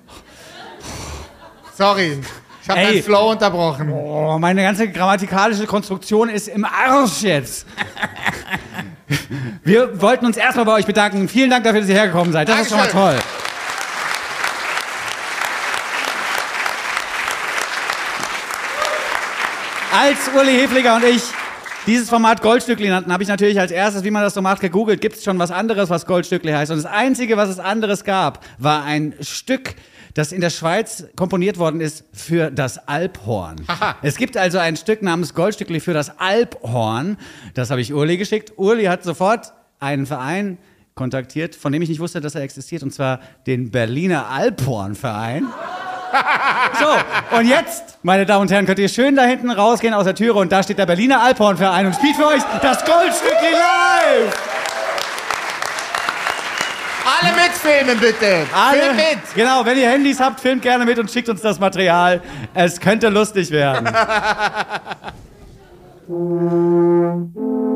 Sorry, 1.74 2.18
ich 2.62 2.68
habe 2.68 2.80
deinen 2.80 3.02
Flow 3.02 3.32
unterbrochen. 3.32 3.90
Oh, 3.90 4.38
meine 4.38 4.62
ganze 4.62 4.88
grammatikalische 4.88 5.66
Konstruktion 5.66 6.28
ist 6.28 6.48
im 6.48 6.64
Arsch 6.64 7.22
jetzt. 7.22 7.66
Wir 9.64 10.00
wollten 10.00 10.26
uns 10.26 10.36
erstmal 10.36 10.64
bei 10.64 10.72
euch 10.74 10.86
bedanken. 10.86 11.28
Vielen 11.28 11.50
Dank 11.50 11.64
dafür, 11.64 11.80
dass 11.80 11.88
ihr 11.88 11.96
hergekommen 11.96 12.32
seid. 12.32 12.48
Das 12.48 12.62
ist 12.62 12.68
schon 12.68 12.78
mal 12.78 12.84
Dankeschön. 12.84 13.18
toll. 13.18 13.42
Als 19.94 20.30
Uli 20.34 20.52
Hefliger 20.52 20.96
und 20.96 21.04
ich 21.04 21.22
dieses 21.86 22.08
Format 22.08 22.42
Goldstückli 22.42 22.88
nannten, 22.88 23.12
habe 23.12 23.24
ich 23.24 23.28
natürlich 23.28 23.58
als 23.58 23.72
erstes, 23.72 24.04
wie 24.04 24.10
man 24.10 24.22
das 24.22 24.34
so 24.34 24.40
macht, 24.40 24.60
gegoogelt, 24.60 25.00
gibt 25.00 25.16
es 25.16 25.24
schon 25.24 25.38
was 25.38 25.50
anderes, 25.50 25.90
was 25.90 26.06
Goldstückli 26.06 26.52
heißt. 26.52 26.70
Und 26.70 26.78
das 26.82 26.90
Einzige, 26.90 27.36
was 27.36 27.48
es 27.48 27.58
anderes 27.58 28.04
gab, 28.04 28.44
war 28.58 28.84
ein 28.84 29.14
Stück, 29.20 29.74
das 30.14 30.32
in 30.32 30.40
der 30.40 30.50
Schweiz 30.50 31.06
komponiert 31.16 31.58
worden 31.58 31.80
ist 31.80 32.04
für 32.12 32.50
das 32.50 32.86
Alphorn. 32.88 33.56
Es 34.02 34.16
gibt 34.16 34.36
also 34.36 34.58
ein 34.58 34.76
Stück 34.76 35.02
namens 35.02 35.34
Goldstückli 35.34 35.80
für 35.80 35.94
das 35.94 36.18
Alphorn. 36.18 37.16
Das 37.54 37.70
habe 37.70 37.80
ich 37.80 37.92
Uli 37.94 38.16
geschickt. 38.16 38.52
Uli 38.56 38.84
hat 38.84 39.04
sofort 39.04 39.52
einen 39.80 40.06
Verein 40.06 40.58
kontaktiert, 40.94 41.54
von 41.54 41.72
dem 41.72 41.82
ich 41.82 41.88
nicht 41.88 42.00
wusste, 42.00 42.20
dass 42.20 42.34
er 42.34 42.42
existiert, 42.42 42.82
und 42.82 42.92
zwar 42.92 43.20
den 43.46 43.70
Berliner 43.70 44.28
Alphorn-Verein. 44.28 45.46
So, 46.78 47.36
und 47.38 47.48
jetzt, 47.48 47.98
meine 48.02 48.26
Damen 48.26 48.42
und 48.42 48.50
Herren, 48.50 48.66
könnt 48.66 48.78
ihr 48.78 48.90
schön 48.90 49.16
da 49.16 49.24
hinten 49.24 49.50
rausgehen 49.50 49.94
aus 49.94 50.04
der 50.04 50.14
Türe 50.14 50.38
und 50.38 50.52
da 50.52 50.62
steht 50.62 50.76
der 50.76 50.84
Berliner 50.84 51.22
Alphorn-Verein 51.22 51.86
und 51.86 51.94
spielt 51.94 52.16
für 52.16 52.26
euch 52.26 52.42
das 52.60 52.84
Goldstückli 52.84 53.52
live! 53.52 54.34
Alle 57.04 57.32
mitfilmen, 57.62 57.98
bitte. 57.98 58.46
Alle, 58.54 58.80
Film 58.80 58.96
mit. 58.96 59.34
Genau, 59.34 59.64
wenn 59.64 59.78
ihr 59.78 59.88
Handys 59.88 60.20
habt, 60.20 60.40
filmt 60.40 60.62
gerne 60.62 60.84
mit 60.84 60.98
und 60.98 61.10
schickt 61.10 61.28
uns 61.28 61.40
das 61.40 61.58
Material. 61.58 62.20
Es 62.54 62.80
könnte 62.80 63.08
lustig 63.08 63.50
werden. 63.50 63.88